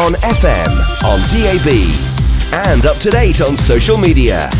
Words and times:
on 0.00 0.12
FM, 0.12 0.66
on 1.04 1.20
DAB, 1.28 2.64
and 2.70 2.86
up 2.86 2.96
to 2.96 3.10
date 3.10 3.42
on 3.42 3.54
social 3.54 3.98
media. 3.98 4.50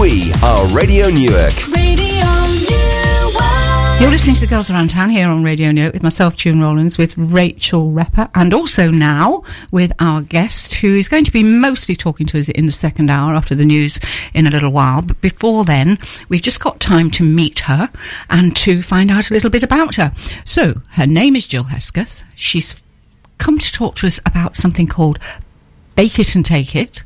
We 0.00 0.32
are 0.42 0.66
Radio 0.74 1.10
Newark. 1.10 1.52
Radio 1.70 2.24
Newark. 2.64 4.00
You're 4.00 4.10
listening 4.10 4.36
to 4.36 4.40
the 4.40 4.46
Girls 4.46 4.70
Around 4.70 4.88
Town 4.88 5.10
here 5.10 5.28
on 5.28 5.44
Radio 5.44 5.72
Newark 5.72 5.92
with 5.92 6.02
myself, 6.02 6.36
June 6.36 6.62
Rollins, 6.62 6.96
with 6.96 7.18
Rachel 7.18 7.90
Repper, 7.90 8.30
and 8.34 8.54
also 8.54 8.90
now 8.90 9.42
with 9.70 9.92
our 9.98 10.22
guest, 10.22 10.72
who 10.76 10.94
is 10.94 11.06
going 11.06 11.24
to 11.24 11.32
be 11.32 11.42
mostly 11.42 11.94
talking 11.94 12.26
to 12.26 12.38
us 12.38 12.48
in 12.48 12.64
the 12.64 12.72
second 12.72 13.10
hour 13.10 13.34
after 13.34 13.54
the 13.54 13.66
news 13.66 14.00
in 14.32 14.46
a 14.46 14.50
little 14.50 14.72
while. 14.72 15.02
But 15.02 15.20
before 15.20 15.66
then, 15.66 15.98
we've 16.30 16.40
just 16.40 16.60
got 16.60 16.80
time 16.80 17.10
to 17.10 17.22
meet 17.22 17.58
her 17.60 17.90
and 18.30 18.56
to 18.56 18.80
find 18.80 19.10
out 19.10 19.30
a 19.30 19.34
little 19.34 19.50
bit 19.50 19.62
about 19.62 19.96
her. 19.96 20.12
So, 20.46 20.80
her 20.92 21.06
name 21.06 21.36
is 21.36 21.46
Jill 21.46 21.64
Hesketh. 21.64 22.24
She's 22.34 22.82
come 23.38 23.58
to 23.58 23.72
talk 23.72 23.96
to 23.96 24.06
us 24.06 24.20
about 24.26 24.56
something 24.56 24.86
called 24.86 25.18
Bake 25.94 26.18
It 26.18 26.34
and 26.34 26.44
Take 26.44 26.74
It. 26.76 27.02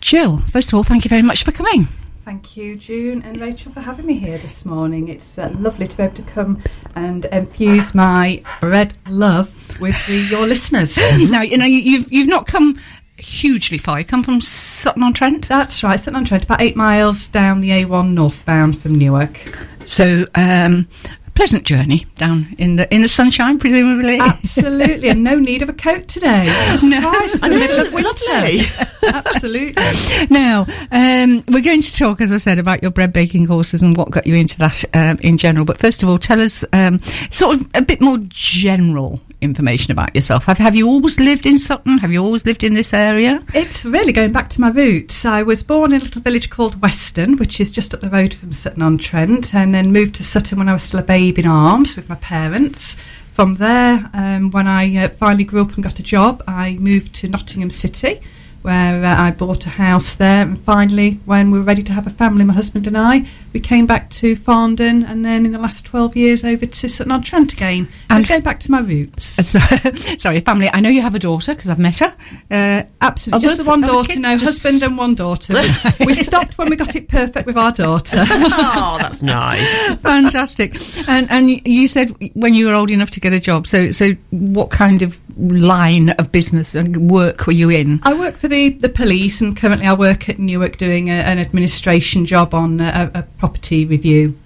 Jill, 0.00 0.38
first 0.38 0.68
of 0.68 0.74
all, 0.74 0.82
thank 0.84 1.04
you 1.04 1.08
very 1.08 1.22
much 1.22 1.44
for 1.44 1.52
coming. 1.52 1.88
Thank 2.24 2.56
you, 2.56 2.74
June 2.76 3.22
and 3.24 3.40
Rachel, 3.40 3.72
for 3.72 3.80
having 3.80 4.04
me 4.06 4.14
here 4.18 4.38
this 4.38 4.64
morning. 4.64 5.08
It's 5.08 5.38
uh, 5.38 5.54
lovely 5.58 5.86
to 5.86 5.96
be 5.96 6.02
able 6.02 6.14
to 6.16 6.22
come 6.22 6.60
and 6.96 7.24
infuse 7.26 7.94
my 7.94 8.42
bread 8.60 8.94
love 9.08 9.54
with 9.80 9.94
the, 10.08 10.16
your 10.30 10.46
listeners. 10.46 10.96
now, 11.30 11.42
you 11.42 11.56
know, 11.56 11.64
you- 11.64 11.78
you've, 11.80 12.12
you've 12.12 12.28
not 12.28 12.46
come 12.48 12.76
hugely 13.16 13.78
far. 13.78 14.00
You 14.00 14.04
come 14.04 14.24
from 14.24 14.40
Sutton 14.40 15.04
on 15.04 15.12
Trent. 15.14 15.48
That's 15.48 15.82
right, 15.84 15.98
Sutton 16.00 16.16
on 16.16 16.24
Trent, 16.24 16.44
about 16.44 16.60
eight 16.60 16.74
miles 16.76 17.28
down 17.28 17.60
the 17.60 17.70
A1 17.70 18.12
northbound 18.12 18.76
from 18.78 18.96
Newark. 18.96 19.38
So, 19.86 20.24
um, 20.34 20.88
pleasant 21.36 21.64
journey 21.64 22.06
down 22.16 22.54
in 22.58 22.76
the 22.76 22.92
in 22.92 23.02
the 23.02 23.08
sunshine, 23.08 23.58
presumably. 23.58 24.18
Absolutely, 24.18 25.08
and 25.08 25.22
no 25.22 25.38
need 25.38 25.62
of 25.62 25.68
a 25.68 25.72
coat 25.72 26.08
today. 26.08 26.46
Just 26.70 26.82
No. 26.82 26.98
nice 26.98 27.38
for 27.38 27.44
I 27.44 27.48
the 27.50 27.58
middle 27.58 27.78
of 27.80 27.86
it's 27.86 27.94
winter. 27.94 28.86
Absolutely. 29.06 30.26
now, 30.30 30.66
um, 30.90 31.44
we're 31.48 31.62
going 31.62 31.82
to 31.82 31.96
talk, 31.96 32.20
as 32.20 32.32
I 32.32 32.38
said, 32.38 32.58
about 32.58 32.82
your 32.82 32.90
bread 32.90 33.12
baking 33.12 33.46
courses 33.46 33.82
and 33.82 33.96
what 33.96 34.10
got 34.10 34.26
you 34.26 34.34
into 34.34 34.58
that 34.58 34.84
um, 34.94 35.18
in 35.22 35.38
general. 35.38 35.64
But 35.64 35.78
first 35.78 36.02
of 36.02 36.08
all, 36.08 36.18
tell 36.18 36.40
us 36.40 36.64
um, 36.72 37.00
sort 37.30 37.56
of 37.60 37.66
a 37.74 37.82
bit 37.82 38.00
more 38.00 38.18
general 38.28 39.20
information 39.42 39.92
about 39.92 40.14
yourself. 40.14 40.46
Have 40.46 40.58
Have 40.58 40.74
you 40.74 40.88
always 40.88 41.20
lived 41.20 41.46
in 41.46 41.58
Sutton? 41.58 41.98
Have 41.98 42.10
you 42.10 42.24
always 42.24 42.46
lived 42.46 42.64
in 42.64 42.74
this 42.74 42.92
area? 42.94 43.44
It's 43.54 43.84
really 43.84 44.12
going 44.12 44.32
back 44.32 44.48
to 44.50 44.60
my 44.60 44.70
roots. 44.70 45.24
I 45.24 45.42
was 45.42 45.62
born 45.62 45.92
in 45.92 46.00
a 46.00 46.04
little 46.04 46.22
village 46.22 46.50
called 46.50 46.80
Weston, 46.82 47.36
which 47.36 47.60
is 47.60 47.70
just 47.70 47.94
up 47.94 48.00
the 48.00 48.10
road 48.10 48.32
from 48.34 48.52
Sutton 48.52 48.82
on 48.82 48.98
Trent, 48.98 49.54
and 49.54 49.74
then 49.74 49.92
moved 49.92 50.14
to 50.16 50.24
Sutton 50.24 50.58
when 50.58 50.68
I 50.68 50.72
was 50.72 50.82
still 50.82 51.00
a 51.00 51.02
babe 51.04 51.25
in 51.34 51.46
arms 51.46 51.96
with 51.96 52.08
my 52.08 52.14
parents. 52.16 52.96
From 53.32 53.54
there, 53.56 54.08
um, 54.14 54.50
when 54.50 54.66
I 54.66 54.96
uh, 54.96 55.08
finally 55.08 55.44
grew 55.44 55.62
up 55.62 55.74
and 55.74 55.82
got 55.84 55.98
a 55.98 56.02
job, 56.02 56.42
I 56.46 56.78
moved 56.80 57.14
to 57.16 57.28
Nottingham 57.28 57.70
City, 57.70 58.20
where 58.66 59.04
uh, 59.04 59.16
I 59.16 59.30
bought 59.30 59.64
a 59.64 59.70
house 59.70 60.16
there. 60.16 60.42
And 60.42 60.58
finally, 60.60 61.20
when 61.24 61.52
we 61.52 61.58
were 61.60 61.64
ready 61.64 61.84
to 61.84 61.92
have 61.92 62.06
a 62.08 62.10
family, 62.10 62.44
my 62.44 62.52
husband 62.52 62.88
and 62.88 62.98
I, 62.98 63.24
we 63.52 63.60
came 63.60 63.86
back 63.86 64.10
to 64.10 64.34
Farndon, 64.34 65.08
and 65.08 65.24
then 65.24 65.46
in 65.46 65.52
the 65.52 65.58
last 65.58 65.86
12 65.86 66.16
years 66.16 66.44
over 66.44 66.66
to 66.66 66.88
Sutton 66.88 67.12
on 67.12 67.22
Trent 67.22 67.52
again. 67.52 67.86
And- 68.10 68.18
Just 68.18 68.28
going 68.28 68.42
back 68.42 68.58
to 68.60 68.70
my 68.72 68.80
roots. 68.80 69.38
Uh, 69.38 69.42
so- 69.94 70.16
Sorry, 70.18 70.40
family. 70.40 70.68
I 70.72 70.80
know 70.80 70.88
you 70.90 71.00
have 71.00 71.14
a 71.14 71.18
daughter 71.20 71.54
because 71.54 71.70
I've 71.70 71.78
met 71.78 71.98
her. 72.00 72.14
Uh, 72.50 72.82
Absolutely. 73.00 73.46
Others- 73.46 73.56
Just 73.58 73.64
the 73.64 73.70
one 73.70 73.80
daughter, 73.82 74.08
kids? 74.08 74.20
no, 74.20 74.36
Just- 74.36 74.62
husband 74.64 74.82
and 74.82 74.98
one 74.98 75.14
daughter. 75.14 75.54
We, 76.00 76.06
we 76.06 76.14
stopped 76.24 76.58
when 76.58 76.68
we 76.68 76.74
got 76.76 76.96
it 76.96 77.08
perfect 77.08 77.46
with 77.46 77.56
our 77.56 77.70
daughter. 77.72 78.24
oh, 78.28 78.98
that's 79.00 79.22
nice. 79.22 79.94
Fantastic. 79.96 80.74
And 81.08 81.30
and 81.30 81.66
you 81.66 81.86
said 81.86 82.10
when 82.34 82.52
you 82.54 82.66
were 82.66 82.74
old 82.74 82.90
enough 82.90 83.10
to 83.12 83.20
get 83.20 83.32
a 83.32 83.40
job. 83.40 83.66
So 83.66 83.90
so 83.92 84.10
what 84.30 84.70
kind 84.70 85.02
of 85.02 85.18
line 85.38 86.10
of 86.10 86.32
business 86.32 86.74
and 86.74 87.10
work 87.10 87.46
were 87.46 87.52
you 87.52 87.70
in? 87.70 88.00
I 88.02 88.18
work 88.18 88.36
for 88.36 88.48
the, 88.48 88.55
the 88.70 88.88
police 88.88 89.40
and 89.40 89.56
currently 89.56 89.86
I 89.86 89.94
work 89.94 90.28
at 90.28 90.38
Newark 90.38 90.76
doing 90.76 91.08
a, 91.08 91.12
an 91.12 91.38
administration 91.38 92.26
job 92.26 92.54
on 92.54 92.80
a, 92.80 93.10
a 93.14 93.22
property 93.38 93.84
review. 93.86 94.36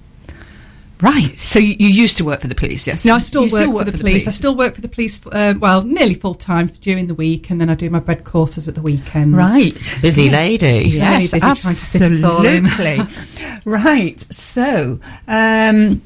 Right. 1.00 1.38
So 1.38 1.58
you, 1.58 1.76
you 1.78 1.88
used 1.88 2.18
to 2.18 2.24
work 2.24 2.42
for 2.42 2.48
the 2.48 2.54
police, 2.54 2.86
yes? 2.86 3.04
No, 3.06 3.14
I 3.14 3.20
still 3.20 3.46
You 3.46 3.72
work, 3.72 3.86
for, 3.86 3.90
the 3.90 3.98
police. 3.98 4.28
I 4.28 4.30
still 4.30 4.54
work 4.54 4.74
for 4.74 4.82
the 4.82 4.88
police, 4.88 5.18
uh, 5.32 5.54
well, 5.58 5.82
nearly 5.82 6.14
full 6.14 6.34
time 6.34 6.66
during 6.82 7.06
the 7.06 7.14
week 7.14 7.50
and 7.50 7.58
then 7.60 7.70
I 7.70 7.74
do 7.74 7.88
my 7.88 8.00
bread 8.00 8.24
courses 8.24 8.68
at 8.68 8.74
the 8.74 8.82
weekend. 8.82 9.34
Right. 9.36 9.98
Busy 10.02 10.28
lady. 10.28 10.88
Yeah. 10.88 11.10
Very 11.10 11.22
Yes, 11.22 11.32
busy 11.32 11.40
trying 11.40 11.54
to 11.54 11.74
fit 11.74 12.12
it 12.12 12.24
all 12.24 12.46
in. 12.46 12.66
absolutely. 12.80 13.60
right. 13.64 14.24
So, 14.30 15.00
um, 15.26 16.02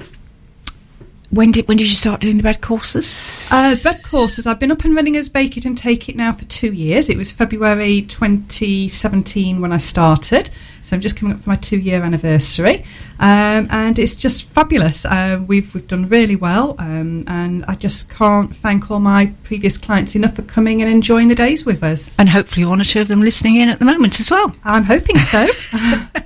when 1.31 1.51
did 1.51 1.67
when 1.67 1.77
did 1.77 1.87
you 1.87 1.95
start 1.95 2.21
doing 2.21 2.37
the 2.37 2.43
bread 2.43 2.61
courses? 2.61 3.49
Uh, 3.51 3.75
bread 3.81 3.97
courses. 4.03 4.47
I've 4.47 4.59
been 4.59 4.71
up 4.71 4.85
and 4.85 4.95
running 4.95 5.15
as 5.17 5.29
Bake 5.29 5.57
It 5.57 5.65
and 5.65 5.77
Take 5.77 6.07
It 6.09 6.15
now 6.15 6.31
for 6.33 6.45
two 6.45 6.71
years. 6.71 7.09
It 7.09 7.17
was 7.17 7.31
February 7.31 8.03
2017 8.03 9.61
when 9.61 9.71
I 9.71 9.77
started, 9.77 10.49
so 10.81 10.95
I'm 10.95 11.01
just 11.01 11.15
coming 11.17 11.35
up 11.35 11.41
for 11.41 11.49
my 11.49 11.55
two-year 11.55 12.03
anniversary, 12.03 12.85
um, 13.19 13.67
and 13.69 13.97
it's 13.97 14.15
just 14.15 14.43
fabulous. 14.49 15.05
Uh, 15.05 15.43
we've 15.45 15.73
we've 15.73 15.87
done 15.87 16.07
really 16.07 16.35
well, 16.35 16.75
um, 16.79 17.23
and 17.27 17.65
I 17.65 17.75
just 17.75 18.09
can't 18.09 18.55
thank 18.55 18.91
all 18.91 18.99
my 18.99 19.33
previous 19.43 19.77
clients 19.77 20.15
enough 20.15 20.35
for 20.35 20.43
coming 20.43 20.81
and 20.81 20.91
enjoying 20.91 21.27
the 21.27 21.35
days 21.35 21.65
with 21.65 21.83
us. 21.83 22.15
and 22.19 22.29
hopefully 22.29 22.65
one 22.65 22.79
or 22.79 22.85
two 22.85 23.01
of 23.01 23.07
them 23.07 23.21
listening 23.21 23.57
in 23.57 23.69
at 23.69 23.79
the 23.79 23.85
moment 23.85 24.19
as 24.19 24.29
well. 24.29 24.53
I'm 24.63 24.83
hoping 24.83 25.17
so. 25.19 25.47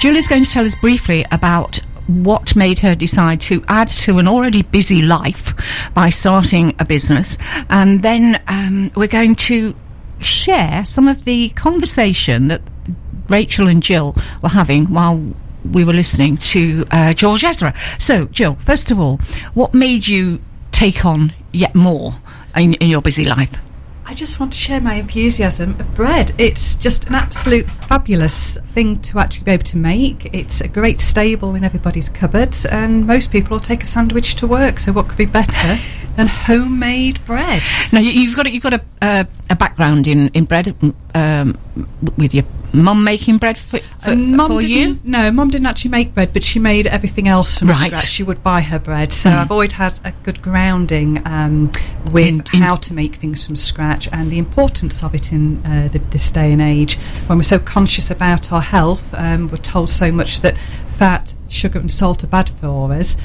Julie's 0.00 0.28
going 0.28 0.44
to 0.44 0.50
tell 0.50 0.64
us 0.64 0.76
briefly 0.76 1.24
about 1.32 1.80
what 2.08 2.56
made 2.56 2.78
her 2.80 2.94
decide 2.94 3.40
to 3.42 3.62
add 3.68 3.86
to 3.88 4.18
an 4.18 4.26
already 4.26 4.62
busy 4.62 5.02
life 5.02 5.54
by 5.94 6.10
starting 6.10 6.74
a 6.78 6.84
business. 6.84 7.38
And 7.68 8.02
then 8.02 8.42
um, 8.48 8.90
we're 8.96 9.06
going 9.06 9.34
to 9.36 9.74
share 10.20 10.84
some 10.84 11.06
of 11.06 11.24
the 11.24 11.50
conversation 11.50 12.48
that 12.48 12.62
Rachel 13.28 13.68
and 13.68 13.82
Jill 13.82 14.16
were 14.42 14.48
having 14.48 14.86
while 14.86 15.22
we 15.70 15.84
were 15.84 15.92
listening 15.92 16.38
to 16.38 16.86
uh, 16.90 17.12
George 17.12 17.44
Ezra. 17.44 17.74
So, 17.98 18.24
Jill, 18.26 18.54
first 18.56 18.90
of 18.90 18.98
all, 18.98 19.18
what 19.54 19.74
made 19.74 20.08
you 20.08 20.40
take 20.72 21.04
on 21.04 21.32
yet 21.52 21.74
more 21.74 22.12
in, 22.56 22.74
in 22.74 22.88
your 22.88 23.02
busy 23.02 23.26
life? 23.26 23.54
I 24.08 24.14
just 24.14 24.40
want 24.40 24.54
to 24.54 24.58
share 24.58 24.80
my 24.80 24.94
enthusiasm 24.94 25.78
of 25.78 25.94
bread. 25.94 26.34
It's 26.38 26.76
just 26.76 27.04
an 27.08 27.14
absolute 27.14 27.66
fabulous 27.66 28.56
thing 28.72 29.02
to 29.02 29.18
actually 29.18 29.44
be 29.44 29.50
able 29.50 29.64
to 29.64 29.76
make. 29.76 30.34
It's 30.34 30.62
a 30.62 30.68
great 30.68 30.98
staple 30.98 31.54
in 31.54 31.62
everybody's 31.62 32.08
cupboards, 32.08 32.64
and 32.64 33.06
most 33.06 33.30
people 33.30 33.56
will 33.56 33.60
take 33.60 33.82
a 33.82 33.86
sandwich 33.86 34.36
to 34.36 34.46
work. 34.46 34.78
So, 34.78 34.92
what 34.92 35.08
could 35.08 35.18
be 35.18 35.26
better 35.26 35.76
than 36.16 36.26
homemade 36.26 37.22
bread? 37.26 37.62
Now 37.92 38.00
you, 38.00 38.12
you've 38.12 38.34
got 38.34 38.46
a, 38.46 38.50
you've 38.50 38.62
got 38.62 38.72
a, 38.72 38.82
uh, 39.02 39.24
a 39.50 39.56
background 39.56 40.06
in 40.06 40.28
in 40.28 40.44
bread 40.44 40.74
um, 41.14 41.56
with 42.16 42.34
your 42.34 42.44
mum 42.74 43.02
making 43.02 43.38
bread 43.38 43.56
for, 43.56 43.78
for, 43.78 44.10
And 44.10 44.36
for 44.36 44.60
you. 44.60 44.98
No, 45.02 45.32
mum 45.32 45.48
didn't 45.48 45.66
actually 45.68 45.90
make 45.90 46.12
bread, 46.12 46.34
but 46.34 46.42
she 46.42 46.58
made 46.58 46.86
everything 46.86 47.26
else 47.26 47.56
from 47.58 47.68
Right. 47.68 47.86
scratch. 47.92 48.06
She 48.06 48.22
would 48.22 48.42
buy 48.42 48.60
her 48.60 48.78
bread. 48.78 49.10
So 49.10 49.30
Mm. 49.30 49.38
I've 49.38 49.50
always 49.50 49.72
had 49.72 49.98
a 50.04 50.12
good 50.22 50.42
grounding 50.42 51.22
um, 51.26 51.70
with 52.12 52.26
In- 52.28 52.44
in- 52.52 52.62
how 52.62 52.76
to 52.76 52.92
make 52.92 53.16
things 53.16 53.42
from 53.46 53.56
scratch 53.56 54.06
and 54.12 54.30
the 54.30 54.36
importance 54.38 55.02
of 55.02 55.14
it 55.14 55.32
in 55.32 55.64
uh, 55.64 55.88
the, 55.90 55.98
this 56.10 56.30
day 56.30 56.52
and 56.52 56.60
age 56.60 56.98
when 57.26 57.38
we're 57.38 57.42
so 57.42 57.58
conscious 57.58 58.10
about 58.10 58.52
our 58.52 58.60
health. 58.60 59.14
Um, 59.14 59.48
we're 59.48 59.56
told 59.56 59.88
so 59.88 60.12
much 60.12 60.42
that 60.42 60.58
fat, 60.88 61.34
sugar, 61.48 61.78
and 61.78 61.90
salt 61.90 62.22
are 62.22 62.26
bad 62.26 62.50
for 62.50 62.92
us. 62.92 63.16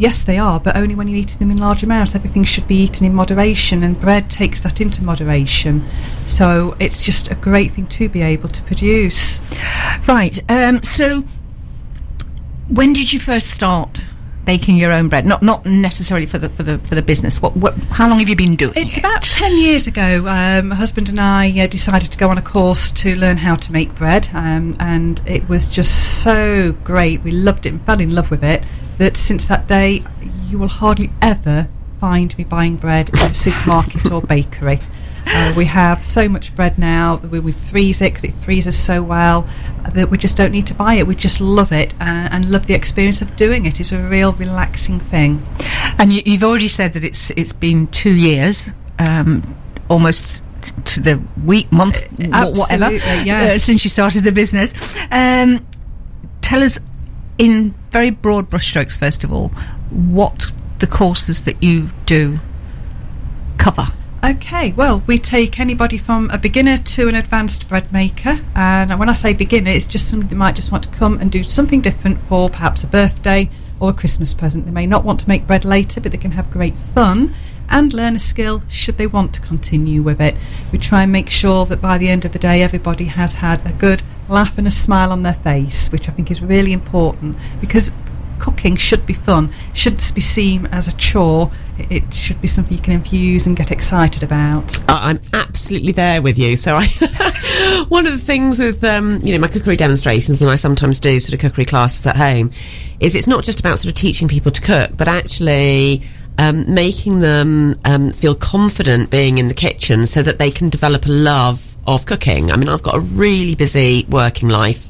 Yes, 0.00 0.24
they 0.24 0.38
are, 0.38 0.58
but 0.58 0.76
only 0.76 0.94
when 0.94 1.08
you're 1.08 1.18
eating 1.18 1.36
them 1.40 1.50
in 1.50 1.58
large 1.58 1.82
amounts. 1.82 2.14
Everything 2.14 2.42
should 2.42 2.66
be 2.66 2.76
eaten 2.76 3.04
in 3.04 3.12
moderation, 3.12 3.82
and 3.82 4.00
bread 4.00 4.30
takes 4.30 4.58
that 4.62 4.80
into 4.80 5.04
moderation. 5.04 5.84
So 6.24 6.74
it's 6.80 7.04
just 7.04 7.30
a 7.30 7.34
great 7.34 7.72
thing 7.72 7.86
to 7.88 8.08
be 8.08 8.22
able 8.22 8.48
to 8.48 8.62
produce. 8.62 9.42
Right. 10.08 10.40
Um, 10.50 10.82
so 10.82 11.22
when 12.70 12.94
did 12.94 13.12
you 13.12 13.20
first 13.20 13.50
start 13.50 14.00
baking 14.50 14.76
your 14.76 14.90
own 14.90 15.08
bread? 15.08 15.24
Not 15.24 15.42
not 15.42 15.64
necessarily 15.64 16.26
for 16.26 16.38
the 16.38 16.48
for 16.48 16.64
the 16.64 16.78
for 16.78 16.96
the 16.96 17.02
business. 17.02 17.40
What, 17.40 17.56
what 17.56 17.74
how 17.98 18.08
long 18.08 18.18
have 18.18 18.28
you 18.28 18.34
been 18.34 18.56
doing? 18.56 18.72
It? 18.74 18.86
It's 18.86 18.96
it? 18.96 18.98
about 18.98 19.22
10 19.22 19.58
years 19.58 19.86
ago. 19.86 20.26
Um, 20.26 20.68
my 20.68 20.74
husband 20.74 21.08
and 21.08 21.20
I 21.20 21.56
uh, 21.60 21.68
decided 21.68 22.10
to 22.10 22.18
go 22.18 22.30
on 22.30 22.36
a 22.36 22.42
course 22.42 22.90
to 23.02 23.14
learn 23.14 23.36
how 23.36 23.54
to 23.54 23.70
make 23.70 23.94
bread, 23.94 24.28
um, 24.32 24.74
and 24.80 25.22
it 25.24 25.48
was 25.48 25.68
just 25.68 26.22
so 26.24 26.72
great. 26.82 27.22
We 27.22 27.30
loved 27.30 27.64
it 27.64 27.68
and 27.68 27.80
fell 27.86 28.00
in 28.00 28.12
love 28.12 28.28
with 28.30 28.42
it. 28.42 28.64
That 28.98 29.16
since 29.16 29.46
that 29.46 29.68
day, 29.68 30.02
you 30.48 30.58
will 30.58 30.74
hardly 30.82 31.10
ever 31.22 31.68
find 32.00 32.36
me 32.36 32.42
buying 32.42 32.74
bread 32.76 33.08
in 33.10 33.20
a 33.20 33.32
supermarket 33.32 34.10
or 34.10 34.20
bakery. 34.20 34.80
Uh, 35.32 35.52
we 35.56 35.64
have 35.64 36.04
so 36.04 36.28
much 36.28 36.54
bread 36.54 36.78
now 36.78 37.16
we, 37.16 37.38
we 37.40 37.52
freeze 37.52 38.00
it 38.00 38.12
because 38.12 38.24
it 38.24 38.34
freezes 38.34 38.76
so 38.76 39.02
well 39.02 39.48
uh, 39.84 39.90
that 39.90 40.10
we 40.10 40.18
just 40.18 40.36
don't 40.36 40.52
need 40.52 40.66
to 40.66 40.74
buy 40.74 40.94
it. 40.94 41.06
We 41.06 41.14
just 41.14 41.40
love 41.40 41.72
it 41.72 41.94
uh, 41.94 42.28
and 42.30 42.50
love 42.50 42.66
the 42.66 42.74
experience 42.74 43.22
of 43.22 43.36
doing 43.36 43.66
it. 43.66 43.80
It's 43.80 43.92
a 43.92 43.98
real 43.98 44.32
relaxing 44.32 45.00
thing. 45.00 45.46
And 45.98 46.12
you, 46.12 46.22
you've 46.24 46.42
already 46.42 46.68
said 46.68 46.94
that 46.94 47.04
it's 47.04 47.30
it's 47.30 47.52
been 47.52 47.86
two 47.88 48.14
years, 48.14 48.70
um, 48.98 49.42
almost 49.88 50.40
to 50.84 51.00
the 51.00 51.22
week, 51.44 51.70
month, 51.72 52.06
wh- 52.18 52.58
whatever, 52.58 52.92
yes. 52.92 53.56
uh, 53.56 53.58
since 53.58 53.84
you 53.84 53.90
started 53.90 54.24
the 54.24 54.32
business. 54.32 54.74
Um, 55.10 55.66
tell 56.42 56.62
us 56.62 56.78
in 57.38 57.74
very 57.90 58.10
broad 58.10 58.50
brushstrokes, 58.50 58.98
first 58.98 59.24
of 59.24 59.32
all, 59.32 59.48
what 59.90 60.54
the 60.80 60.86
courses 60.86 61.44
that 61.44 61.62
you 61.62 61.90
do 62.06 62.38
cover. 63.58 63.86
Okay, 64.22 64.72
well, 64.72 65.02
we 65.06 65.18
take 65.18 65.58
anybody 65.58 65.96
from 65.96 66.28
a 66.28 66.36
beginner 66.36 66.76
to 66.76 67.08
an 67.08 67.14
advanced 67.14 67.66
bread 67.68 67.90
maker. 67.90 68.38
And 68.54 68.98
when 68.98 69.08
I 69.08 69.14
say 69.14 69.32
beginner, 69.32 69.70
it's 69.70 69.86
just 69.86 70.10
somebody 70.10 70.28
that 70.28 70.36
might 70.36 70.54
just 70.54 70.70
want 70.70 70.84
to 70.84 70.90
come 70.90 71.18
and 71.18 71.32
do 71.32 71.42
something 71.42 71.80
different 71.80 72.20
for 72.24 72.50
perhaps 72.50 72.84
a 72.84 72.86
birthday 72.86 73.48
or 73.80 73.90
a 73.90 73.92
Christmas 73.94 74.34
present. 74.34 74.66
They 74.66 74.72
may 74.72 74.86
not 74.86 75.04
want 75.04 75.20
to 75.20 75.28
make 75.28 75.46
bread 75.46 75.64
later, 75.64 76.02
but 76.02 76.12
they 76.12 76.18
can 76.18 76.32
have 76.32 76.50
great 76.50 76.76
fun 76.76 77.34
and 77.70 77.94
learn 77.94 78.14
a 78.14 78.18
skill 78.18 78.62
should 78.68 78.98
they 78.98 79.06
want 79.06 79.32
to 79.34 79.40
continue 79.40 80.02
with 80.02 80.20
it. 80.20 80.36
We 80.70 80.78
try 80.78 81.04
and 81.04 81.12
make 81.12 81.30
sure 81.30 81.64
that 81.64 81.80
by 81.80 81.96
the 81.96 82.10
end 82.10 82.26
of 82.26 82.32
the 82.32 82.38
day, 82.38 82.62
everybody 82.62 83.06
has 83.06 83.34
had 83.34 83.64
a 83.64 83.72
good 83.72 84.02
laugh 84.28 84.58
and 84.58 84.66
a 84.66 84.70
smile 84.70 85.12
on 85.12 85.22
their 85.22 85.32
face, 85.32 85.88
which 85.88 86.10
I 86.10 86.12
think 86.12 86.30
is 86.30 86.42
really 86.42 86.74
important 86.74 87.38
because 87.58 87.90
cooking 88.40 88.74
should 88.76 89.06
be 89.06 89.12
fun, 89.12 89.52
shouldn't 89.74 90.12
be 90.14 90.20
seen 90.20 90.66
as 90.66 90.88
a 90.88 90.92
chore. 90.92 91.50
It- 91.78 92.12
should 92.12 92.40
be 92.40 92.48
something 92.48 92.76
you 92.76 92.82
can 92.82 92.94
infuse 92.94 93.46
and 93.46 93.56
get 93.56 93.70
excited 93.70 94.22
about. 94.22 94.82
I'm 94.88 95.20
absolutely 95.32 95.92
there 95.92 96.20
with 96.20 96.38
you. 96.38 96.56
So 96.56 96.74
I, 96.74 96.86
one 97.88 98.06
of 98.06 98.12
the 98.12 98.18
things 98.18 98.58
with 98.58 98.82
um, 98.84 99.20
you 99.22 99.32
know 99.32 99.38
my 99.40 99.48
cookery 99.48 99.76
demonstrations, 99.76 100.42
and 100.42 100.50
I 100.50 100.56
sometimes 100.56 101.00
do 101.00 101.18
sort 101.20 101.34
of 101.34 101.40
cookery 101.40 101.64
classes 101.64 102.06
at 102.06 102.16
home, 102.16 102.50
is 102.98 103.14
it's 103.14 103.26
not 103.26 103.44
just 103.44 103.60
about 103.60 103.78
sort 103.78 103.90
of 103.90 103.94
teaching 103.94 104.28
people 104.28 104.50
to 104.52 104.60
cook, 104.60 104.90
but 104.96 105.08
actually. 105.08 106.02
Um, 106.38 106.72
making 106.72 107.20
them 107.20 107.74
um, 107.84 108.12
feel 108.12 108.34
confident 108.34 109.10
being 109.10 109.36
in 109.36 109.48
the 109.48 109.52
kitchen 109.54 110.06
so 110.06 110.22
that 110.22 110.38
they 110.38 110.50
can 110.50 110.70
develop 110.70 111.04
a 111.04 111.10
love 111.10 111.76
of 111.86 112.06
cooking. 112.06 112.50
I 112.50 112.56
mean, 112.56 112.70
I've 112.70 112.82
got 112.82 112.96
a 112.96 113.00
really 113.00 113.54
busy 113.54 114.06
working 114.08 114.48
life, 114.48 114.88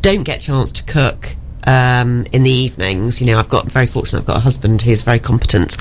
don't 0.00 0.22
get 0.22 0.36
a 0.38 0.40
chance 0.40 0.70
to 0.72 0.84
cook 0.84 1.34
um, 1.66 2.26
in 2.32 2.42
the 2.42 2.50
evenings. 2.50 3.20
You 3.20 3.28
know, 3.28 3.38
I've 3.38 3.48
got 3.48 3.66
very 3.66 3.86
fortunate. 3.86 4.20
I've 4.20 4.26
got 4.26 4.36
a 4.36 4.40
husband 4.40 4.82
who's 4.82 5.02
a 5.02 5.04
very 5.04 5.18
competent 5.18 5.76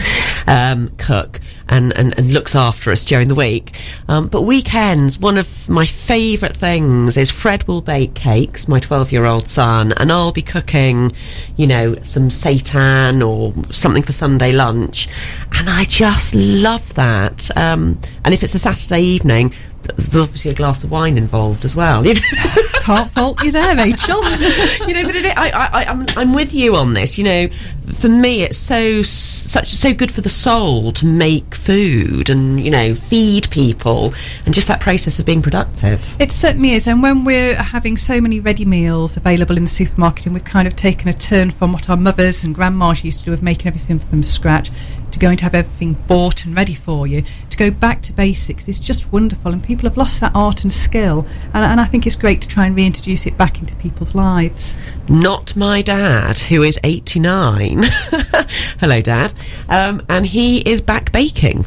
um, 0.47 0.89
cook 0.97 1.39
and, 1.69 1.97
and, 1.97 2.17
and 2.17 2.33
looks 2.33 2.53
after 2.53 2.91
us 2.91 3.05
during 3.05 3.29
the 3.29 3.35
week. 3.35 3.71
Um, 4.07 4.27
but 4.27 4.41
weekends, 4.41 5.17
one 5.17 5.37
of 5.37 5.69
my 5.69 5.85
favourite 5.85 6.55
things 6.55 7.17
is 7.17 7.31
Fred 7.31 7.67
will 7.67 7.81
bake 7.81 8.13
cakes, 8.13 8.67
my 8.67 8.79
12 8.79 9.11
year 9.11 9.25
old 9.25 9.47
son, 9.47 9.93
and 9.97 10.11
I'll 10.11 10.33
be 10.33 10.41
cooking, 10.41 11.11
you 11.55 11.67
know, 11.67 11.95
some 11.95 12.29
seitan 12.29 13.25
or 13.25 13.53
something 13.71 14.03
for 14.03 14.11
Sunday 14.11 14.51
lunch. 14.51 15.07
And 15.53 15.69
I 15.69 15.85
just 15.85 16.35
love 16.35 16.93
that. 16.95 17.49
Um, 17.57 17.99
and 18.25 18.33
if 18.33 18.43
it's 18.43 18.55
a 18.55 18.59
Saturday 18.59 19.01
evening, 19.01 19.53
there's 19.83 20.15
obviously 20.15 20.51
a 20.51 20.55
glass 20.55 20.83
of 20.83 20.91
wine 20.91 21.17
involved 21.17 21.65
as 21.65 21.75
well. 21.75 22.03
Can't 22.81 23.11
fault 23.11 23.43
you 23.43 23.51
there, 23.51 23.75
Rachel. 23.75 24.17
you 24.87 24.95
know, 24.95 25.05
but 25.05 25.15
it, 25.15 25.37
I, 25.37 25.49
I, 25.49 25.69
I, 25.71 25.85
I'm, 25.85 26.05
I'm 26.17 26.33
with 26.33 26.51
you 26.51 26.75
on 26.75 26.93
this. 26.93 27.15
You 27.15 27.23
know, 27.23 27.47
for 27.93 28.09
me, 28.09 28.41
it's 28.41 28.57
so 28.57 29.03
such 29.03 29.69
so 29.69 29.93
good 29.93 30.11
for 30.11 30.21
the 30.21 30.29
soul 30.29 30.91
to 30.93 31.05
make 31.05 31.53
food 31.53 32.29
and 32.29 32.63
you 32.63 32.71
know 32.71 32.95
feed 32.95 33.51
people 33.51 34.13
and 34.45 34.55
just 34.55 34.67
that 34.67 34.79
process 34.79 35.19
of 35.19 35.27
being 35.27 35.43
productive. 35.43 36.15
It 36.19 36.31
certainly 36.31 36.71
is. 36.71 36.87
And 36.87 37.03
when 37.03 37.23
we're 37.23 37.55
having 37.55 37.97
so 37.97 38.19
many 38.19 38.39
ready 38.39 38.65
meals 38.65 39.15
available 39.15 39.57
in 39.57 39.63
the 39.65 39.69
supermarket, 39.69 40.25
and 40.25 40.33
we've 40.33 40.43
kind 40.43 40.67
of 40.67 40.75
taken 40.75 41.07
a 41.07 41.13
turn 41.13 41.51
from 41.51 41.73
what 41.73 41.87
our 41.87 41.97
mothers 41.97 42.43
and 42.43 42.55
grandmas 42.55 43.03
used 43.03 43.19
to 43.19 43.25
do 43.25 43.33
of 43.33 43.43
making 43.43 43.67
everything 43.67 43.99
from 43.99 44.23
scratch 44.23 44.71
to 45.11 45.19
going 45.19 45.37
to 45.37 45.43
have 45.43 45.55
everything 45.55 45.93
bought 46.07 46.45
and 46.45 46.55
ready 46.55 46.73
for 46.73 47.07
you, 47.07 47.23
to 47.49 47.57
go 47.57 47.71
back 47.71 48.01
to 48.03 48.13
basics 48.13 48.67
is 48.67 48.79
just 48.79 49.11
wonderful. 49.11 49.51
And 49.51 49.63
people 49.63 49.87
have 49.89 49.97
lost 49.97 50.19
that 50.21 50.31
art 50.35 50.63
and 50.63 50.71
skill. 50.71 51.25
And, 51.53 51.63
and 51.63 51.81
I 51.81 51.85
think 51.85 52.05
it's 52.05 52.15
great 52.15 52.41
to 52.41 52.47
try 52.47 52.65
and 52.65 52.75
reintroduce 52.75 53.25
it 53.25 53.37
back 53.37 53.59
into 53.59 53.75
people's 53.75 54.15
lives. 54.15 54.81
Not 55.07 55.55
my 55.55 55.81
dad, 55.81 56.37
who 56.39 56.63
is 56.63 56.79
89. 56.83 57.79
Hello, 58.79 59.01
Dad. 59.01 59.33
Um, 59.69 60.01
and 60.09 60.25
he 60.25 60.59
is 60.59 60.81
back 60.81 61.11
baking. 61.11 61.63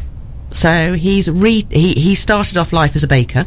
So 0.51 0.95
he's 0.95 1.29
re- 1.29 1.67
he, 1.71 1.93
he 1.95 2.15
started 2.15 2.57
off 2.57 2.73
life 2.73 2.97
as 2.97 3.03
a 3.03 3.09
baker. 3.09 3.45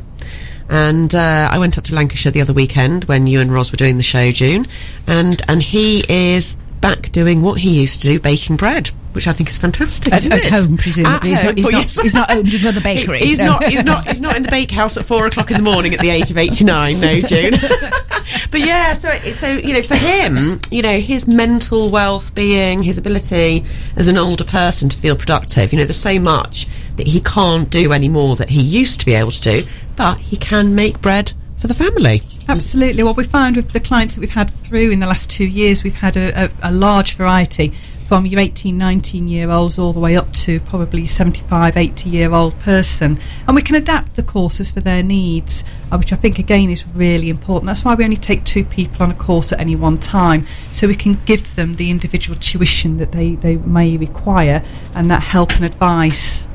And 0.69 1.15
uh, 1.15 1.49
I 1.51 1.57
went 1.59 1.77
up 1.77 1.85
to 1.85 1.95
Lancashire 1.95 2.31
the 2.31 2.41
other 2.41 2.53
weekend 2.53 3.05
when 3.05 3.25
you 3.25 3.39
and 3.39 3.51
Ros 3.51 3.71
were 3.71 3.77
doing 3.77 3.97
the 3.97 4.03
show, 4.03 4.31
June. 4.31 4.65
And, 5.07 5.41
and 5.47 5.63
he 5.63 6.03
is 6.09 6.57
back 6.81 7.11
doing 7.11 7.41
what 7.41 7.59
he 7.59 7.79
used 7.79 8.01
to 8.01 8.07
do, 8.07 8.19
baking 8.19 8.55
bread. 8.57 8.89
Which 9.13 9.27
I 9.27 9.33
think 9.33 9.49
is 9.49 9.57
fantastic. 9.57 10.13
At- 10.13 10.19
isn't 10.19 10.31
at 10.31 10.39
it? 10.45 10.51
home, 10.51 10.77
presumably. 10.77 11.29
He's 11.29 11.39
At 11.43 11.45
not- 11.47 11.57
he's 11.57 11.65
home, 11.65 11.71
not- 11.73 11.81
yes. 11.81 12.01
he's 12.01 12.13
not 12.13 12.29
owned 12.29 12.53
another 12.53 12.81
bakery. 12.91 13.19
He- 13.19 13.25
he's 13.27 13.39
No. 13.39 13.45
not. 13.45 13.63
He's 13.63 13.83
not. 13.83 14.07
He's 14.07 14.21
not 14.21 14.37
in 14.37 14.43
the 14.43 14.49
bakehouse 14.51 14.95
at 14.95 15.05
four 15.07 15.25
o'clock 15.25 15.49
in 15.49 15.57
the 15.57 15.63
morning 15.63 15.93
at 15.95 15.99
the 16.01 16.11
age 16.11 16.29
of 16.29 16.37
eighty-nine. 16.37 16.99
No, 16.99 17.19
June. 17.21 17.51
but 18.51 18.59
yeah, 18.59 18.93
so 18.93 19.09
so 19.33 19.47
you 19.57 19.73
know, 19.73 19.81
for 19.81 19.95
him, 19.95 20.59
you 20.69 20.83
know, 20.83 20.99
his 20.99 21.27
mental 21.27 21.89
wealth 21.89 22.35
being, 22.35 22.83
his 22.83 22.99
ability 22.99 23.65
as 23.95 24.07
an 24.07 24.17
older 24.17 24.43
person 24.43 24.87
to 24.89 24.97
feel 24.97 25.15
productive. 25.15 25.73
You 25.73 25.79
know, 25.79 25.85
there's 25.85 25.97
so 25.97 26.19
much 26.19 26.67
that 26.97 27.07
he 27.07 27.19
can't 27.21 27.69
do 27.71 27.93
anymore 27.93 28.35
that 28.35 28.49
he 28.51 28.61
used 28.61 28.99
to 28.99 29.05
be 29.07 29.13
able 29.15 29.31
to 29.31 29.41
do, 29.41 29.61
but 29.95 30.17
he 30.19 30.37
can 30.37 30.75
make 30.75 31.01
bread 31.01 31.33
for 31.55 31.65
the 31.65 31.73
family. 31.73 32.21
Absolutely. 32.49 33.03
What 33.03 33.17
we 33.17 33.25
found 33.25 33.57
with 33.57 33.73
the 33.73 33.79
clients 33.79 34.15
that 34.15 34.21
we've 34.21 34.29
had 34.29 34.49
through 34.49 34.91
in 34.91 35.01
the 35.01 35.05
last 35.05 35.29
two 35.29 35.45
years, 35.45 35.83
we've 35.83 35.95
had 35.95 36.15
a, 36.15 36.45
a, 36.45 36.51
a 36.63 36.71
large 36.71 37.15
variety 37.15 37.73
from 38.07 38.25
your 38.25 38.39
18, 38.39 38.77
19 38.77 39.27
year 39.27 39.49
olds 39.51 39.77
all 39.77 39.91
the 39.91 39.99
way 39.99 40.15
up 40.15 40.31
to 40.31 40.61
probably 40.61 41.05
75, 41.05 41.75
80 41.75 42.09
year 42.09 42.33
old 42.33 42.57
person. 42.59 43.19
And 43.45 43.55
we 43.55 43.61
can 43.61 43.75
adapt 43.75 44.15
the 44.15 44.23
courses 44.23 44.71
for 44.71 44.79
their 44.79 45.03
needs, 45.03 45.65
uh, 45.91 45.97
which 45.97 46.13
I 46.13 46.15
think 46.15 46.39
again 46.39 46.69
is 46.69 46.87
really 46.87 47.29
important. 47.29 47.65
That's 47.65 47.83
why 47.83 47.95
we 47.95 48.05
only 48.05 48.15
take 48.15 48.45
two 48.45 48.63
people 48.63 49.03
on 49.03 49.11
a 49.11 49.15
course 49.15 49.51
at 49.51 49.59
any 49.59 49.75
one 49.75 49.97
time, 49.97 50.47
so 50.71 50.87
we 50.87 50.95
can 50.95 51.19
give 51.25 51.57
them 51.57 51.75
the 51.75 51.91
individual 51.91 52.39
tuition 52.39 52.95
that 52.95 53.11
they, 53.11 53.35
they 53.35 53.57
may 53.57 53.97
require 53.97 54.63
and 54.95 55.11
that 55.11 55.21
help 55.21 55.51
and 55.57 55.65
advice. 55.65 56.47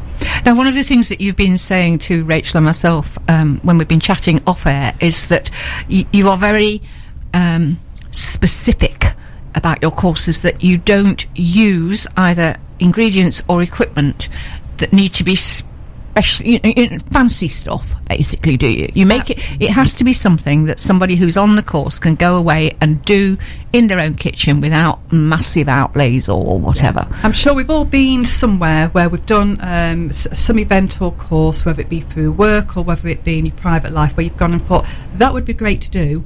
Now, 0.45 0.57
one 0.57 0.67
of 0.67 0.75
the 0.75 0.83
things 0.83 1.09
that 1.09 1.21
you've 1.21 1.37
been 1.37 1.59
saying 1.59 2.01
to 2.01 2.25
Rachel 2.25 2.59
and 2.59 2.67
myself 2.67 3.19
um, 3.29 3.61
when 3.63 3.79
we've 3.79 3.89
been 3.89 4.01
chatting 4.01 4.41
off 4.47 4.67
air 4.67 4.93
is 5.01 5.29
that 5.29 5.51
y- 5.91 6.07
you 6.13 6.29
are 6.29 6.37
very 6.37 6.81
um, 7.35 7.79
specific 8.11 9.05
about 9.55 9.83
your 9.83 9.91
courses, 9.91 10.41
that 10.41 10.63
you 10.63 10.79
don't 10.79 11.27
use 11.35 12.07
either 12.17 12.57
ingredients 12.81 13.43
or 13.49 13.63
equipment 13.63 14.29
that 14.79 14.93
need 14.93 15.13
to 15.15 15.25
be 15.25 15.37
special, 16.13 16.47
you 16.47 16.61
you 16.65 16.99
fancy 17.11 17.49
stuff, 17.49 17.95
basically, 18.09 18.57
do 18.57 18.67
you? 18.69 18.89
You 18.95 19.07
make 19.07 19.31
it, 19.31 19.39
it 19.61 19.71
has 19.71 19.95
to 19.95 20.05
be 20.05 20.13
something 20.13 20.65
that 20.65 20.79
somebody 20.79 21.17
who's 21.17 21.37
on 21.37 21.57
the 21.57 21.63
course 21.63 21.99
can 21.99 22.15
go 22.17 22.37
away 22.37 22.73
and 22.81 23.03
do 23.05 23.39
in 23.73 23.87
their 23.87 23.99
own 23.99 24.15
kitchen 24.15 24.61
without 24.61 25.01
massive 25.13 25.69
outlays 25.69 26.29
or 26.29 26.59
whatever. 26.61 27.07
I'm 27.23 27.33
sure 27.33 27.55
we've 27.55 27.71
all 27.71 27.87
been 27.87 28.25
somewhere 28.27 28.89
where 28.89 29.09
we've 29.09 29.25
done 29.25 29.59
um, 29.63 30.11
s- 30.11 30.29
some 30.39 30.59
event 30.59 31.01
or 31.01 31.13
course, 31.13 31.65
whether 31.65 31.81
it 31.81 31.89
be 31.89 32.01
through 32.01 32.33
work 32.33 32.77
or 32.77 32.85
whether 32.85 33.09
it 33.09 33.25
be 33.25 33.39
in 33.39 33.47
your 33.47 33.55
private 33.57 33.93
life, 33.93 34.15
where 34.17 34.25
you've 34.25 34.37
gone 34.37 34.53
and 34.53 34.63
thought, 34.63 34.85
that 35.15 35.33
would 35.33 35.47
be 35.47 35.55
great 35.55 35.81
to 35.83 35.91
do, 35.91 36.25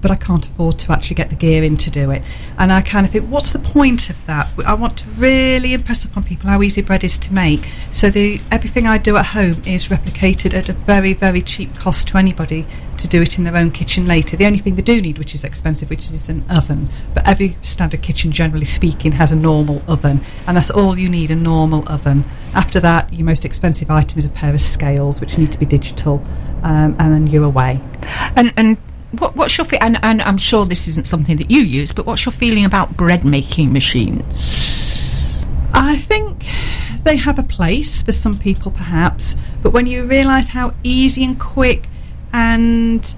but 0.00 0.10
I 0.10 0.16
can't 0.16 0.46
afford 0.46 0.78
to 0.80 0.92
actually 0.92 1.16
get 1.16 1.30
the 1.30 1.36
gear 1.36 1.62
in 1.62 1.76
to 1.78 1.90
do 1.90 2.10
it. 2.10 2.22
And 2.58 2.72
I 2.72 2.82
kind 2.82 3.06
of 3.06 3.12
think, 3.12 3.26
what's 3.28 3.52
the 3.52 3.58
point 3.58 4.10
of 4.10 4.26
that? 4.26 4.48
I 4.64 4.74
want 4.74 4.98
to 4.98 5.08
really 5.10 5.72
impress 5.74 6.04
upon 6.04 6.24
people 6.24 6.48
how 6.48 6.62
easy 6.62 6.82
bread 6.82 7.04
is 7.04 7.18
to 7.20 7.32
make. 7.32 7.68
So 7.90 8.10
the 8.10 8.40
everything 8.50 8.86
I 8.86 8.98
do 8.98 9.16
at 9.16 9.26
home 9.26 9.62
is 9.66 9.88
replicated 9.88 10.54
at 10.54 10.68
a 10.68 10.72
very, 10.72 11.12
very 11.12 11.42
cheap 11.42 11.74
cost 11.74 12.08
to 12.08 12.18
anybody 12.18 12.66
to 12.98 13.08
do 13.08 13.22
it 13.22 13.38
in 13.38 13.44
their 13.44 13.56
own 13.56 13.70
kitchen 13.70 14.06
later. 14.06 14.36
The 14.36 14.46
only 14.46 14.58
thing 14.58 14.74
they 14.74 14.82
do 14.82 15.00
need, 15.00 15.18
which 15.18 15.34
is 15.34 15.44
expensive, 15.44 15.90
which 15.90 16.10
is 16.10 16.28
an 16.28 16.44
oven. 16.50 16.88
But 17.14 17.26
every 17.26 17.56
standard 17.60 18.02
kitchen, 18.02 18.32
generally 18.32 18.64
speaking, 18.64 19.12
has 19.12 19.32
a 19.32 19.36
normal 19.36 19.82
oven. 19.86 20.24
And 20.46 20.56
that's 20.56 20.70
all 20.70 20.98
you 20.98 21.08
need, 21.08 21.30
a 21.30 21.34
normal 21.34 21.84
oven. 21.88 22.24
After 22.54 22.80
that, 22.80 23.12
your 23.12 23.26
most 23.26 23.44
expensive 23.44 23.90
item 23.90 24.18
is 24.18 24.26
a 24.26 24.30
pair 24.30 24.54
of 24.54 24.60
scales, 24.60 25.20
which 25.20 25.36
need 25.38 25.52
to 25.52 25.58
be 25.58 25.66
digital. 25.66 26.22
Um, 26.62 26.96
and 26.98 27.12
then 27.12 27.26
you're 27.26 27.44
away. 27.44 27.80
And 28.34 28.52
and 28.56 28.76
what, 29.12 29.36
what's 29.36 29.56
your 29.56 29.64
fe- 29.64 29.78
and, 29.80 29.98
and 30.02 30.22
I'm 30.22 30.38
sure 30.38 30.64
this 30.64 30.88
isn't 30.88 31.06
something 31.06 31.36
that 31.36 31.50
you 31.50 31.60
use, 31.60 31.92
but 31.92 32.06
what's 32.06 32.24
your 32.24 32.32
feeling 32.32 32.64
about 32.64 32.96
bread 32.96 33.24
making 33.24 33.72
machines? 33.72 35.44
I 35.72 35.96
think 35.96 36.44
they 37.04 37.16
have 37.16 37.38
a 37.38 37.42
place 37.42 38.02
for 38.02 38.12
some 38.12 38.38
people, 38.38 38.72
perhaps, 38.72 39.36
but 39.62 39.70
when 39.70 39.86
you 39.86 40.04
realise 40.04 40.48
how 40.48 40.74
easy 40.82 41.24
and 41.24 41.38
quick 41.38 41.88
and 42.32 43.14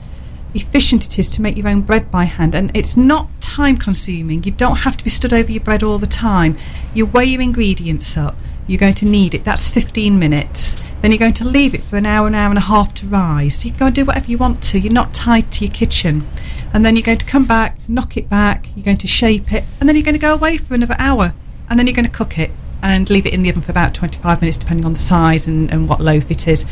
efficient 0.55 1.07
it 1.07 1.19
is 1.19 1.31
to 1.31 1.43
make 1.43 1.57
your 1.57 1.69
own 1.69 1.83
bread 1.83 2.11
by 2.11 2.25
hand, 2.25 2.55
and 2.55 2.71
it's 2.75 2.97
not 2.97 3.29
time 3.41 3.77
consuming, 3.77 4.43
you 4.45 4.51
don't 4.51 4.79
have 4.79 4.97
to 4.97 5.05
be 5.05 5.11
stood 5.11 5.33
over 5.33 5.51
your 5.51 5.63
bread 5.63 5.83
all 5.83 5.99
the 5.99 6.07
time. 6.07 6.57
You 6.95 7.07
weigh 7.07 7.25
your 7.25 7.41
ingredients 7.41 8.17
up, 8.17 8.37
you're 8.67 8.79
going 8.79 8.95
to 8.95 9.07
need 9.07 9.35
it, 9.35 9.45
that's 9.45 9.71
15 9.71 10.19
minutes. 10.19 10.77
Then 11.01 11.13
you're 11.13 11.19
going 11.19 11.35
to 11.35 11.45
leave 11.47 11.75
it 11.75 11.83
for 11.83 11.97
an 11.97 12.07
hour, 12.07 12.27
an 12.27 12.35
hour 12.35 12.49
and 12.49 12.59
a 12.59 12.63
half 12.63 12.93
to 12.95 13.07
rise. 13.07 13.57
So 13.57 13.65
you 13.67 13.71
can 13.71 13.79
go 13.79 13.87
and 13.87 13.95
do 13.95 14.05
whatever 14.05 14.31
you 14.31 14.39
want 14.39 14.63
to. 14.65 14.81
You're 14.81 14.93
not 14.93 15.15
tied 15.15 15.53
to 15.53 15.65
your 15.65 15.73
kitchen. 15.73 16.27
And 16.73 16.85
then 16.85 16.97
you're 16.97 17.05
going 17.05 17.19
to 17.19 17.27
come 17.27 17.47
back, 17.47 17.79
knock 17.89 18.17
it 18.17 18.29
back, 18.29 18.67
you're 18.75 18.85
going 18.85 18.99
to 18.99 19.07
shape 19.07 19.53
it, 19.53 19.65
and 19.81 19.89
then 19.89 19.97
you're 19.97 20.05
going 20.05 20.15
to 20.15 20.21
go 20.21 20.35
away 20.35 20.57
for 20.59 20.75
another 20.75 20.97
hour. 20.99 21.33
And 21.71 21.79
then 21.79 21.87
you're 21.87 21.97
going 21.97 22.07
to 22.07 22.11
cook 22.11 22.39
it 22.39 22.51
and 22.83 23.09
leave 23.11 23.27
it 23.27 23.33
in 23.33 23.43
the 23.43 23.51
oven 23.51 23.63
for 23.63 23.71
about 23.71 23.95
25 23.95 24.41
minutes, 24.41 24.59
depending 24.59 24.87
on 24.87 24.93
the 24.93 24.99
size 24.99 25.49
and, 25.49 25.71
and 25.71 25.89
what 25.89 26.01
loaf 26.01 26.31
it 26.31 26.47
is. 26.47 26.65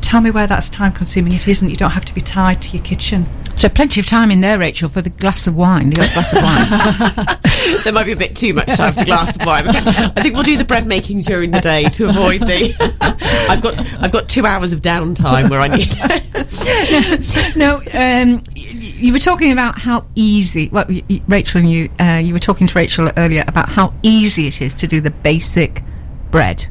Tell 0.00 0.20
me 0.20 0.30
where 0.30 0.46
that's 0.46 0.68
time 0.70 0.92
consuming. 0.92 1.32
It 1.34 1.46
isn't. 1.46 1.68
You 1.68 1.76
don't 1.76 1.90
have 1.90 2.04
to 2.06 2.14
be 2.14 2.20
tied 2.20 2.62
to 2.62 2.76
your 2.76 2.84
kitchen. 2.84 3.28
So 3.56 3.68
plenty 3.68 4.00
of 4.00 4.06
time 4.06 4.30
in 4.30 4.40
there, 4.40 4.58
Rachel, 4.58 4.88
for 4.88 5.02
the 5.02 5.10
glass 5.10 5.46
of 5.46 5.54
wine, 5.54 5.90
the 5.90 6.00
odd 6.00 6.12
glass 6.12 6.32
of 6.32 6.42
wine. 6.42 7.82
there 7.84 7.92
might 7.92 8.06
be 8.06 8.12
a 8.12 8.16
bit 8.16 8.34
too 8.34 8.54
much 8.54 8.68
time 8.68 8.92
for 8.92 9.00
the 9.00 9.06
glass 9.06 9.36
of 9.36 9.44
wine. 9.44 9.68
I 9.68 10.20
think 10.20 10.34
we'll 10.34 10.42
do 10.42 10.56
the 10.56 10.64
bread 10.64 10.86
making 10.86 11.22
during 11.22 11.50
the 11.50 11.60
day 11.60 11.84
to 11.84 12.08
avoid 12.08 12.40
the 12.40 13.18
I've 13.48 13.62
got 13.62 13.78
I've 14.02 14.12
got 14.12 14.28
two 14.28 14.46
hours 14.46 14.72
of 14.72 14.80
downtime 14.82 15.50
where 15.50 15.60
I 15.60 15.68
need. 15.68 15.88
no, 17.56 17.76
um, 17.76 18.42
y- 18.56 18.62
you 18.74 19.12
were 19.12 19.18
talking 19.18 19.52
about 19.52 19.78
how 19.80 20.06
easy. 20.14 20.68
Well, 20.70 20.86
y- 20.88 21.02
y- 21.08 21.22
Rachel 21.28 21.60
and 21.60 21.70
you, 21.70 21.90
uh, 22.00 22.20
you 22.22 22.32
were 22.32 22.38
talking 22.40 22.66
to 22.66 22.74
Rachel 22.78 23.10
earlier 23.16 23.44
about 23.46 23.68
how 23.68 23.94
easy 24.02 24.46
it 24.46 24.60
is 24.62 24.74
to 24.76 24.86
do 24.86 25.00
the 25.00 25.10
basic 25.10 25.82
bread. 26.30 26.66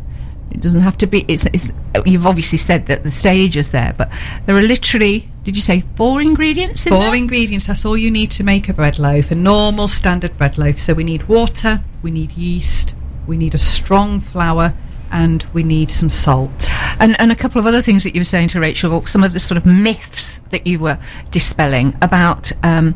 It 0.51 0.61
doesn't 0.61 0.81
have 0.81 0.97
to 0.99 1.07
be. 1.07 1.25
It's, 1.27 1.45
it's. 1.47 1.71
You've 2.05 2.25
obviously 2.25 2.57
said 2.57 2.87
that 2.87 3.03
the 3.03 3.11
stage 3.11 3.55
is 3.55 3.71
there, 3.71 3.93
but 3.97 4.11
there 4.45 4.55
are 4.57 4.61
literally. 4.61 5.29
Did 5.43 5.55
you 5.55 5.61
say 5.61 5.81
four 5.95 6.21
ingredients 6.21 6.85
in 6.85 6.91
Four 6.93 7.01
there? 7.03 7.15
ingredients, 7.15 7.65
that's 7.67 7.85
all 7.85 7.97
you 7.97 8.11
need 8.11 8.29
to 8.31 8.43
make 8.43 8.69
a 8.69 8.73
bread 8.73 8.99
loaf, 8.99 9.31
a 9.31 9.35
normal 9.35 9.87
standard 9.87 10.37
bread 10.37 10.57
loaf. 10.57 10.79
So 10.79 10.93
we 10.93 11.03
need 11.03 11.23
water, 11.27 11.79
we 12.03 12.11
need 12.11 12.33
yeast, 12.33 12.93
we 13.25 13.35
need 13.37 13.55
a 13.55 13.57
strong 13.57 14.19
flour, 14.19 14.73
and 15.11 15.43
we 15.53 15.63
need 15.63 15.89
some 15.89 16.09
salt. 16.09 16.69
and, 16.99 17.19
and 17.19 17.31
a 17.31 17.35
couple 17.35 17.59
of 17.59 17.65
other 17.65 17.81
things 17.81 18.03
that 18.03 18.13
you 18.15 18.21
were 18.21 18.25
saying 18.25 18.49
to 18.49 18.59
Rachel, 18.59 19.05
some 19.05 19.23
of 19.23 19.33
the 19.33 19.39
sort 19.39 19.57
of 19.57 19.65
myths 19.65 20.39
that 20.49 20.67
you 20.67 20.79
were 20.79 20.97
dispelling 21.31 21.95
about 22.01 22.51
um, 22.63 22.95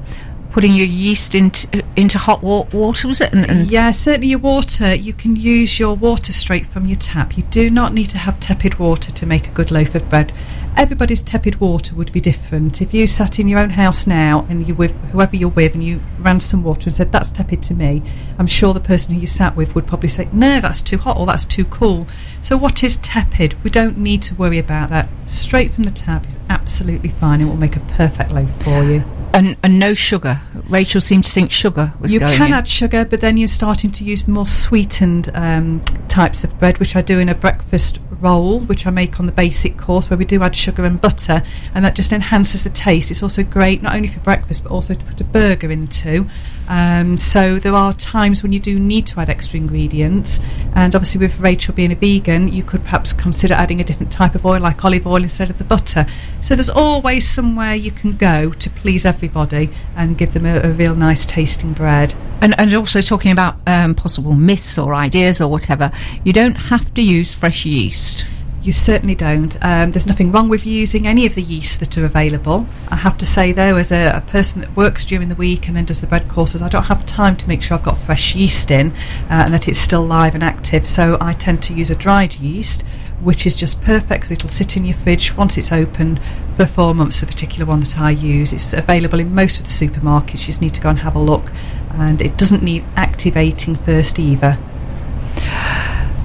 putting 0.51 0.73
your 0.75 0.85
yeast 0.85 1.33
into 1.33 1.83
into 1.95 2.17
hot 2.19 2.43
wa- 2.43 2.65
water, 2.73 3.07
was 3.07 3.19
it? 3.21 3.33
And, 3.33 3.49
and 3.49 3.71
Yeah, 3.71 3.91
certainly 3.91 4.27
your 4.27 4.39
water, 4.39 4.93
you 4.93 5.13
can 5.13 5.35
use 5.35 5.79
your 5.79 5.95
water 5.95 6.31
straight 6.31 6.65
from 6.67 6.85
your 6.85 6.97
tap. 6.97 7.37
You 7.37 7.43
do 7.43 7.69
not 7.69 7.93
need 7.93 8.09
to 8.11 8.17
have 8.19 8.39
tepid 8.39 8.77
water 8.79 9.11
to 9.11 9.25
make 9.25 9.47
a 9.47 9.51
good 9.51 9.71
loaf 9.71 9.95
of 9.95 10.07
bread. 10.09 10.31
Everybody's 10.75 11.21
tepid 11.23 11.59
water 11.61 11.95
would 11.95 12.11
be 12.11 12.19
different. 12.19 12.81
If 12.81 12.93
you 12.93 13.05
sat 13.07 13.39
in 13.39 13.47
your 13.47 13.59
own 13.59 13.69
house 13.71 14.05
now 14.07 14.45
and 14.49 14.67
you 14.67 14.73
with 14.73 14.91
whoever 15.11 15.35
you're 15.35 15.49
with 15.49 15.75
and 15.75 15.83
you 15.83 16.01
ran 16.19 16.39
some 16.39 16.63
water 16.63 16.85
and 16.85 16.93
said 16.93 17.11
that's 17.11 17.31
tepid 17.31 17.61
to 17.63 17.73
me, 17.73 18.01
I'm 18.39 18.47
sure 18.47 18.73
the 18.73 18.79
person 18.79 19.13
who 19.13 19.21
you 19.21 19.27
sat 19.27 19.55
with 19.55 19.75
would 19.75 19.85
probably 19.87 20.09
say, 20.09 20.27
No, 20.33 20.59
that's 20.59 20.81
too 20.81 20.97
hot 20.97 21.17
or 21.17 21.25
that's 21.25 21.45
too 21.45 21.65
cool. 21.65 22.07
So 22.41 22.57
what 22.57 22.83
is 22.83 22.97
tepid? 22.97 23.63
We 23.63 23.69
don't 23.69 23.97
need 23.97 24.23
to 24.23 24.35
worry 24.35 24.57
about 24.59 24.89
that. 24.89 25.09
Straight 25.25 25.71
from 25.71 25.83
the 25.83 25.91
tap 25.91 26.27
is 26.27 26.37
absolutely 26.49 27.09
fine. 27.09 27.39
It 27.41 27.45
will 27.45 27.55
make 27.55 27.75
a 27.75 27.81
perfect 27.81 28.31
loaf 28.31 28.63
for 28.63 28.83
you. 28.83 29.03
and, 29.35 29.55
and 29.63 29.79
no 29.79 29.93
sugar. 29.93 30.41
Rachel 30.69 31.01
seemed 31.01 31.23
to 31.25 31.31
think 31.31 31.51
sugar 31.51 31.93
was 31.99 32.13
You 32.13 32.19
going 32.19 32.35
can 32.37 32.47
in. 32.47 32.53
add 32.53 32.67
sugar, 32.67 33.05
but 33.05 33.21
then 33.21 33.37
you're 33.37 33.47
starting 33.47 33.91
to 33.91 34.03
use 34.03 34.25
the 34.25 34.31
more 34.31 34.45
sweetened 34.47 35.29
um, 35.35 35.83
types 36.07 36.43
of 36.43 36.57
bread, 36.59 36.79
which 36.79 36.95
I 36.95 37.01
do 37.01 37.19
in 37.19 37.29
a 37.29 37.35
breakfast 37.35 37.99
roll, 38.19 38.59
which 38.61 38.85
I 38.87 38.89
make 38.91 39.19
on 39.19 39.25
the 39.25 39.31
basic 39.31 39.77
course, 39.77 40.09
where 40.09 40.17
we 40.17 40.23
do 40.25 40.41
add 40.43 40.55
sugar 40.63 40.85
and 40.85 40.99
butter, 40.99 41.43
and 41.73 41.83
that 41.85 41.95
just 41.95 42.11
enhances 42.13 42.63
the 42.63 42.69
taste. 42.69 43.11
It's 43.11 43.23
also 43.23 43.43
great 43.43 43.81
not 43.81 43.95
only 43.95 44.07
for 44.07 44.19
breakfast, 44.21 44.63
but 44.63 44.71
also 44.71 44.93
to 44.93 45.05
put 45.05 45.21
a 45.21 45.23
burger 45.23 45.69
into. 45.71 46.27
Um, 46.67 47.17
so 47.17 47.59
there 47.59 47.75
are 47.75 47.91
times 47.93 48.41
when 48.41 48.53
you 48.53 48.59
do 48.59 48.79
need 48.79 49.05
to 49.07 49.19
add 49.19 49.29
extra 49.29 49.57
ingredients, 49.59 50.39
and 50.73 50.95
obviously 50.95 51.19
with 51.19 51.39
Rachel 51.39 51.73
being 51.73 51.91
a 51.91 51.95
vegan, 51.95 52.47
you 52.47 52.63
could 52.63 52.83
perhaps 52.83 53.11
consider 53.13 53.53
adding 53.53 53.81
a 53.81 53.83
different 53.83 54.11
type 54.11 54.35
of 54.35 54.45
oil, 54.45 54.61
like 54.61 54.83
olive 54.85 55.05
oil 55.05 55.21
instead 55.23 55.49
of 55.49 55.57
the 55.57 55.63
butter. 55.65 56.05
So 56.39 56.55
there's 56.55 56.69
always 56.69 57.27
somewhere 57.29 57.75
you 57.75 57.91
can 57.91 58.15
go 58.15 58.51
to 58.51 58.69
please 58.69 59.05
everybody 59.05 59.69
and 59.95 60.17
give 60.17 60.33
them 60.33 60.45
a, 60.45 60.61
a 60.61 60.69
real 60.69 60.95
nice 60.95 61.25
tasting 61.25 61.73
bread. 61.73 62.15
And, 62.41 62.55
and 62.59 62.73
also 62.73 63.01
talking 63.01 63.31
about 63.31 63.55
um, 63.67 63.95
possible 63.95 64.33
myths 64.33 64.77
or 64.77 64.93
ideas 64.93 65.41
or 65.41 65.49
whatever, 65.49 65.91
you 66.23 66.33
don't 66.33 66.55
have 66.55 66.93
to 66.93 67.01
use 67.01 67.33
fresh 67.33 67.65
yeast. 67.65 68.25
You 68.63 68.71
certainly 68.71 69.13
don't. 69.13 69.57
Um, 69.61 69.91
there's 69.91 70.07
nothing 70.07 70.31
wrong 70.31 70.47
with 70.47 70.65
using 70.65 71.05
any 71.05 71.25
of 71.25 71.35
the 71.35 71.41
yeasts 71.41 71.75
that 71.77 71.97
are 71.97 72.05
available. 72.05 72.65
I 72.87 72.95
have 72.95 73.17
to 73.17 73.25
say, 73.25 73.51
though, 73.51 73.75
as 73.75 73.91
a, 73.91 74.13
a 74.15 74.21
person 74.21 74.61
that 74.61 74.73
works 74.73 75.03
during 75.03 75.27
the 75.27 75.35
week 75.35 75.67
and 75.67 75.75
then 75.75 75.83
does 75.83 75.99
the 75.99 76.07
bread 76.07 76.29
courses, 76.29 76.61
I 76.61 76.69
don't 76.69 76.83
have 76.83 77.05
time 77.05 77.35
to 77.35 77.47
make 77.49 77.61
sure 77.61 77.75
I've 77.75 77.83
got 77.83 77.97
fresh 77.97 78.35
yeast 78.35 78.71
in 78.71 78.93
uh, 78.93 79.43
and 79.43 79.53
that 79.53 79.67
it's 79.67 79.79
still 79.79 80.05
live 80.05 80.33
and 80.33 80.41
active. 80.41 80.87
So 80.87 81.17
I 81.19 81.33
tend 81.33 81.61
to 81.63 81.73
use 81.73 81.89
a 81.89 81.95
dried 81.95 82.35
yeast, 82.35 82.83
which 83.19 83.45
is 83.45 83.53
just 83.53 83.81
perfect 83.81 84.21
because 84.21 84.31
it'll 84.31 84.47
sit 84.47 84.77
in 84.77 84.85
your 84.85 84.95
fridge 84.95 85.35
once 85.35 85.57
it's 85.57 85.73
open 85.73 86.21
for 86.55 86.65
four 86.65 86.95
months. 86.95 87.19
The 87.19 87.25
particular 87.25 87.65
one 87.65 87.81
that 87.81 87.99
I 87.99 88.11
use, 88.11 88.53
it's 88.53 88.71
available 88.71 89.19
in 89.19 89.35
most 89.35 89.59
of 89.59 89.67
the 89.67 89.73
supermarkets. 89.73 90.39
You 90.39 90.45
just 90.45 90.61
need 90.61 90.73
to 90.75 90.81
go 90.81 90.87
and 90.87 90.99
have 90.99 91.17
a 91.17 91.21
look, 91.21 91.51
and 91.91 92.21
it 92.21 92.37
doesn't 92.37 92.63
need 92.63 92.85
activating 92.95 93.75
first 93.75 94.19
either. 94.19 94.57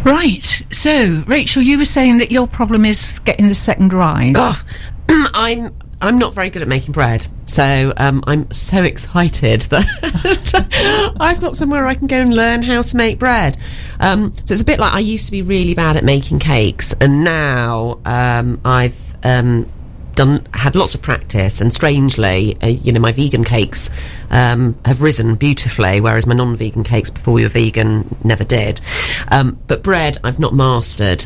Right. 0.04 0.62
So, 0.70 1.22
Rachel, 1.26 1.62
you 1.62 1.78
were 1.78 1.84
saying 1.84 2.18
that 2.18 2.30
your 2.30 2.46
problem 2.46 2.84
is 2.84 3.18
getting 3.20 3.48
the 3.48 3.54
second 3.54 3.92
rise. 3.92 4.34
Oh, 4.36 4.62
I'm 5.08 5.74
I'm 6.00 6.18
not 6.18 6.32
very 6.32 6.50
good 6.50 6.62
at 6.62 6.68
making 6.68 6.92
bread, 6.92 7.26
so 7.46 7.92
um, 7.96 8.22
I'm 8.26 8.50
so 8.52 8.82
excited 8.84 9.60
that 9.62 11.16
I've 11.18 11.40
got 11.40 11.56
somewhere 11.56 11.86
I 11.86 11.94
can 11.94 12.06
go 12.06 12.20
and 12.20 12.34
learn 12.34 12.62
how 12.62 12.82
to 12.82 12.96
make 12.96 13.18
bread. 13.18 13.58
Um, 13.98 14.32
so 14.32 14.54
it's 14.54 14.62
a 14.62 14.64
bit 14.64 14.78
like 14.78 14.94
I 14.94 15.00
used 15.00 15.26
to 15.26 15.32
be 15.32 15.42
really 15.42 15.74
bad 15.74 15.96
at 15.96 16.04
making 16.04 16.38
cakes, 16.38 16.94
and 17.00 17.24
now 17.24 18.00
um, 18.04 18.60
I've 18.64 18.96
um, 19.24 19.66
done 20.18 20.44
had 20.52 20.74
lots 20.74 20.96
of 20.96 21.00
practice, 21.00 21.60
and 21.60 21.72
strangely, 21.72 22.56
uh, 22.60 22.66
you 22.66 22.92
know, 22.92 22.98
my 22.98 23.12
vegan 23.12 23.44
cakes 23.44 23.88
um, 24.30 24.76
have 24.84 25.00
risen 25.00 25.36
beautifully, 25.36 26.00
whereas 26.00 26.26
my 26.26 26.34
non-vegan 26.34 26.82
cakes 26.82 27.08
before 27.08 27.34
we 27.34 27.44
were 27.44 27.48
vegan 27.48 28.16
never 28.24 28.42
did. 28.42 28.80
Um, 29.30 29.58
but 29.68 29.84
bread, 29.84 30.18
I've 30.24 30.40
not 30.40 30.52
mastered, 30.54 31.24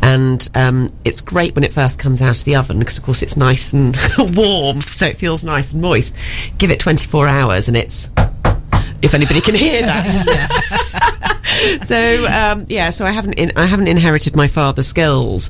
and 0.00 0.46
um, 0.56 0.88
it's 1.04 1.20
great 1.20 1.54
when 1.54 1.62
it 1.62 1.72
first 1.72 2.00
comes 2.00 2.20
out 2.20 2.36
of 2.36 2.44
the 2.44 2.56
oven 2.56 2.80
because, 2.80 2.98
of 2.98 3.04
course, 3.04 3.22
it's 3.22 3.36
nice 3.36 3.72
and 3.72 3.96
warm, 4.36 4.80
so 4.80 5.06
it 5.06 5.16
feels 5.16 5.44
nice 5.44 5.72
and 5.72 5.80
moist. 5.80 6.16
Give 6.58 6.72
it 6.72 6.80
24 6.80 7.28
hours, 7.28 7.68
and 7.68 7.76
it's 7.76 8.10
if 9.02 9.14
anybody 9.14 9.40
can 9.40 9.54
hear 9.54 9.82
that. 9.82 11.22
so 11.86 12.26
um, 12.26 12.66
yeah, 12.68 12.90
so 12.90 13.06
I 13.06 13.12
haven't 13.12 13.34
in, 13.34 13.52
I 13.54 13.66
haven't 13.66 13.86
inherited 13.86 14.34
my 14.34 14.48
father's 14.48 14.88
skills. 14.88 15.48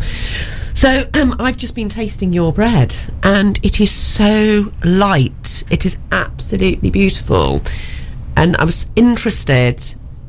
So 0.82 1.04
um, 1.14 1.36
I've 1.38 1.56
just 1.56 1.76
been 1.76 1.88
tasting 1.88 2.32
your 2.32 2.52
bread, 2.52 2.92
and 3.22 3.56
it 3.64 3.80
is 3.80 3.92
so 3.92 4.72
light. 4.82 5.62
It 5.70 5.86
is 5.86 5.96
absolutely 6.10 6.90
beautiful, 6.90 7.62
and 8.36 8.56
I 8.56 8.64
was 8.64 8.90
interested 8.96 9.80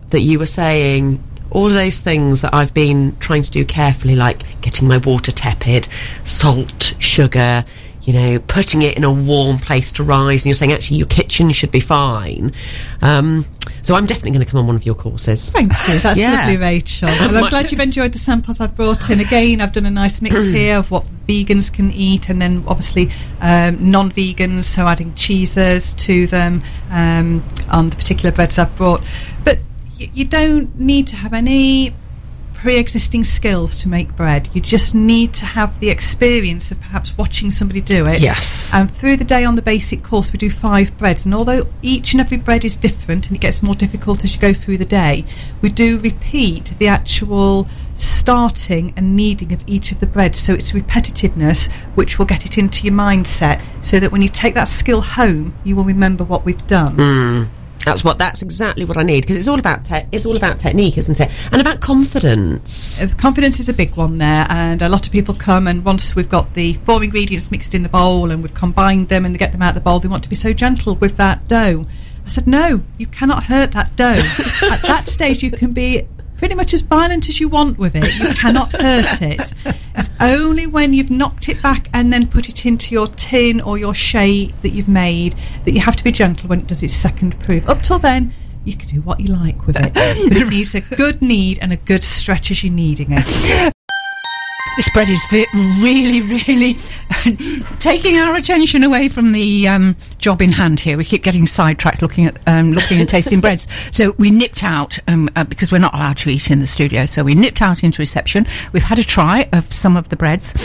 that 0.10 0.19
you 0.19 0.38
were 0.38 0.45
saying 0.45 1.24
all 1.50 1.65
of 1.65 1.74
those 1.74 2.01
things 2.01 2.41
that 2.41 2.53
I've 2.53 2.72
been 2.72 3.17
trying 3.17 3.41
to 3.41 3.50
do 3.50 3.65
carefully, 3.65 4.15
like 4.15 4.62
getting 4.62 4.88
my 4.88 4.98
water 5.00 5.31
tepid, 5.31 5.88
salt, 6.24 6.93
sugar, 7.00 7.65
you 8.03 8.13
know, 8.13 8.39
putting 8.39 8.81
it 8.81 8.98
in 8.98 9.03
a 9.03 9.12
warm 9.12 9.57
place 9.57 9.91
to 9.93 10.03
rise. 10.03 10.41
And 10.41 10.48
you're 10.48 10.55
saying 10.55 10.74
actually 10.74 10.98
your 10.98 11.07
kitchen 11.07 11.51
should 11.51 11.72
be 11.72 11.79
fine. 11.79 12.51
Um, 13.01 13.45
so 13.81 13.95
I'm 13.95 14.05
definitely 14.05 14.31
going 14.31 14.45
to 14.45 14.50
come 14.51 14.60
on 14.60 14.67
one 14.67 14.75
of 14.75 14.86
your 14.86 14.95
courses. 14.95 15.51
Thank 15.51 15.72
you. 15.88 16.00
That's 16.00 16.17
Yeah. 16.19 16.31
lovely, 16.33 16.57
Rachel. 16.57 17.07
Well, 17.19 17.43
I'm 17.45 17.50
glad 17.50 17.72
you've 17.72 17.79
enjoyed 17.81 18.12
the 18.13 18.19
samples 18.19 18.60
I've 18.60 18.75
brought 18.75 19.10
in. 19.10 19.19
Again, 19.22 19.62
I've 19.62 19.72
done 19.72 19.86
a 19.86 19.91
nice 19.91 20.22
mix 20.22 20.36
here 20.50 20.77
of 20.79 20.91
what 20.91 21.05
vegans 21.27 21.72
can 21.72 21.91
eat, 21.91 22.29
and 22.29 22.41
then 22.41 22.63
obviously 22.67 23.10
um, 23.41 23.91
non-vegans, 23.91 24.63
so 24.63 24.86
adding 24.88 25.13
cheeses 25.15 25.93
to 25.95 26.27
them 26.27 26.62
um, 26.91 27.43
on 27.69 27.89
the 27.89 27.95
particular 27.95 28.31
breads 28.31 28.57
I've 28.60 28.75
brought. 28.75 29.01
But 29.45 29.60
y- 30.00 30.10
you 30.13 30.25
don't 30.25 30.77
need 30.77 31.07
to 31.07 31.15
have 31.15 31.31
any 31.33 31.93
pre-existing 32.63 33.25
skills 33.25 33.75
to 33.75 33.89
make 33.89 34.15
bread. 34.15 34.48
You 34.53 34.62
just 34.62 34.96
need 34.96 35.34
to 35.34 35.46
have 35.46 35.77
the 35.82 35.89
experience 35.89 36.72
of 36.72 36.79
perhaps 36.79 37.17
watching 37.17 37.51
somebody 37.51 37.82
do 37.82 38.08
it. 38.08 38.22
Yes. 38.22 38.74
And 38.74 38.89
through 38.89 39.17
the 39.17 39.25
day 39.25 39.43
on 39.43 39.55
the 39.55 39.62
basic 39.62 40.01
course, 40.01 40.32
we 40.32 40.38
do 40.38 40.50
five 40.50 40.98
breads. 40.98 41.25
And 41.25 41.36
although 41.36 41.67
each 41.82 42.13
and 42.13 42.22
every 42.22 42.38
bread 42.38 42.63
is 42.63 42.77
different 42.77 43.27
and 43.27 43.36
it 43.36 43.41
gets 43.41 43.62
more 43.63 43.75
difficult 43.75 44.24
as 44.24 44.34
you 44.34 44.39
go 44.39 44.53
through 44.53 44.77
the 44.77 44.86
day, 44.86 45.25
we 45.62 45.67
do 45.67 46.00
repeat 46.00 46.74
the 46.79 46.88
actual 46.88 47.67
starting 47.96 48.93
and 48.96 49.13
kneading 49.13 49.51
of 49.51 49.62
each 49.67 49.91
of 49.91 50.00
the 50.00 50.08
breads. 50.08 50.39
So 50.39 50.53
it's 50.53 50.72
repetitiveness 50.72 51.70
which 51.96 52.17
will 52.17 52.25
get 52.25 52.46
it 52.46 52.58
into 52.58 52.86
your 52.86 52.93
mindset 52.93 53.62
so 53.82 54.00
that 54.00 54.13
when 54.13 54.22
you 54.22 54.29
take 54.29 54.53
that 54.53 54.70
skill 54.70 55.01
home, 55.01 55.53
you 55.65 55.75
will 55.75 55.84
remember 55.84 56.24
what 56.24 56.46
we've 56.46 56.65
done. 56.65 56.96
Hmm. 56.96 57.62
That's 57.85 58.03
what. 58.03 58.17
That's 58.17 58.41
exactly 58.41 58.85
what 58.85 58.97
I 58.97 59.03
need 59.03 59.21
because 59.21 59.35
it's 59.35 59.47
all 59.47 59.59
about 59.59 59.83
te- 59.83 60.05
it's 60.11 60.25
all 60.25 60.37
about 60.37 60.57
technique, 60.57 60.97
isn't 60.97 61.19
it? 61.19 61.29
And 61.51 61.61
about 61.61 61.81
confidence. 61.81 63.03
Uh, 63.03 63.07
Confidence 63.17 63.59
is 63.59 63.69
a 63.69 63.73
big 63.73 63.95
one 63.95 64.17
there, 64.17 64.45
and 64.49 64.81
a 64.81 64.89
lot 64.89 65.05
of 65.05 65.11
people 65.11 65.33
come 65.33 65.67
and 65.67 65.83
once 65.83 66.15
we've 66.15 66.29
got 66.29 66.53
the 66.53 66.73
four 66.85 67.03
ingredients 67.03 67.51
mixed 67.51 67.73
in 67.73 67.83
the 67.83 67.89
bowl 67.89 68.31
and 68.31 68.41
we've 68.41 68.53
combined 68.53 69.09
them 69.09 69.25
and 69.25 69.33
they 69.33 69.39
get 69.39 69.51
them 69.51 69.61
out 69.61 69.69
of 69.69 69.75
the 69.75 69.81
bowl, 69.81 69.99
they 69.99 70.07
want 70.07 70.23
to 70.23 70.29
be 70.29 70.35
so 70.35 70.53
gentle 70.53 70.95
with 70.95 71.17
that 71.17 71.47
dough. 71.47 71.85
I 72.25 72.29
said, 72.29 72.47
no, 72.47 72.83
you 72.97 73.07
cannot 73.07 73.43
hurt 73.43 73.71
that 73.71 73.95
dough. 73.95 74.05
At 74.71 74.81
that 74.83 75.03
stage, 75.07 75.43
you 75.43 75.51
can 75.51 75.73
be 75.73 76.07
pretty 76.43 76.55
much 76.55 76.73
as 76.73 76.81
violent 76.81 77.29
as 77.29 77.39
you 77.39 77.47
want 77.47 77.79
with 77.79 77.95
it. 77.95 78.03
You 78.19 78.33
cannot 78.33 78.69
hurt 78.81 79.21
it. 79.21 79.53
It's 79.95 80.09
only 80.19 80.67
when 80.67 80.93
you've 80.93 81.09
knocked 81.09 81.47
it 81.47 81.62
back 81.63 81.88
and 81.93 82.12
then 82.12 82.27
put 82.27 82.50
it 82.50 82.65
into 82.65 82.93
your 82.93 83.07
tin 83.07 83.62
or 83.62 83.77
your 83.77 83.93
shape 83.93 84.51
that 84.59 84.71
you've 84.71 84.89
made 84.89 85.35
that 85.63 85.71
you 85.71 85.79
have 85.79 85.95
to 85.95 86.03
be 86.03 86.12
gentle 86.12 86.50
when 86.50 86.59
it 86.59 86.67
does 86.67 86.83
its 86.83 86.91
second 86.91 87.39
proof. 87.39 87.69
Up 87.69 87.81
till 87.81 87.97
then, 87.97 88.33
you 88.65 88.75
can 88.75 88.89
do 88.89 89.00
what 89.03 89.21
you 89.21 89.27
like 89.27 89.65
with 89.65 89.77
it. 89.77 89.93
but 89.93 90.35
it 90.35 90.50
needs 90.50 90.75
a 90.75 90.81
good 90.81 91.21
knead 91.21 91.59
and 91.62 91.71
a 91.71 91.77
good 91.77 92.03
stretch 92.03 92.51
as 92.51 92.62
you're 92.62 92.73
kneading 92.73 93.12
it. 93.12 93.72
This 94.75 94.89
bread 94.89 95.07
is 95.07 95.23
really, 95.31 96.21
really 96.47 96.73
taking 97.79 98.17
our 98.17 98.35
attention 98.35 98.83
away 98.83 99.07
from 99.07 99.31
the 99.31 99.67
um, 99.67 99.95
job 100.17 100.41
in 100.41 100.51
hand 100.51 100.79
here. 100.79 100.97
We 100.97 101.03
keep 101.03 101.21
getting 101.21 101.45
sidetracked 101.45 102.01
looking 102.01 102.25
at 102.25 102.39
um, 102.47 102.71
looking 102.71 102.99
and 102.99 103.07
tasting 103.07 103.39
breads. 103.41 103.67
So 103.95 104.15
we 104.17 104.31
nipped 104.31 104.63
out 104.63 104.97
um, 105.07 105.29
uh, 105.35 105.43
because 105.43 105.71
we're 105.71 105.77
not 105.77 105.93
allowed 105.93 106.17
to 106.17 106.29
eat 106.31 106.49
in 106.49 106.57
the 106.59 106.65
studio. 106.65 107.05
So 107.05 107.23
we 107.23 107.35
nipped 107.35 107.61
out 107.61 107.83
into 107.83 108.01
reception. 108.01 108.47
We've 108.71 108.81
had 108.81 108.97
a 108.97 109.03
try 109.03 109.47
of 109.53 109.71
some 109.71 109.95
of 109.95 110.09
the 110.09 110.15
breads, 110.15 110.55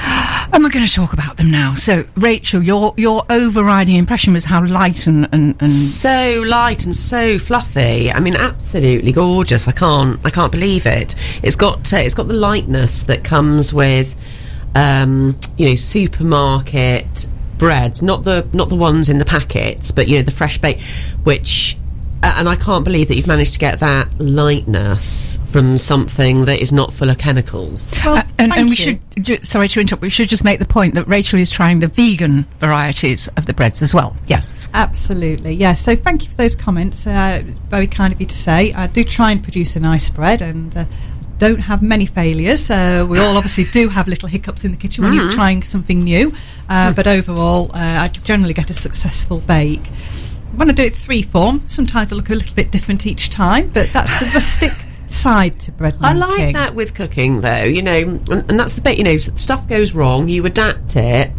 and 0.00 0.64
we're 0.64 0.70
going 0.70 0.86
to 0.86 0.92
talk 0.92 1.12
about 1.12 1.36
them 1.36 1.50
now. 1.50 1.74
So 1.74 2.06
Rachel, 2.16 2.62
your 2.62 2.94
your 2.96 3.22
overriding 3.28 3.96
impression 3.96 4.32
was 4.32 4.46
how 4.46 4.64
light 4.64 5.06
and 5.06 5.28
and, 5.32 5.60
and 5.60 5.72
so 5.72 6.42
light 6.46 6.86
and 6.86 6.94
so 6.94 7.38
fluffy. 7.38 8.10
I 8.10 8.18
mean, 8.20 8.34
absolutely 8.34 9.12
gorgeous. 9.12 9.68
I 9.68 9.72
can't, 9.72 10.18
I 10.24 10.30
can't 10.30 10.52
believe 10.52 10.86
it. 10.86 11.14
It's 11.42 11.56
got, 11.56 11.92
uh, 11.92 11.98
it's 11.98 12.14
got 12.14 12.28
the 12.28 12.34
lightness 12.34 13.02
that 13.04 13.24
comes 13.24 13.57
with, 13.72 14.14
um, 14.74 15.34
you 15.56 15.68
know, 15.68 15.74
supermarket 15.74 17.28
breads, 17.58 18.02
not 18.02 18.22
the 18.24 18.46
not 18.52 18.68
the 18.68 18.76
ones 18.76 19.08
in 19.08 19.18
the 19.18 19.24
packets, 19.24 19.90
but 19.90 20.06
you 20.08 20.16
know, 20.16 20.22
the 20.22 20.30
fresh 20.30 20.58
bake, 20.58 20.80
which. 21.24 21.76
Uh, 22.20 22.34
and 22.38 22.48
I 22.48 22.56
can't 22.56 22.84
believe 22.84 23.06
that 23.08 23.14
you've 23.14 23.28
managed 23.28 23.52
to 23.52 23.58
get 23.60 23.78
that 23.78 24.08
lightness 24.18 25.38
from 25.52 25.78
something 25.78 26.46
that 26.46 26.60
is 26.60 26.72
not 26.72 26.92
full 26.92 27.10
of 27.10 27.16
chemicals. 27.18 27.94
Well, 28.04 28.16
Uh, 28.16 28.22
and, 28.40 28.52
and 28.56 28.64
we 28.64 28.70
you. 28.70 28.74
should, 28.74 29.00
ju- 29.20 29.38
sorry 29.44 29.68
to 29.68 29.80
interrupt, 29.80 30.02
we 30.02 30.10
should 30.10 30.28
just 30.28 30.42
make 30.42 30.58
the 30.58 30.64
point 30.66 30.96
that 30.96 31.06
Rachel 31.06 31.38
is 31.38 31.52
trying 31.52 31.78
the 31.78 31.86
vegan 31.86 32.44
varieties 32.58 33.28
of 33.36 33.46
the 33.46 33.54
breads 33.54 33.82
as 33.82 33.94
well. 33.94 34.16
Yes. 34.26 34.68
Absolutely, 34.74 35.52
yes. 35.54 35.80
So 35.80 35.94
thank 35.94 36.24
you 36.24 36.30
for 36.30 36.36
those 36.36 36.56
comments. 36.56 37.06
Uh, 37.06 37.44
very 37.70 37.86
kind 37.86 38.12
of 38.12 38.18
you 38.20 38.26
to 38.26 38.34
say. 38.36 38.72
I 38.72 38.88
do 38.88 39.04
try 39.04 39.30
and 39.30 39.40
produce 39.40 39.76
a 39.76 39.80
nice 39.80 40.10
bread 40.10 40.42
and 40.42 40.76
uh, 40.76 40.84
don't 41.38 41.60
have 41.60 41.82
many 41.82 42.06
failures. 42.06 42.70
Uh, 42.70 43.06
we 43.08 43.18
all 43.18 43.36
obviously 43.36 43.64
do 43.64 43.88
have 43.88 44.08
little 44.08 44.28
hiccups 44.28 44.64
in 44.64 44.70
the 44.70 44.76
kitchen 44.76 45.04
when 45.04 45.14
you're 45.14 45.30
trying 45.30 45.62
something 45.62 46.00
new, 46.00 46.32
uh, 46.68 46.92
but 46.94 47.06
overall, 47.06 47.70
uh, 47.74 47.98
I 48.02 48.08
generally 48.08 48.54
get 48.54 48.70
a 48.70 48.74
successful 48.74 49.38
bake. 49.40 49.86
When 50.56 50.68
I 50.68 50.72
do 50.72 50.82
it 50.82 50.94
three 50.94 51.22
form, 51.22 51.66
sometimes 51.66 52.08
they 52.08 52.16
look 52.16 52.30
a 52.30 52.34
little 52.34 52.54
bit 52.54 52.70
different 52.70 53.06
each 53.06 53.30
time, 53.30 53.68
but 53.68 53.92
that's 53.92 54.18
the 54.18 54.26
rustic 54.34 54.72
side 55.08 55.60
to 55.60 55.72
bread 55.72 55.96
I 56.00 56.12
like 56.12 56.54
that 56.54 56.74
with 56.74 56.94
cooking, 56.94 57.40
though. 57.40 57.64
You 57.64 57.82
know, 57.82 57.96
and, 57.96 58.28
and 58.30 58.60
that's 58.60 58.74
the 58.74 58.80
bit. 58.80 58.98
You 58.98 59.04
know, 59.04 59.16
stuff 59.16 59.68
goes 59.68 59.94
wrong, 59.94 60.28
you 60.28 60.44
adapt 60.46 60.96
it, 60.96 61.32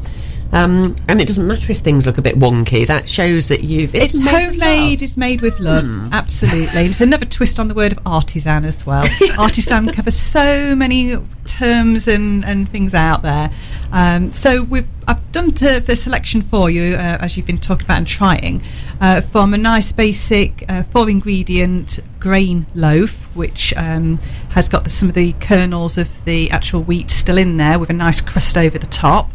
um, 0.51 0.95
and 1.07 1.21
it 1.21 1.27
doesn't 1.27 1.47
matter 1.47 1.71
if 1.71 1.79
things 1.79 2.05
look 2.05 2.17
a 2.17 2.21
bit 2.21 2.37
wonky. 2.37 2.87
That 2.87 3.07
shows 3.07 3.49
that 3.49 3.63
you've. 3.63 3.93
It's 3.93 4.17
made 4.17 4.49
homemade. 4.49 5.01
It's 5.01 5.17
made 5.17 5.41
with 5.41 5.59
love. 5.59 6.11
Absolutely. 6.11 6.85
It's 6.85 7.01
another 7.01 7.25
twist 7.25 7.59
on 7.59 7.67
the 7.67 7.75
word 7.75 7.91
of 7.91 7.99
artisan 8.05 8.65
as 8.65 8.85
well. 8.85 9.07
artisan 9.37 9.87
covers 9.89 10.15
so 10.15 10.75
many 10.75 11.17
terms 11.45 12.07
and, 12.07 12.43
and 12.45 12.67
things 12.67 12.93
out 12.93 13.21
there. 13.21 13.51
Um, 13.91 14.31
so 14.31 14.63
we've 14.63 14.87
I've 15.07 15.31
done 15.31 15.51
to, 15.53 15.79
the 15.79 15.95
selection 15.95 16.43
for 16.43 16.69
you 16.69 16.93
uh, 16.93 17.17
as 17.19 17.35
you've 17.35 17.47
been 17.47 17.57
talking 17.57 17.85
about 17.85 17.97
and 17.97 18.07
trying 18.07 18.61
uh, 19.01 19.21
from 19.21 19.55
a 19.55 19.57
nice 19.57 19.91
basic 19.91 20.63
uh, 20.69 20.83
four 20.83 21.09
ingredient 21.09 21.99
grain 22.19 22.67
loaf, 22.75 23.23
which 23.35 23.73
um, 23.75 24.19
has 24.49 24.69
got 24.69 24.83
the, 24.83 24.89
some 24.89 25.09
of 25.09 25.15
the 25.15 25.33
kernels 25.33 25.97
of 25.97 26.25
the 26.25 26.51
actual 26.51 26.83
wheat 26.83 27.09
still 27.09 27.37
in 27.37 27.57
there 27.57 27.79
with 27.79 27.89
a 27.89 27.93
nice 27.93 28.21
crust 28.21 28.57
over 28.57 28.77
the 28.77 28.85
top. 28.85 29.31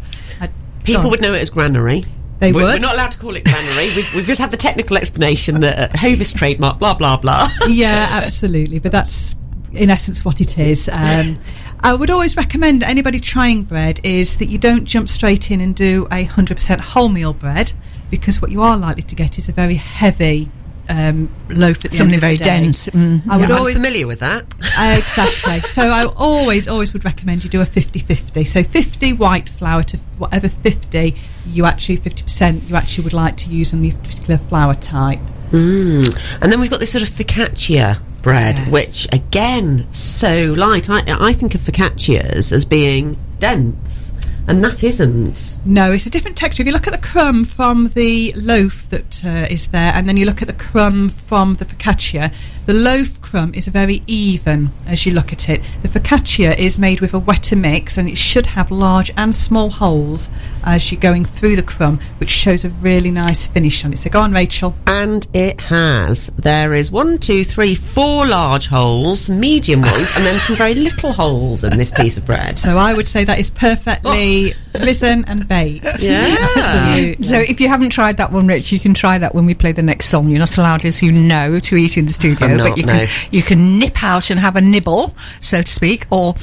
People 0.85 1.11
would 1.11 1.21
know 1.21 1.35
it 1.35 1.43
as 1.43 1.50
granary. 1.50 2.05
They 2.41 2.53
we're, 2.53 2.62
would. 2.62 2.75
We're 2.75 2.79
not 2.79 2.95
allowed 2.95 3.12
to 3.12 3.19
call 3.19 3.35
it 3.37 3.45
granary. 3.45 3.88
we've, 3.97 4.14
we've 4.14 4.26
just 4.26 4.41
had 4.41 4.50
the 4.50 4.57
technical 4.57 4.97
explanation 4.97 5.61
that 5.61 5.79
uh, 5.79 5.99
Hovis 5.99 6.35
trademark, 6.35 6.79
blah 6.79 6.95
blah 6.95 7.17
blah. 7.17 7.49
yeah, 7.69 8.09
absolutely. 8.12 8.79
But 8.79 8.93
that's 8.93 9.35
in 9.73 9.91
essence 9.91 10.25
what 10.25 10.41
it 10.41 10.59
is. 10.59 10.91
Um, 11.05 11.37
I 11.81 11.95
would 11.95 12.09
always 12.09 12.35
recommend 12.35 12.83
anybody 12.83 13.21
trying 13.21 13.64
bread 13.64 14.00
is 14.05 14.38
that 14.38 14.49
you 14.49 14.57
don't 14.57 14.87
jump 14.87 15.07
straight 15.07 15.50
in 15.50 15.61
and 15.61 15.76
do 15.76 16.09
a 16.11 16.25
hundred 16.25 16.57
percent 16.57 16.81
wholemeal 16.81 17.38
bread 17.38 17.73
because 18.11 18.41
what 18.41 18.50
you 18.50 18.62
are 18.62 18.79
likely 18.79 19.03
to 19.03 19.14
get 19.14 19.37
is 19.37 19.50
a 19.50 19.53
very 19.53 19.75
heavy 19.75 20.50
um, 20.88 21.29
loaf 21.49 21.85
at 21.85 21.91
the 21.91 21.97
Something 21.97 22.14
end 22.14 22.17
of 22.17 22.21
very 22.21 22.37
the 22.37 22.45
day. 22.45 22.61
dense. 22.61 22.88
Mm. 22.91 23.23
I 23.29 23.37
would 23.37 23.50
I'm 23.50 23.57
always 23.59 23.76
familiar 23.76 24.07
with 24.07 24.21
that. 24.21 24.45
uh, 24.79 24.95
exactly. 24.99 25.61
So 25.69 25.83
I 25.83 26.07
always, 26.17 26.69
always 26.69 26.93
would 26.93 27.05
recommend 27.05 27.45
you 27.45 27.50
do 27.50 27.61
a 27.61 27.64
50-50. 27.64 28.47
So 28.47 28.62
50 28.62 29.12
white 29.14 29.49
flour 29.49 29.83
to 29.85 29.97
whatever 30.19 30.49
50 30.49 31.14
you 31.47 31.64
actually, 31.67 31.99
50% 31.99 32.68
you 32.68 32.77
actually 32.77 33.05
would 33.05 33.12
like 33.12 33.37
to 33.38 33.51
use 33.51 33.75
on 33.75 33.83
the 33.83 33.90
particular 33.92 34.38
flour 34.38 34.75
type. 34.75 35.20
Mm. 35.51 36.16
And 36.40 36.51
then 36.51 36.61
we've 36.61 36.70
got 36.70 36.81
this 36.81 36.92
sort 36.92 37.03
of 37.03 37.11
focaccia 37.11 38.01
bread, 38.23 38.59
Yes. 38.59 38.68
which 38.70 39.09
again 39.12 39.87
so 39.92 40.55
light. 40.57 40.88
I, 40.88 41.03
I 41.07 41.35
think 41.35 41.55
of 41.55 41.61
focaccias 41.61 42.53
as 42.53 42.64
being 42.64 43.18
dense, 43.38 44.13
and 44.46 44.62
that 44.62 44.85
isn't. 44.85 45.59
No, 45.64 45.92
it's 45.92 46.07
a 46.07 46.11
different 46.11 46.37
texture. 46.37 46.62
If 46.62 46.66
you 46.66 46.72
look 46.72 46.87
at 46.87 46.92
the 46.92 47.07
crumb 47.07 47.44
from 47.44 47.88
the 47.88 48.33
loaf 48.37 48.88
that 48.90 49.24
uh, 49.24 49.46
is 49.50 49.68
there, 49.68 49.92
and 49.94 50.09
then 50.09 50.16
you 50.16 50.26
look 50.26 50.42
at 50.42 50.48
the 50.48 50.54
crumb 50.54 51.09
from 51.09 51.54
the 51.57 51.64
focaccia, 51.64 52.33
the 52.66 52.74
loaf 52.74 53.20
crumb 53.20 53.53
is 53.55 53.68
very 53.68 54.03
even 54.07 54.70
as 54.87 55.05
you 55.05 55.12
look 55.12 55.33
at 55.33 55.48
it. 55.48 55.61
The 55.83 55.88
focaccia 55.88 56.57
is 56.59 56.79
made 56.79 57.00
with 57.00 57.14
a 57.14 57.18
wetter 57.18 57.57
mix, 57.57 57.98
and 57.98 58.09
it 58.09 58.16
should 58.16 58.46
have 58.46 58.70
large 58.70 59.12
and 59.16 59.35
small 59.35 59.70
holes 59.70 60.31
as 60.64 60.90
you're 60.90 61.00
going 61.00 61.24
through 61.24 61.57
the 61.57 61.62
crumb, 61.62 62.00
which 62.18 62.31
shows 62.31 62.64
a 62.64 62.70
really 62.70 63.11
nice 63.11 63.46
finish 63.46 63.85
on 63.85 63.92
it. 63.92 63.98
So 63.98 64.11
go 64.11 64.20
on, 64.20 64.33
Rachel. 64.33 64.74
And 64.87 65.27
it 65.35 65.61
has. 65.62 66.29
There 66.29 66.74
is 66.74 66.90
one, 66.90 67.18
two, 67.18 67.44
three, 67.44 67.74
four 67.74 68.27
large 68.27 68.66
holes, 68.66 69.29
medium 69.29 69.83
ones, 69.83 70.12
and 70.16 70.24
then 70.24 70.38
some 70.40 70.57
very 70.57 70.74
little 70.74 71.12
holes 71.12 71.64
in 71.64 71.77
this 71.77 71.92
piece 71.92 72.16
of 72.16 72.24
bread. 72.27 72.57
So 72.57 72.79
I 72.79 72.94
would 72.94 73.07
say 73.07 73.24
that 73.24 73.38
is 73.38 73.50
perfectly 73.50 74.53
oh. 74.53 74.85
risen 74.85 75.24
and 75.27 75.46
baked. 75.48 75.87
Yeah. 76.05 76.37
Absolutely. 76.57 77.24
So 77.24 77.38
if 77.38 77.61
you 77.61 77.68
haven't 77.68 77.90
tried 77.90 78.18
that 78.18 78.31
one, 78.31 78.46
Rich, 78.46 78.72
you 78.72 78.79
can 78.79 78.92
try 78.92 79.16
that 79.16 79.35
when 79.35 79.46
we 79.46 79.55
play 79.55 79.72
the 79.72 79.83
next 79.83 80.11
song. 80.11 80.29
You're 80.29 80.38
not 80.38 80.59
allowed, 80.59 80.85
as 80.85 81.03
you 81.03 81.12
know, 81.12 81.59
to 81.61 81.77
eat 81.77 81.96
in 81.96 82.05
the 82.05 82.12
studio, 82.12 82.54
I'm 82.61 82.71
but 82.71 82.79
you 82.79 82.87
no. 82.87 82.93
can 82.93 83.09
you 83.31 83.43
can 83.43 83.79
nip 83.79 84.03
out 84.03 84.31
and 84.31 84.40
have 84.40 84.57
a 84.57 84.61
nibble, 84.61 85.14
so 85.40 85.62
to 85.62 85.71
speak. 85.71 86.07
Or 86.11 86.35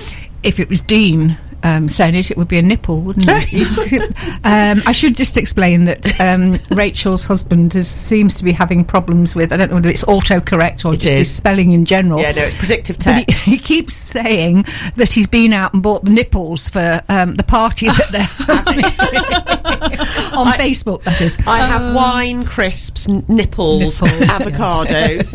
if 0.44 0.60
it 0.60 0.70
was 0.70 0.82
Dean. 0.82 1.38
Um, 1.64 1.88
saying 1.88 2.16
it, 2.16 2.32
it 2.32 2.38
would 2.38 2.48
be 2.48 2.58
a 2.58 2.62
nipple, 2.62 3.02
wouldn't 3.02 3.26
it? 3.30 4.04
um, 4.44 4.82
I 4.88 4.92
should 4.92 5.16
just 5.16 5.38
explain 5.38 5.86
that 5.86 6.20
um, 6.20 6.58
Rachel's 6.76 7.26
husband 7.26 7.76
is, 7.76 7.88
seems 7.88 8.36
to 8.38 8.44
be 8.44 8.52
having 8.52 8.84
problems 8.84 9.36
with. 9.36 9.52
I 9.54 9.58
don't 9.58 9.70
know 9.70 9.76
whether 9.76 9.90
it's 9.90 10.04
autocorrect 10.06 10.86
or 10.86 10.94
It 10.96 11.02
just 11.02 11.14
is. 11.14 11.20
his 11.20 11.32
spelling 11.36 11.72
in 11.72 11.86
general. 11.86 12.20
Yeah, 12.20 12.32
no, 12.32 12.42
it's 12.42 12.58
predictive 12.58 12.98
But 12.98 13.06
he, 13.06 13.26
text. 13.26 13.46
he 13.52 13.58
keeps 13.60 13.94
saying 13.94 14.66
that 14.96 15.12
he's 15.12 15.28
been 15.28 15.54
out 15.54 15.74
and 15.74 15.84
bought 15.84 16.04
the 16.06 16.12
nipples 16.12 16.70
for 16.70 17.00
um, 17.10 17.36
the 17.36 17.44
party 17.44 17.88
that 17.88 18.08
they're 18.12 18.22
having 18.22 18.84
on 20.38 20.48
Facebook. 20.54 21.04
That 21.04 21.22
is. 21.22 21.38
I 21.46 21.60
have 21.60 21.94
wine, 21.96 22.44
crisps, 22.46 23.08
n- 23.08 23.24
nipples, 23.28 24.02
Nipples, 24.02 24.20
yes. 24.20 24.42
avocados. 24.42 25.34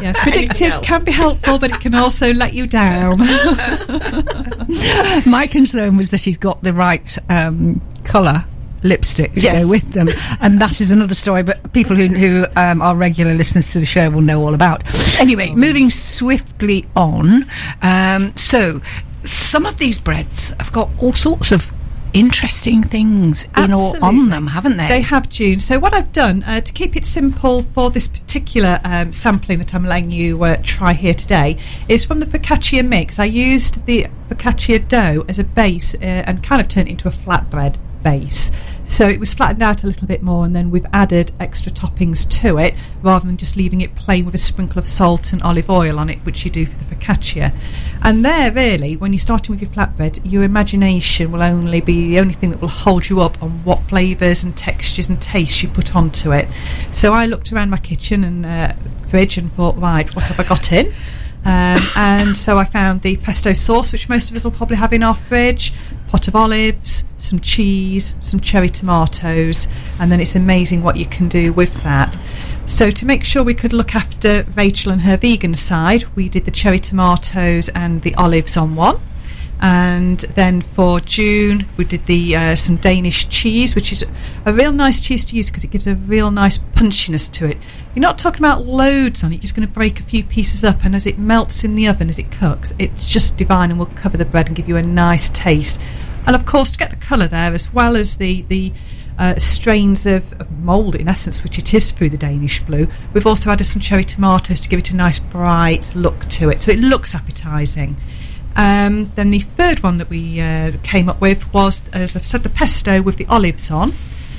Yeah, 0.00 0.12
predictive 0.14 0.80
can 0.82 1.04
be 1.04 1.12
helpful, 1.12 1.58
but 1.58 1.70
it 1.72 1.80
can 1.80 1.94
also 1.94 2.32
let 2.32 2.54
you 2.54 2.66
down. 2.66 3.18
My 5.26 5.39
concern 5.46 5.96
was 5.96 6.10
that 6.10 6.22
he'd 6.22 6.40
got 6.40 6.62
the 6.62 6.72
right 6.72 7.16
um, 7.28 7.80
colour 8.04 8.44
lipstick 8.82 9.34
to 9.34 9.40
Yes. 9.40 9.64
go 9.64 9.70
with 9.70 9.92
them, 9.92 10.08
and 10.40 10.60
that 10.60 10.80
is 10.80 10.90
another 10.90 11.14
story. 11.14 11.42
But 11.42 11.72
people 11.72 11.96
who, 11.96 12.06
who 12.08 12.46
um, 12.56 12.80
are 12.82 12.94
regular 12.96 13.34
listeners 13.34 13.72
to 13.72 13.78
the 13.80 13.86
show 13.86 14.08
will 14.10 14.22
know 14.22 14.42
all 14.42 14.54
about. 14.54 14.82
Anyway, 15.20 15.50
moving 15.54 15.90
swiftly 15.90 16.86
on. 16.96 17.44
Um, 17.82 18.34
so, 18.36 18.80
some 19.24 19.66
of 19.66 19.76
these 19.78 19.98
breads 19.98 20.48
have 20.58 20.72
got 20.72 20.88
all 20.98 21.12
sorts 21.12 21.52
of 21.52 21.70
interesting 22.12 22.82
things 22.82 23.46
in 23.56 23.72
or 23.72 23.94
on 24.02 24.30
them, 24.30 24.46
haven't 24.46 24.76
they? 24.76 24.88
They 24.88 25.00
have 25.02 25.28
June. 25.28 25.58
So 25.58 25.78
what 25.78 25.94
I've 25.94 26.12
done 26.12 26.42
uh, 26.44 26.60
to 26.60 26.72
keep 26.72 26.96
it 26.96 27.04
simple 27.04 27.62
for 27.62 27.90
this 27.90 28.08
particular 28.08 28.80
um, 28.84 29.12
sampling 29.12 29.58
that 29.58 29.74
I'm 29.74 29.84
letting 29.84 30.10
you 30.10 30.42
uh, 30.44 30.56
try 30.62 30.92
here 30.92 31.14
today 31.14 31.58
is 31.88 32.04
from 32.04 32.20
the 32.20 32.26
focaccia 32.26 32.86
mix. 32.86 33.18
I 33.18 33.24
used 33.24 33.84
the 33.86 34.06
focaccia 34.28 34.86
dough 34.88 35.24
as 35.28 35.38
a 35.38 35.44
base 35.44 35.94
uh, 35.94 35.98
and 35.98 36.42
kind 36.42 36.60
of 36.60 36.68
turned 36.68 36.88
it 36.88 36.92
into 36.92 37.08
a 37.08 37.12
flatbread 37.12 37.76
base. 38.02 38.50
So 38.90 39.08
it 39.08 39.20
was 39.20 39.32
flattened 39.32 39.62
out 39.62 39.84
a 39.84 39.86
little 39.86 40.08
bit 40.08 40.20
more, 40.20 40.44
and 40.44 40.54
then 40.54 40.70
we've 40.70 40.84
added 40.92 41.30
extra 41.38 41.70
toppings 41.70 42.28
to 42.40 42.58
it 42.58 42.74
rather 43.02 43.24
than 43.24 43.36
just 43.36 43.56
leaving 43.56 43.80
it 43.82 43.94
plain 43.94 44.26
with 44.26 44.34
a 44.34 44.38
sprinkle 44.38 44.80
of 44.80 44.86
salt 44.86 45.32
and 45.32 45.40
olive 45.42 45.70
oil 45.70 45.98
on 45.98 46.10
it, 46.10 46.18
which 46.26 46.44
you 46.44 46.50
do 46.50 46.66
for 46.66 46.76
the 46.76 46.96
focaccia. 46.96 47.54
And 48.02 48.24
there, 48.24 48.50
really, 48.50 48.96
when 48.96 49.12
you're 49.12 49.20
starting 49.20 49.54
with 49.54 49.62
your 49.62 49.70
flatbread, 49.70 50.20
your 50.24 50.42
imagination 50.42 51.30
will 51.30 51.40
only 51.40 51.80
be 51.80 52.08
the 52.08 52.18
only 52.18 52.34
thing 52.34 52.50
that 52.50 52.60
will 52.60 52.68
hold 52.68 53.08
you 53.08 53.20
up 53.20 53.40
on 53.40 53.64
what 53.64 53.78
flavours 53.84 54.42
and 54.42 54.56
textures 54.56 55.08
and 55.08 55.22
tastes 55.22 55.62
you 55.62 55.68
put 55.68 55.94
onto 55.94 56.32
it. 56.32 56.48
So 56.90 57.12
I 57.12 57.26
looked 57.26 57.52
around 57.52 57.70
my 57.70 57.78
kitchen 57.78 58.24
and 58.24 58.44
uh, 58.44 58.72
fridge 59.06 59.38
and 59.38 59.52
thought, 59.52 59.78
right, 59.78 60.14
what 60.16 60.26
have 60.26 60.40
I 60.40 60.42
got 60.42 60.72
in? 60.72 60.88
Um, 61.44 61.80
and 61.96 62.36
so 62.36 62.58
I 62.58 62.64
found 62.64 63.02
the 63.02 63.16
pesto 63.18 63.52
sauce, 63.52 63.92
which 63.92 64.08
most 64.08 64.30
of 64.30 64.36
us 64.36 64.44
will 64.44 64.50
probably 64.50 64.76
have 64.76 64.92
in 64.92 65.04
our 65.04 65.14
fridge, 65.14 65.72
pot 66.08 66.28
of 66.28 66.34
olives, 66.34 67.04
some 67.22 67.40
cheese, 67.40 68.16
some 68.20 68.40
cherry 68.40 68.68
tomatoes, 68.68 69.68
and 69.98 70.10
then 70.10 70.20
it's 70.20 70.34
amazing 70.34 70.82
what 70.82 70.96
you 70.96 71.06
can 71.06 71.28
do 71.28 71.52
with 71.52 71.82
that. 71.82 72.16
So 72.66 72.90
to 72.90 73.04
make 73.04 73.24
sure 73.24 73.42
we 73.42 73.54
could 73.54 73.72
look 73.72 73.94
after 73.94 74.44
Rachel 74.54 74.92
and 74.92 75.02
her 75.02 75.16
vegan 75.16 75.54
side, 75.54 76.04
we 76.14 76.28
did 76.28 76.44
the 76.44 76.50
cherry 76.50 76.78
tomatoes 76.78 77.68
and 77.70 78.02
the 78.02 78.14
olives 78.14 78.56
on 78.56 78.76
one. 78.76 79.02
And 79.62 80.20
then 80.20 80.62
for 80.62 81.00
June, 81.00 81.66
we 81.76 81.84
did 81.84 82.06
the 82.06 82.34
uh, 82.34 82.54
some 82.54 82.76
Danish 82.76 83.28
cheese, 83.28 83.74
which 83.74 83.92
is 83.92 84.04
a 84.46 84.52
real 84.54 84.72
nice 84.72 85.00
cheese 85.00 85.26
to 85.26 85.36
use 85.36 85.50
because 85.50 85.64
it 85.64 85.70
gives 85.70 85.86
a 85.86 85.94
real 85.94 86.30
nice 86.30 86.56
punchiness 86.56 87.30
to 87.32 87.46
it. 87.46 87.58
You're 87.94 88.00
not 88.00 88.18
talking 88.18 88.40
about 88.40 88.64
loads 88.64 89.22
on 89.22 89.32
it; 89.32 89.36
you're 89.36 89.42
just 89.42 89.54
going 89.54 89.68
to 89.68 89.74
break 89.74 90.00
a 90.00 90.02
few 90.02 90.24
pieces 90.24 90.64
up, 90.64 90.82
and 90.82 90.94
as 90.94 91.06
it 91.06 91.18
melts 91.18 91.62
in 91.62 91.74
the 91.74 91.86
oven, 91.88 92.08
as 92.08 92.18
it 92.18 92.30
cooks, 92.30 92.72
it's 92.78 93.06
just 93.06 93.36
divine 93.36 93.70
and 93.70 93.78
will 93.78 93.86
cover 93.86 94.16
the 94.16 94.24
bread 94.24 94.46
and 94.46 94.56
give 94.56 94.66
you 94.66 94.76
a 94.76 94.82
nice 94.82 95.28
taste. 95.28 95.78
And 96.26 96.36
of 96.36 96.46
course, 96.46 96.70
to 96.72 96.78
get 96.78 96.90
the 96.90 96.96
colour 96.96 97.26
there, 97.26 97.52
as 97.52 97.72
well 97.72 97.96
as 97.96 98.16
the 98.16 98.42
the 98.42 98.72
uh, 99.18 99.34
strains 99.34 100.06
of, 100.06 100.32
of 100.40 100.50
mould, 100.50 100.94
in 100.94 101.08
essence, 101.08 101.42
which 101.42 101.58
it 101.58 101.74
is 101.74 101.90
through 101.90 102.08
the 102.10 102.16
Danish 102.16 102.60
blue. 102.64 102.88
We've 103.12 103.26
also 103.26 103.50
added 103.50 103.64
some 103.64 103.80
cherry 103.80 104.04
tomatoes 104.04 104.60
to 104.60 104.68
give 104.68 104.78
it 104.78 104.90
a 104.90 104.96
nice 104.96 105.18
bright 105.18 105.94
look 105.94 106.28
to 106.30 106.48
it, 106.48 106.62
so 106.62 106.70
it 106.70 106.78
looks 106.78 107.14
appetising. 107.14 107.96
Um, 108.56 109.06
then 109.14 109.30
the 109.30 109.40
third 109.40 109.82
one 109.82 109.98
that 109.98 110.10
we 110.10 110.40
uh, 110.40 110.72
came 110.82 111.08
up 111.08 111.20
with 111.20 111.52
was, 111.52 111.88
as 111.90 112.16
I've 112.16 112.26
said, 112.26 112.42
the 112.42 112.48
pesto 112.48 113.02
with 113.02 113.16
the 113.16 113.26
olives 113.26 113.70
on. 113.70 113.92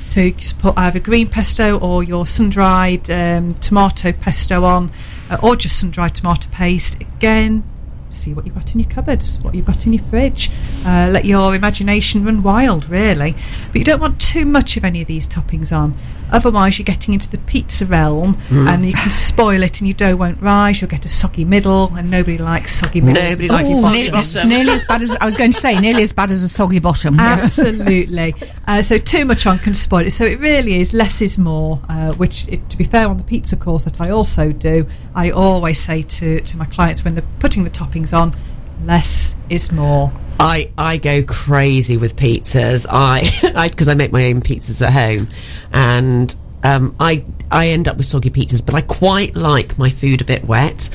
So 0.06 0.20
you 0.20 0.32
just 0.34 0.60
put 0.60 0.78
either 0.78 1.00
green 1.00 1.28
pesto 1.30 1.80
or 1.80 2.04
your 2.04 2.26
sun-dried 2.26 3.10
um, 3.10 3.54
tomato 3.56 4.12
pesto 4.12 4.66
on, 4.66 4.92
uh, 5.30 5.38
or 5.42 5.56
just 5.56 5.80
sun-dried 5.80 6.16
tomato 6.16 6.50
paste. 6.52 6.96
Again, 7.00 7.64
see 8.14 8.34
what 8.34 8.46
you've 8.46 8.56
got 8.56 8.74
in 8.74 8.80
your 8.80 8.90
cupboards, 8.90 9.40
what 9.40 9.56
you've 9.56 9.66
got 9.66 9.86
in 9.86 9.94
your 9.94 10.04
fridge. 10.04 10.52
Uh, 10.86 11.10
let 11.12 11.26
your 11.26 11.56
imagination 11.56 12.26
run 12.26 12.44
wild, 12.44 12.90
really. 12.90 13.36
But 13.68 13.76
you 13.76 13.84
don't 13.84 14.02
want 14.02 14.20
too 14.20 14.46
much 14.46 14.78
of 14.78 14.84
any 14.84 15.02
of 15.02 15.08
these 15.08 15.28
toppings 15.28 15.76
on. 15.76 15.96
Otherwise, 16.32 16.80
you're 16.80 16.86
getting 16.86 17.14
into 17.14 17.30
the 17.30 17.38
pizza 17.40 17.86
realm, 17.86 18.40
and 18.50 18.86
you 18.86 18.94
can 18.94 19.12
spoil 19.12 19.64
it, 19.64 19.80
and 19.80 19.88
your 19.88 19.96
dough 19.96 20.16
won't 20.16 20.42
rise. 20.42 20.80
You'll 20.80 20.90
get 20.90 21.04
a 21.06 21.10
soggy 21.10 21.44
middle, 21.44 21.94
and 21.96 22.10
nobody 22.10 22.38
likes 22.38 22.74
soggy 22.76 23.02
middles. 23.02 23.32
Nobody 23.32 23.48
likes 23.50 23.70
Ooh, 23.70 23.82
soggy 23.82 23.96
nearly, 23.96 24.12
bottom. 24.12 24.50
nearly 24.50 24.72
as 24.72 24.86
bad 24.86 25.02
as 25.02 25.18
I 25.18 25.26
was 25.26 25.36
going 25.36 25.52
to 25.52 25.58
say. 25.58 25.78
Nearly 25.78 26.04
as 26.04 26.14
bad 26.14 26.32
as 26.32 26.42
a 26.42 26.48
soggy 26.48 26.80
bottom. 26.80 27.20
Absolutely. 27.20 28.34
Uh, 28.66 28.82
so 28.82 28.98
too 28.98 29.26
much 29.26 29.46
on 29.46 29.60
can 29.60 29.74
spoil 29.74 30.08
it. 30.08 30.12
So 30.12 30.24
it 30.24 30.40
really 30.40 30.80
is 30.80 30.94
less 30.94 31.22
is 31.22 31.38
more. 31.38 31.82
Uh, 31.90 32.14
which, 32.14 32.48
it, 32.48 32.70
to 32.70 32.78
be 32.78 32.86
fair, 32.86 33.10
on 33.10 33.18
the 33.18 33.24
pizza 33.24 33.58
course 33.58 33.84
that 33.84 34.00
I 34.00 34.10
also 34.10 34.54
do, 34.54 34.88
I 35.14 35.32
always 35.32 35.82
say 35.82 36.02
to 36.02 36.40
to 36.40 36.58
my 36.58 36.66
clients 36.66 37.04
when 37.04 37.16
they're 37.16 37.26
putting 37.40 37.66
the 37.66 37.70
toppings 38.02 38.18
on, 38.18 38.36
less 38.86 39.36
is 39.50 39.72
more. 39.72 40.12
I, 40.40 40.72
I 40.78 40.98
go 40.98 41.24
crazy 41.24 41.98
with 41.98 42.16
pizzas. 42.16 42.86
I 42.90 43.70
because 43.70 43.88
I, 43.88 43.94
make 43.94 44.12
my 44.12 44.26
own 44.26 44.42
pizzas 44.42 44.82
at 44.86 44.92
home, 44.94 45.28
and 45.72 46.36
um, 46.64 46.96
I 47.00 47.26
I 47.52 47.70
end 47.70 47.88
up 47.88 47.98
with 47.98 48.06
soggy 48.06 48.30
pizzas. 48.30 48.66
But 48.66 48.76
I 48.76 48.82
quite 48.82 49.36
like 49.36 49.78
my 49.78 49.90
food 49.90 50.22
a 50.22 50.26
bit 50.26 50.46
wet. 50.46 50.90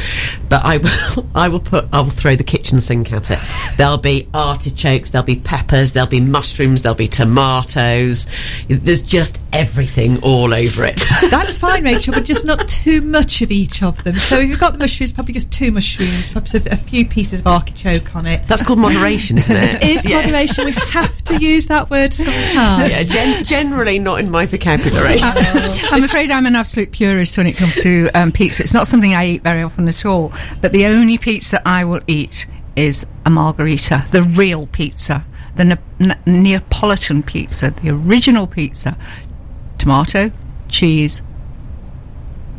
But 0.48 0.64
I 0.64 0.78
will 0.78 1.26
I 1.34 1.48
will 1.48 1.60
put 1.60 1.88
I 1.92 2.00
will 2.00 2.10
throw 2.10 2.34
the 2.34 2.44
kitchen 2.44 2.80
sink 2.80 3.12
at 3.12 3.30
it. 3.30 3.38
There'll 3.76 3.98
be 3.98 4.28
artichokes, 4.32 5.10
there'll 5.10 5.26
be 5.26 5.36
peppers, 5.36 5.92
there'll 5.92 6.08
be 6.08 6.20
mushrooms, 6.20 6.82
there'll 6.82 6.96
be 6.96 7.08
tomatoes. 7.08 8.26
There's 8.68 9.02
just 9.02 9.40
everything 9.52 10.22
all 10.22 10.54
over 10.54 10.84
it. 10.84 10.96
That's 11.30 11.58
fine, 11.58 11.84
Rachel, 11.84 12.14
but 12.14 12.24
just 12.24 12.44
not 12.44 12.68
too 12.68 13.00
much 13.00 13.42
of 13.42 13.50
each 13.50 13.82
of 13.82 14.02
them. 14.04 14.16
So 14.18 14.38
if 14.38 14.48
you've 14.48 14.60
got 14.60 14.72
the 14.72 14.78
mushrooms, 14.78 15.12
probably 15.12 15.34
just 15.34 15.52
two 15.52 15.70
mushrooms, 15.70 16.28
perhaps 16.28 16.54
a, 16.54 16.58
a 16.72 16.76
few 16.76 17.06
pieces 17.06 17.40
of 17.40 17.46
artichoke 17.46 18.14
on 18.16 18.26
it. 18.26 18.46
That's 18.46 18.62
called 18.62 18.78
moderation, 18.78 19.38
isn't 19.38 19.56
it? 19.56 19.74
it? 19.82 19.84
Is 19.84 20.04
moderation. 20.04 20.66
We 20.66 20.72
have 20.72 21.22
to 21.24 21.36
use 21.36 21.66
that 21.66 21.90
word 21.90 22.12
sometimes. 22.12 22.90
Yeah, 22.90 23.02
gen- 23.02 23.44
generally 23.44 23.98
not 23.98 24.20
in 24.20 24.30
my 24.30 24.46
vocabulary. 24.46 25.18
I'm 25.20 26.04
afraid 26.04 26.30
I'm 26.30 26.45
an 26.46 26.56
absolute 26.56 26.92
purist 26.92 27.36
when 27.36 27.46
it 27.46 27.56
comes 27.56 27.74
to 27.82 28.08
um, 28.14 28.32
pizza. 28.32 28.62
It's 28.62 28.74
not 28.74 28.86
something 28.86 29.14
I 29.14 29.26
eat 29.26 29.42
very 29.42 29.62
often 29.62 29.88
at 29.88 30.06
all. 30.06 30.32
But 30.60 30.72
the 30.72 30.86
only 30.86 31.18
pizza 31.18 31.60
I 31.66 31.84
will 31.84 32.00
eat 32.06 32.46
is 32.76 33.06
a 33.24 33.30
margherita, 33.30 34.06
the 34.12 34.22
real 34.22 34.66
pizza, 34.66 35.24
the 35.56 35.64
ne- 35.64 35.76
ne- 35.98 36.18
Neapolitan 36.26 37.22
pizza, 37.22 37.70
the 37.82 37.90
original 37.90 38.46
pizza. 38.46 38.96
Tomato, 39.78 40.30
cheese, 40.68 41.22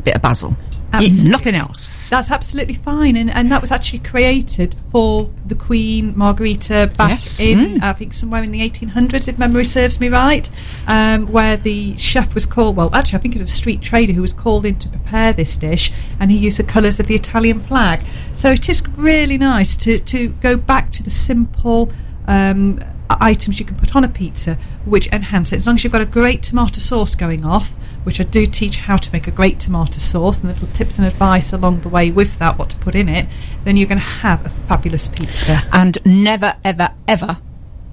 bit 0.04 0.15
of 0.15 0.21
basil. 0.21 0.56
Absolutely. 0.93 1.30
Nothing 1.30 1.56
else. 1.56 2.10
That's 2.10 2.32
absolutely 2.32 2.76
fine, 2.76 3.17
and, 3.17 3.30
and 3.30 3.52
that 3.52 3.60
was 3.62 3.71
actually 3.71 4.00
created 4.00 4.73
for 4.89 5.30
the 5.45 5.54
Queen 5.56 6.17
Margherita 6.17 6.91
back 6.97 7.10
Yes. 7.10 7.39
in, 7.41 7.58
Mm. 7.58 7.84
I 7.84 7.93
think, 7.93 8.13
somewhere 8.13 8.41
in 8.43 8.52
the 8.52 8.62
1800s, 8.62 9.28
if 9.28 9.38
memory 9.38 9.65
serves 9.65 10.00
me 10.00 10.08
right, 10.08 10.50
um, 10.88 11.28
where 11.28 11.58
the 11.58 11.95
chef 11.97 12.34
was 12.34 12.45
called. 12.45 12.76
Well, 12.78 12.89
actually, 12.93 13.19
I 13.19 13.21
think 13.21 13.36
it 13.36 13.39
was 13.39 13.50
a 13.50 13.54
street 13.54 13.82
trader 13.82 14.13
who 14.13 14.21
was 14.21 14.34
called 14.34 14.65
in 14.65 14.80
to 14.80 14.88
prepare 14.89 15.34
this 15.34 15.58
dish, 15.58 15.91
and 16.19 16.32
he 16.32 16.38
used 16.38 16.58
the 16.58 16.63
colours 16.63 17.00
of 17.00 17.08
the 17.08 17.15
Italian 17.15 17.60
flag. 17.60 18.06
So 18.34 18.52
it 18.52 18.69
is 18.69 18.82
really 18.95 19.38
nice 19.38 19.76
to 19.78 20.00
to 20.00 20.30
go 20.30 20.56
back 20.58 20.91
to 20.93 21.04
the 21.04 21.10
simple. 21.10 21.91
Um, 22.28 22.80
items 23.10 23.58
you 23.58 23.65
can 23.65 23.78
put 23.78 23.95
on 23.95 24.04
a 24.04 24.08
pizza 24.10 24.58
which 24.84 25.08
enhance 25.13 25.54
it 25.54 25.56
as 25.56 25.65
long 25.65 25.76
as 25.78 25.84
you've 25.86 25.93
got 25.93 26.02
a 26.02 26.06
great 26.06 26.43
tomato 26.43 26.78
sauce 26.78 27.15
going 27.15 27.45
off 27.45 27.73
which 28.08 28.22
I 28.22 28.24
do 28.24 28.46
teach 28.46 28.78
how 28.78 28.96
to 28.96 29.12
make 29.12 29.28
a 29.28 29.32
great 29.32 29.60
tomato 29.60 29.98
sauce 29.98 30.39
and 30.39 30.50
little 30.50 30.70
tips 30.70 30.98
and 30.98 31.06
advice 31.06 31.52
along 31.52 31.82
the 31.82 31.89
way 31.89 32.10
with 32.10 32.39
that 32.39 32.58
what 32.58 32.70
to 32.70 32.78
put 32.78 32.96
in 32.96 33.10
it 33.10 33.28
then 33.65 33.76
you're 33.76 33.89
going 33.89 34.00
to 34.00 34.04
have 34.06 34.46
a 34.46 34.50
fabulous 34.50 35.10
pizza 35.10 35.62
and 35.74 35.98
never, 36.06 36.54
ever, 36.63 36.88
ever 37.06 37.36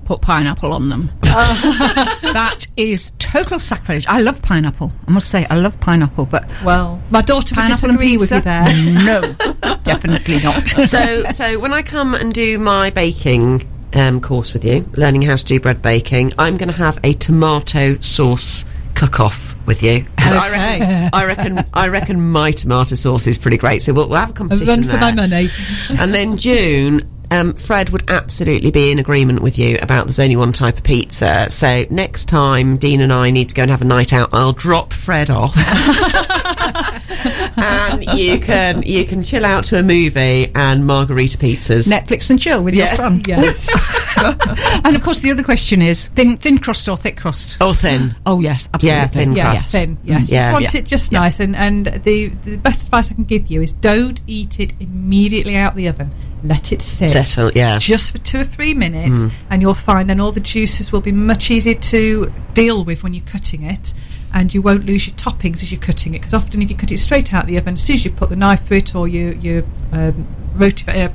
put 0.05 0.21
pineapple 0.21 0.73
on 0.73 0.89
them. 0.89 1.11
that 1.23 2.67
is 2.77 3.13
total 3.19 3.59
sacrilege. 3.59 4.07
I 4.07 4.21
love 4.21 4.41
pineapple. 4.41 4.93
I 5.09 5.11
must 5.11 5.31
say, 5.31 5.47
I 5.51 5.57
love 5.57 5.81
pineapple, 5.81 6.27
but 6.27 6.49
well 6.63 7.03
my 7.11 7.21
daughter 7.21 7.53
would 7.57 7.63
pineapple 7.63 7.91
and 7.91 7.99
disagree 7.99 8.17
with 8.17 8.31
you 8.31 8.41
there 8.41 8.65
No, 9.05 9.33
definitely 9.83 10.41
not. 10.41 10.69
so 10.69 11.25
so 11.33 11.59
when 11.59 11.73
I 11.73 11.83
come 11.83 12.15
and 12.15 12.33
do 12.33 12.61
my 12.61 12.91
baking 12.91 13.69
um, 13.95 14.21
course 14.21 14.53
with 14.53 14.65
you, 14.65 14.89
learning 14.93 15.23
how 15.23 15.35
to 15.35 15.45
do 15.45 15.59
bread 15.59 15.83
baking, 15.83 16.35
I'm 16.39 16.57
going 16.57 16.71
to 16.71 16.77
have 16.77 17.01
a 17.03 17.15
tomato 17.15 17.99
sauce 18.01 18.65
cook-off 18.95 19.54
with 19.67 19.83
you. 19.83 20.07
'Cause 20.19 20.33
I 20.33 20.51
reckon, 20.51 21.11
I 21.13 21.27
reckon, 21.27 21.65
I 21.75 21.89
reckon 21.89 22.31
my 22.31 22.51
tomato 22.51 22.95
sauce 22.95 23.27
is 23.27 23.37
pretty 23.39 23.57
great. 23.59 23.83
So 23.83 23.93
we'll, 23.93 24.09
we'll 24.09 24.19
have 24.19 24.31
a 24.31 24.33
a 24.33 24.35
competition 24.35 24.69
run 24.69 24.83
for 24.85 24.97
my 24.99 25.13
money 25.13 25.49
And 25.91 26.15
then 26.15 26.37
June, 26.39 27.03
um, 27.31 27.53
Fred 27.55 27.91
would 27.91 28.11
absolutely 28.11 28.71
be 28.71 28.91
in 28.91 28.99
agreement 28.99 29.41
with 29.43 29.59
you 29.59 29.77
about 29.83 30.05
there's 30.07 30.21
only 30.21 30.37
one 30.37 30.53
type 30.53 30.77
of 30.79 30.83
pizza. 30.83 31.47
So 31.51 31.85
next 31.91 32.27
time 32.27 32.77
Dean 32.79 33.01
and 33.01 33.13
I 33.13 33.31
need 33.31 33.49
to 33.51 33.55
go 33.55 33.63
and 33.63 33.71
have 33.71 33.83
a 33.83 33.87
night 33.87 34.13
out, 34.13 34.31
I'll 34.33 34.53
drop 34.53 34.93
Fred 34.93 35.31
off. 35.31 35.55
and 37.57 38.05
you 38.19 38.39
can 38.41 38.83
you 38.83 39.05
can 39.05 39.23
chill 39.23 39.45
out 39.45 39.65
to 39.65 39.79
a 39.79 39.83
movie 39.83 40.51
and 40.55 40.87
margherita 40.87 41.39
pizzas. 41.39 41.89
Netflix 41.89 42.31
and 42.31 42.41
chill 42.41 42.63
with 42.65 42.75
your 42.75 42.87
son. 42.89 43.21
yes 43.27 43.69
And 44.85 44.97
of 44.97 45.03
course, 45.03 45.21
the 45.21 45.31
other 45.31 45.43
question 45.43 45.83
is 45.83 46.09
thin, 46.09 46.37
thin 46.39 46.59
crust 46.59 46.89
or 46.89 46.97
thick 46.97 47.17
crust? 47.17 47.57
oh, 47.61 47.73
thin. 47.73 48.15
Oh 48.27 48.41
yes, 48.41 48.69
absolutely. 48.73 48.89
Yeah, 49.01 49.07
thin 49.09 49.33
yes 49.35 49.71
crust. 49.71 49.73
thin 49.87 49.99
yes 50.05 50.29
Yeah. 50.29 50.39
just 50.39 50.53
want 50.53 50.65
Yeah. 50.75 50.81
it 50.81 50.85
just 50.87 51.13
Yeah. 51.13 51.19
nice 51.21 51.41
and 51.41 51.57
and 51.57 51.87
the 52.05 52.29
the 52.29 52.57
best 52.57 52.85
advice 52.85 53.11
I 53.11 53.15
can 53.15 53.25
give 53.25 53.49
you 53.49 53.61
is 53.63 53.73
don't 53.73 54.21
eat 54.27 54.61
it 54.61 54.73
immediately 54.81 55.57
out 55.57 55.75
the 55.77 55.89
oven 55.89 56.11
let 56.43 56.73
it 56.73 56.83
sit 56.83 57.11
Settle, 57.11 57.51
yeah. 57.55 57.79
just 57.79 58.13
for 58.13 58.19
two 58.19 58.41
or 58.41 58.45
three 58.45 58.75
minutes, 58.75 59.23
Mm. 59.23 59.33
and 59.49 59.63
you'll 59.63 59.73
find 59.73 60.11
then 60.11 60.21
all 60.21 60.31
the 60.31 60.41
juices 60.41 60.93
will 60.93 61.01
be 61.01 61.11
much 61.11 61.51
easier 61.51 61.73
to 61.73 62.31
deal 62.53 62.85
with 62.85 63.03
when 63.03 63.15
you're 63.15 63.25
cutting 63.25 63.63
it, 63.63 63.95
and 64.35 64.53
you 64.53 64.61
won't 64.61 64.85
lose 64.85 65.07
your 65.07 65.17
toppings 65.17 65.63
as 65.63 65.73
you're 65.73 65.81
cutting 65.81 66.13
it. 66.13 66.19
Because 66.19 66.35
often, 66.35 66.61
if 66.61 66.69
you 66.69 66.77
cut 66.77 66.93
it 66.93 66.99
straight 66.99 67.33
out 67.35 67.47
the 67.47 67.57
oven, 67.59 67.75
as 67.75 67.83
soon 67.83 67.95
as 67.95 68.05
you 68.05 68.11
put 68.11 68.29
the 68.31 68.37
knife 68.37 68.67
through 68.67 68.79
it 68.79 68.95
or 68.95 69.07
your 69.09 69.33
your 69.35 69.65
um, 69.93 70.27
uh, 70.59 71.09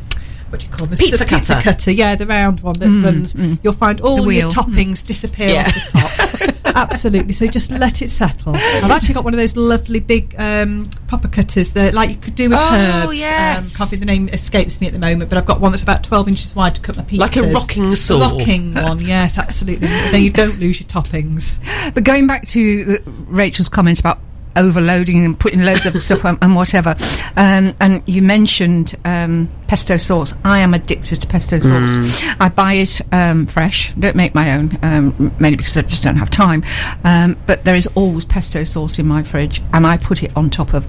what 0.49 0.61
do 0.61 0.65
you 0.65 0.73
call 0.73 0.87
them? 0.87 0.97
Pizza 0.97 1.23
pizza 1.25 1.53
cutter. 1.53 1.61
cutter, 1.61 1.91
yeah, 1.91 2.15
the 2.15 2.25
round 2.25 2.61
one 2.61 2.73
that 2.79 2.89
runs. 3.05 3.35
You'll 3.63 3.71
find 3.73 4.01
all 4.01 4.23
The 4.23 4.33
your 4.33 4.49
toppings 4.49 5.05
disappear 5.05 5.49
Yeah. 5.49 5.67
off 5.67 5.73
the 5.75 6.47
top. 6.63 6.75
Absolutely. 6.75 7.33
So 7.33 7.45
just 7.47 7.69
let 7.71 8.01
it 8.01 8.09
settle. 8.09 8.55
I've 8.55 8.89
actually 8.89 9.13
got 9.13 9.25
one 9.25 9.33
of 9.33 9.39
those 9.39 9.55
lovely 9.55 9.99
big 9.99 10.33
um, 10.39 10.89
popper 11.07 11.27
cutters 11.27 11.73
that, 11.73 11.93
like 11.93 12.09
you 12.09 12.15
could 12.15 12.33
do 12.35 12.49
with 12.49 12.57
Oh, 12.59 13.05
herbs. 13.07 13.19
yes. 13.19 13.57
Um, 13.57 13.63
can't 13.77 13.89
think 13.91 13.99
the 13.99 14.05
name 14.07 14.29
escapes 14.29 14.81
me 14.81 14.87
at 14.87 14.93
the 14.93 14.99
moment, 14.99 15.29
but 15.29 15.37
I've 15.37 15.45
got 15.45 15.59
one 15.59 15.71
that's 15.71 15.83
about 15.83 16.03
12 16.03 16.27
inches 16.29 16.55
wide 16.55 16.73
to 16.75 16.81
cut 16.81 16.97
my 16.97 17.03
pizzas. 17.03 17.17
Like 17.19 17.35
a 17.37 17.43
rocking 17.43 17.93
saw. 17.95 18.15
A 18.17 18.19
rocking 18.37 18.73
one, 18.75 18.99
yes, 18.99 19.37
absolutely. 19.37 19.87
then 19.87 20.23
you 20.23 20.31
don't 20.31 20.59
lose 20.59 20.79
your 20.79 20.87
toppings. 20.87 21.59
But 21.93 22.03
going 22.03 22.25
back 22.25 22.47
to 22.49 22.97
Rachel's 23.27 23.69
comment 23.69 23.99
about 23.99 24.19
overloading 24.55 25.23
and 25.25 25.39
putting 25.39 25.61
loads 25.63 25.85
of 25.85 26.01
stuff 26.01 26.25
on, 26.25 26.37
and 26.41 26.55
whatever, 26.55 26.95
um, 27.37 27.73
and 27.79 28.03
you 28.05 28.21
mentioned 28.21 28.95
um, 29.05 29.47
pesto 29.67 29.97
sauce. 29.97 30.33
I 30.43 30.59
am 30.59 30.73
addicted 30.73 31.21
to 31.21 31.27
pesto 31.27 31.59
sauce. 31.59 31.95
I 32.39 32.49
buy 32.49 32.73
it 32.73 33.01
um, 33.11 33.45
fresh. 33.45 33.93
Don't 33.93 34.15
make 34.15 34.33
my 34.35 34.53
own, 34.55 34.77
um, 34.81 35.31
mainly 35.39 35.57
because 35.57 35.77
I 35.77 35.81
just 35.83 36.03
don't 36.03 36.17
have 36.17 36.29
time. 36.29 36.63
Um, 37.03 37.37
but 37.47 37.63
there 37.63 37.75
is 37.75 37.87
always 37.95 38.25
pesto 38.25 38.63
sauce 38.63 38.99
in 38.99 39.07
my 39.07 39.23
fridge, 39.23 39.61
and 39.73 39.85
I 39.85 39.97
put 39.97 40.23
it 40.23 40.35
on 40.35 40.49
top 40.49 40.73
of 40.73 40.87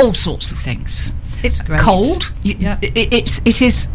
all 0.00 0.14
sorts 0.14 0.52
of 0.52 0.58
things. 0.58 1.14
It's 1.42 1.60
great. 1.60 1.80
Cold. 1.80 2.32
You, 2.42 2.56
Yeah. 2.58 2.78
it, 2.80 3.12
it's 3.12 3.40
it 3.44 3.60
is 3.62 3.88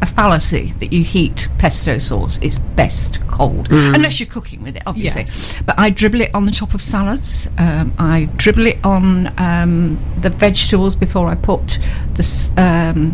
a 0.00 0.06
fallacy 0.06 0.72
that 0.78 0.92
you 0.92 1.02
heat 1.02 1.48
pesto 1.58 1.98
sauce. 1.98 2.38
It's 2.42 2.58
best 2.58 3.20
cold, 3.26 3.68
unless 3.70 4.20
you're 4.20 4.28
cooking 4.28 4.62
with 4.62 4.76
it, 4.76 4.82
obviously. 4.86 5.22
Yes. 5.22 5.62
But 5.64 5.78
I 5.78 5.90
dribble 5.90 6.20
it 6.20 6.34
on 6.34 6.44
the 6.44 6.52
top 6.52 6.74
of 6.74 6.82
salads. 6.82 7.48
Um, 7.58 7.92
I 7.98 8.28
dribble 8.36 8.66
it 8.66 8.84
on 8.84 9.32
um, 9.40 9.98
the 10.20 10.30
vegetables 10.30 10.96
before 10.96 11.28
I 11.28 11.34
put 11.34 11.78
the 12.14 12.52
um, 12.56 13.12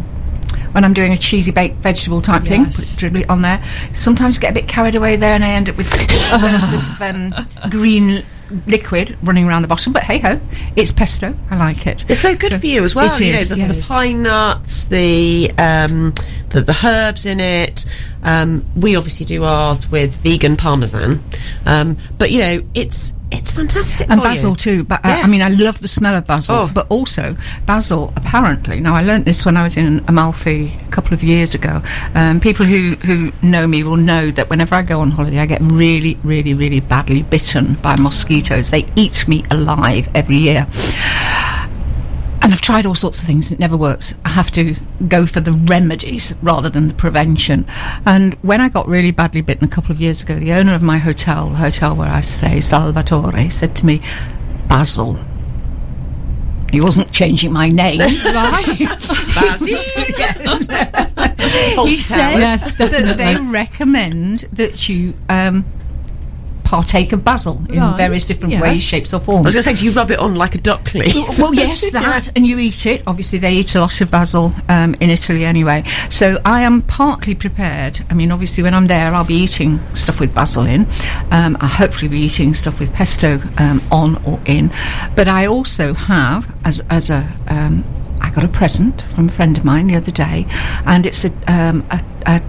when 0.73 0.85
I'm 0.85 0.93
doing 0.93 1.13
a 1.13 1.17
cheesy 1.17 1.53
baked 1.53 1.77
vegetable 1.77 2.21
type 2.21 2.43
thing. 2.43 2.63
Yes. 2.63 2.95
Put, 2.95 3.01
dribble 3.01 3.21
it 3.21 3.31
on 3.31 3.43
there. 3.43 3.63
Sometimes 3.95 4.39
get 4.39 4.51
a 4.51 4.55
bit 4.55 4.69
carried 4.69 4.95
away 4.95 5.17
there, 5.17 5.35
and 5.35 5.45
I 5.45 5.51
end 5.51 5.71
up 5.71 5.77
with 5.77 5.93
of 6.33 7.03
um, 7.03 7.33
green 7.71 8.25
liquid 8.67 9.17
running 9.23 9.47
around 9.47 9.63
the 9.63 9.69
bottom. 9.69 9.93
But 9.93 10.03
hey 10.03 10.19
ho, 10.19 10.41
it's 10.77 10.93
pesto. 10.93 11.35
I 11.51 11.57
like 11.57 11.87
it. 11.87 12.05
It's 12.09 12.21
so 12.21 12.35
good 12.35 12.59
for 12.59 12.67
you 12.67 12.85
as 12.85 12.95
well. 12.95 13.13
It 13.15 13.21
you 13.21 13.35
is, 13.35 13.51
know, 13.51 13.57
the, 13.57 13.63
yes. 13.63 13.83
the 13.83 13.89
pine 13.89 14.23
nuts, 14.23 14.85
the, 14.85 15.53
um, 15.59 16.13
the 16.51 16.63
the 16.63 16.79
herbs 16.85 17.27
in 17.27 17.41
it. 17.41 17.85
Um, 18.23 18.65
we 18.77 18.97
obviously 18.97 19.27
do 19.27 19.45
ours 19.45 19.91
with 19.91 20.17
vegan 20.17 20.57
parmesan, 20.57 21.23
um, 21.67 21.97
but 22.19 22.31
you 22.31 22.39
know 22.39 22.61
it's 22.75 23.13
it's 23.35 23.51
fantastic. 23.53 24.11
and 24.11 24.21
basil 24.21 24.51
you. 24.51 24.57
too. 24.57 24.85
But 24.85 25.05
uh, 25.05 25.21
I 25.25 25.29
mean, 25.29 25.43
I 25.43 25.49
love 25.49 25.81
the 25.81 25.89
smell 25.89 26.15
of 26.15 26.27
basil. 26.27 26.57
Oh. 26.57 26.71
But 26.73 26.87
also 26.91 27.37
basil. 27.67 28.13
Apparently, 28.17 28.81
now 28.81 28.95
I 28.95 29.03
learnt 29.03 29.25
this 29.25 29.45
when 29.45 29.57
I 29.57 29.63
was 29.63 29.77
in 29.77 30.05
Amalfi 30.09 30.73
a 30.87 30.91
couple 30.91 31.15
of 31.15 31.23
years 31.23 31.55
ago. 31.55 31.83
Um, 32.15 32.41
people 32.41 32.67
who 32.67 32.95
who 32.97 33.33
know 33.43 33.67
me 33.67 33.83
will 33.83 33.97
know 33.97 34.31
that 34.31 34.51
whenever 34.51 34.75
I 34.75 34.83
go 34.83 35.01
on 35.01 35.11
holiday, 35.11 35.39
I 35.39 35.47
get 35.47 35.61
really, 35.63 36.19
really, 36.25 36.55
really 36.55 36.81
badly 36.81 37.23
bitten 37.23 37.75
by 37.75 37.97
mosquitoes. 37.97 38.71
They 38.71 38.91
eat 38.97 39.27
me 39.29 39.45
alive 39.51 40.09
every 40.15 40.37
year. 40.37 40.67
And 42.45 42.53
I've 42.53 42.61
tried 42.61 42.85
all 42.85 42.95
sorts 42.95 43.23
of 43.23 43.27
things, 43.27 43.51
it 43.51 43.59
never 43.59 43.75
works. 43.75 44.13
I 44.27 44.29
have 44.29 44.51
to 44.51 44.77
go 45.09 45.25
for 45.25 45.41
the 45.41 45.55
remedies 45.55 46.35
rather 46.43 46.69
than 46.69 46.89
the 46.89 46.95
prevention. 46.95 47.65
And 48.05 48.35
when 48.43 48.61
I 48.61 48.69
got 48.69 48.87
really 48.87 49.13
badly 49.13 49.41
bitten 49.41 49.65
a 49.65 49.71
couple 49.71 49.93
of 49.93 49.99
years 49.99 50.23
ago, 50.23 50.35
the 50.35 50.53
owner 50.53 50.75
of 50.75 50.83
my 50.83 50.99
hotel, 50.99 51.49
the 51.49 51.57
hotel 51.57 51.97
where 51.97 52.11
I 52.11 52.21
stay, 52.21 52.61
Salvatore, 52.61 53.49
said 53.49 53.75
to 53.77 53.87
me, 53.87 54.03
Basil. 54.69 55.19
He 56.71 56.83
wasn't 56.83 57.11
changing 57.13 57.51
my 57.51 57.71
name, 57.71 58.01
right? 58.25 58.63
he 58.77 58.85
said 61.97 62.39
Yes, 62.39 62.75
that 62.75 63.15
they 63.17 63.37
recommend 63.41 64.41
that 64.53 64.87
you 64.87 65.15
um, 65.31 65.65
partake 66.75 67.13
of 67.13 67.25
basil 67.25 67.63
in 67.69 67.79
Right, 67.79 67.97
various 67.97 68.27
different 68.27 68.53
yes. 68.53 68.63
ways, 68.63 68.83
shapes, 68.83 69.15
or 69.15 69.21
forms. 69.21 69.45
I 69.45 69.49
was 69.49 69.55
going 69.55 69.65
to 69.65 69.71
say, 69.71 69.81
do 69.81 69.85
you 69.85 69.93
rub 69.93 70.11
it 70.11 70.19
on 70.19 70.35
like 70.35 70.55
a 70.55 70.59
duck 70.59 70.93
leaf? 70.95 71.15
well, 71.39 71.55
yes, 71.55 71.91
that, 71.93 72.31
and 72.35 72.45
you 72.47 72.59
eat 72.59 72.85
it. 72.87 73.03
Obviously, 73.07 73.39
they 73.39 73.53
eat 73.55 73.75
a 73.77 73.81
lot 73.81 74.01
of 74.01 74.11
basil 74.11 74.53
um, 74.69 74.95
in 75.01 75.11
Italy 75.11 75.45
anyway. 75.45 75.85
So 76.11 76.41
I 76.45 76.63
am 76.63 76.83
partly 76.83 77.35
prepared. 77.35 78.05
I 78.11 78.15
mean, 78.15 78.33
obviously, 78.33 78.65
when 78.65 78.75
I'm 78.75 78.87
there, 78.89 79.15
I'll 79.15 79.25
be 79.25 79.35
eating 79.37 79.79
stuff 79.95 80.19
with 80.19 80.35
basil 80.35 80.67
in. 80.67 80.87
Um, 81.31 81.57
I'll 81.61 81.69
hopefully 81.69 82.09
be 82.09 82.21
eating 82.21 82.55
stuff 82.55 82.81
with 82.81 82.93
pesto 82.93 83.41
um, 83.59 83.81
on 83.93 84.23
or 84.25 84.41
in. 84.47 84.73
But 85.15 85.29
I 85.29 85.47
also 85.47 85.95
have, 85.95 86.53
as 86.65 86.83
as 86.91 87.11
a 87.11 87.21
um, 87.49 87.85
I 88.21 88.31
got 88.31 88.43
a 88.45 88.49
present 88.49 89.03
from 89.15 89.29
a 89.29 89.33
friend 89.33 89.57
of 89.57 89.65
mine 89.65 89.87
the 89.87 89.97
other 89.97 90.11
day, 90.13 90.47
and 90.87 91.07
it's 91.07 91.25
a 91.25 91.31
um, 91.47 91.87
a, 91.91 92.03
a 92.27 92.43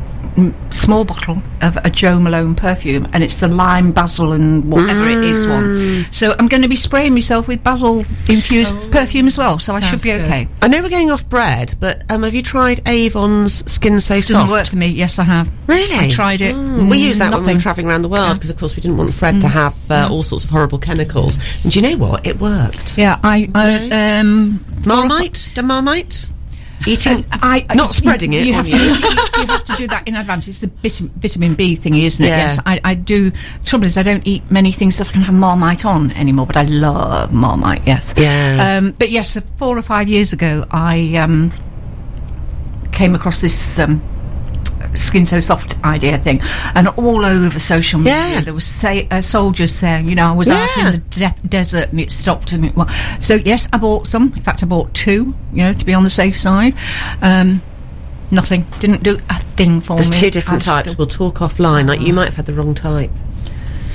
small 0.72 1.06
bottle 1.06 1.42
of 1.62 1.78
a 1.78 1.90
Jo 1.90 2.20
Malone 2.20 2.56
perfume, 2.56 3.08
and 3.14 3.24
it's 3.24 3.36
the 3.36 3.48
lime 3.48 3.92
basil 3.92 4.34
and 4.34 4.72
whatever 4.72 5.08
it 5.08 5.24
is 5.24 5.48
one. 5.48 6.06
So 6.12 6.36
I'm 6.38 6.48
going 6.48 6.62
to 6.64 6.68
be 6.68 6.76
spraying 6.76 7.14
myself 7.14 7.48
with 7.48 7.64
basil 7.64 8.00
infused 8.28 8.74
perfume 8.92 9.28
as 9.28 9.38
well. 9.38 9.60
So 9.60 9.74
I 9.74 9.80
should 9.80 10.02
be 10.02 10.10
good. 10.10 10.22
okay. 10.22 10.48
I 10.62 10.68
know 10.68 10.82
we're 10.82 10.90
going 10.90 11.12
off 11.12 11.28
bread, 11.30 11.76
but 11.80 12.04
um, 12.12 12.24
have 12.24 12.36
you 12.36 12.42
tried 12.44 12.88
Avon's 12.88 13.70
Skin 13.72 14.00
So 14.00 14.16
Doesn't 14.16 14.50
work 14.50 14.68
for 14.68 14.76
me. 14.76 14.88
Yes, 14.88 15.20
I 15.20 15.24
have. 15.24 15.50
Really? 15.68 16.08
I 16.08 16.12
tried 16.12 16.42
it. 16.42 16.54
Mm. 16.54 16.90
We 16.90 16.98
Mm, 16.98 17.06
used 17.06 17.20
that 17.20 17.32
when 17.34 17.46
we 17.46 17.54
were 17.54 17.60
travelling 17.60 17.88
around 17.88 18.02
the 18.02 18.10
world 18.10 18.34
because, 18.36 18.50
of 18.50 18.58
course, 18.58 18.76
we 18.76 18.82
didn't 18.82 18.98
want 18.98 19.14
Fred 19.14 19.40
to 19.42 19.48
have 19.48 19.76
uh, 19.90 20.08
all 20.12 20.24
sorts 20.24 20.44
of 20.44 20.50
horrible 20.50 20.78
chemicals. 20.78 21.64
And 21.64 21.72
do 21.74 21.80
you 21.80 21.90
know 21.90 21.98
what? 21.98 22.26
It 22.28 22.40
worked. 22.40 22.98
Yeah, 22.98 23.18
I, 23.24 23.50
I 23.56 24.20
um, 24.20 24.64
Marmite? 24.86 25.54
The 25.56 25.64
Marmite? 25.64 26.30
Eating. 26.88 27.26
I, 27.32 27.66
Not 27.76 27.94
spreading 27.94 28.34
it 28.34 28.46
You 28.46 28.54
have, 28.54 28.66
to, 28.68 28.72
you. 28.78 28.84
you 28.84 29.48
have 29.48 29.66
to 29.66 29.74
do 29.74 29.88
that 29.88 30.04
in 30.08 30.16
advance. 30.16 30.48
It's 30.48 30.60
the 30.60 30.68
vit- 30.68 31.10
vitamin 31.18 31.56
B 31.56 31.76
thingy, 31.76 32.04
isn't 32.04 32.24
it? 32.24 32.30
Yeah. 32.30 32.38
Yes, 32.38 32.60
I, 32.66 32.80
I 32.84 32.94
do. 32.94 33.32
Trouble 33.64 33.86
is, 33.86 33.98
I 33.98 34.04
don't 34.04 34.26
eat 34.28 34.44
many 34.52 34.72
things 34.72 34.98
that 34.98 35.10
I 35.10 35.12
can 35.12 35.22
have 35.22 35.34
Marmite 35.36 35.86
on 35.86 36.12
anymore, 36.12 36.46
but 36.46 36.58
I 36.58 36.64
love 36.64 37.34
Marmite. 37.34 37.82
Yes. 37.86 38.14
Yeah. 38.18 38.78
Um, 38.80 38.92
but 39.00 39.10
yes, 39.10 39.36
uh, 39.36 39.42
four 39.58 39.78
or 39.78 39.82
five 39.82 40.08
years 40.08 40.34
ago, 40.34 40.66
I 40.72 41.16
um, 41.16 41.52
came 42.92 43.16
across 43.16 43.42
this. 43.42 43.80
Um, 43.80 44.02
Skin 44.98 45.26
so 45.26 45.40
soft 45.40 45.76
idea 45.84 46.18
thing, 46.18 46.42
and 46.76 46.88
all 46.90 47.26
over 47.26 47.60
social 47.60 48.00
media 48.00 48.14
Yeah. 48.16 48.42
there 48.42 48.54
was 48.54 48.66
say, 48.66 49.08
uh, 49.12 49.22
soldiers 49.22 49.74
saying, 49.74 50.08
you 50.08 50.16
know, 50.16 50.28
I 50.30 50.32
was 50.32 50.50
out 50.50 50.78
in 50.78 50.92
the 50.92 50.98
de- 50.98 51.36
desert 51.48 51.90
and 51.92 52.00
it 52.00 52.12
stopped 52.12 52.52
and 52.52 52.66
it. 52.66 52.76
Well, 52.76 52.90
so 53.20 53.36
yes, 53.36 53.68
I 53.74 53.78
bought 53.78 54.08
some. 54.08 54.34
In 54.36 54.42
fact, 54.42 54.64
I 54.64 54.66
bought 54.66 54.94
two. 54.94 55.36
You 55.54 55.64
know, 55.64 55.74
to 55.74 55.86
be 55.86 55.94
on 55.94 56.04
the 56.04 56.10
safe 56.10 56.38
side. 56.38 56.74
Um, 57.22 57.62
nothing 58.32 58.66
didn't 58.80 59.04
do 59.04 59.20
a 59.30 59.40
thing 59.40 59.80
for 59.82 59.96
There's 59.98 60.10
me. 60.10 60.20
two 60.20 60.32
different 60.32 60.68
I'm 60.68 60.76
types. 60.76 60.90
still- 60.92 60.98
We'll 60.98 61.32
talk 61.32 61.36
offline. 61.40 61.88
Like 61.88 62.02
you 62.02 62.14
might 62.14 62.26
have 62.26 62.36
had 62.36 62.46
the 62.46 62.54
wrong 62.54 62.74
type. 62.74 63.12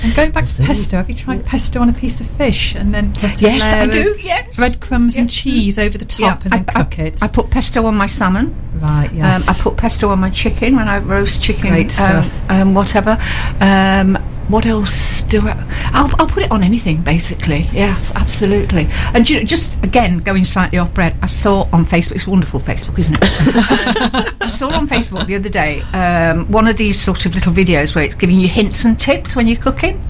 And 0.03 0.15
going 0.15 0.31
back 0.31 0.45
to 0.47 0.63
pesto, 0.63 0.97
have 0.97 1.09
you 1.09 1.15
tried 1.15 1.45
pesto 1.45 1.79
on 1.79 1.89
a 1.89 1.93
piece 1.93 2.19
of 2.21 2.27
fish 2.27 2.73
and 2.75 2.93
then 2.93 3.13
Yes, 3.21 3.41
I 3.63 3.85
do, 3.87 4.17
yes. 4.21 4.55
breadcrumbs 4.55 5.15
and 5.15 5.29
Yes. 5.31 5.41
cheese 5.41 5.79
over 5.79 5.97
the 5.97 6.15
Yeah, 6.19 6.29
top 6.31 6.43
and 6.45 6.53
then 6.53 6.65
I, 6.69 6.83
cook 6.83 6.99
I, 6.99 7.03
it? 7.03 7.21
I 7.23 7.27
put 7.27 7.49
pesto 7.51 7.85
on 7.85 7.95
my 7.95 8.07
salmon. 8.07 8.55
right, 8.81 9.11
yes. 9.13 9.47
Um, 9.47 9.55
I 9.55 9.59
put 9.59 9.77
pesto 9.77 10.09
on 10.09 10.19
my 10.19 10.29
chicken 10.31 10.75
when 10.75 10.87
I 10.87 10.97
roast 10.99 11.43
chicken. 11.43 11.69
Great 11.69 11.97
um, 11.99 12.23
stuff. 12.23 12.49
Um, 12.49 12.73
whatever. 12.73 13.17
Um, 13.59 14.15
what 14.47 14.65
else 14.65 15.20
do 15.31 15.47
it. 15.47 15.55
I'll, 15.93 16.11
I'll 16.19 16.27
put 16.27 16.43
it 16.43 16.51
on 16.51 16.61
anything, 16.61 17.01
basically. 17.01 17.69
Yes, 17.71 18.11
absolutely. 18.15 18.87
And 19.13 19.27
you 19.29 19.39
know, 19.39 19.45
just 19.45 19.83
again 19.83 20.17
going 20.17 20.43
slightly 20.43 20.77
off 20.77 20.93
bread, 20.93 21.15
I 21.21 21.25
saw 21.25 21.67
on 21.71 21.85
Facebook. 21.85 22.15
It's 22.15 22.27
wonderful 22.27 22.59
Facebook, 22.59 22.99
isn't 22.99 23.17
it? 23.17 23.23
I 24.41 24.47
saw 24.47 24.71
on 24.71 24.87
Facebook 24.87 25.25
the 25.27 25.35
other 25.35 25.49
day 25.49 25.81
um, 25.93 26.51
one 26.51 26.67
of 26.67 26.75
these 26.75 26.99
sort 26.99 27.25
of 27.25 27.33
little 27.33 27.53
videos 27.53 27.95
where 27.95 28.03
it's 28.03 28.15
giving 28.15 28.39
you 28.41 28.49
hints 28.49 28.83
and 28.83 28.99
tips 28.99 29.35
when 29.35 29.47
you're 29.47 29.61
cooking. 29.61 30.05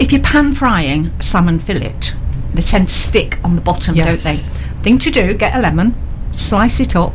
If 0.00 0.12
you're 0.12 0.22
pan 0.22 0.54
frying 0.54 1.18
salmon 1.20 1.58
fillet, 1.58 1.94
they 2.54 2.62
tend 2.62 2.88
to 2.88 2.94
stick 2.94 3.38
on 3.44 3.54
the 3.54 3.62
bottom, 3.62 3.94
don't 3.94 4.20
they? 4.20 4.36
Thing 4.82 4.98
to 4.98 5.10
do: 5.10 5.34
get 5.34 5.54
a 5.54 5.60
lemon, 5.60 5.94
slice 6.32 6.80
it 6.80 6.96
up, 6.96 7.14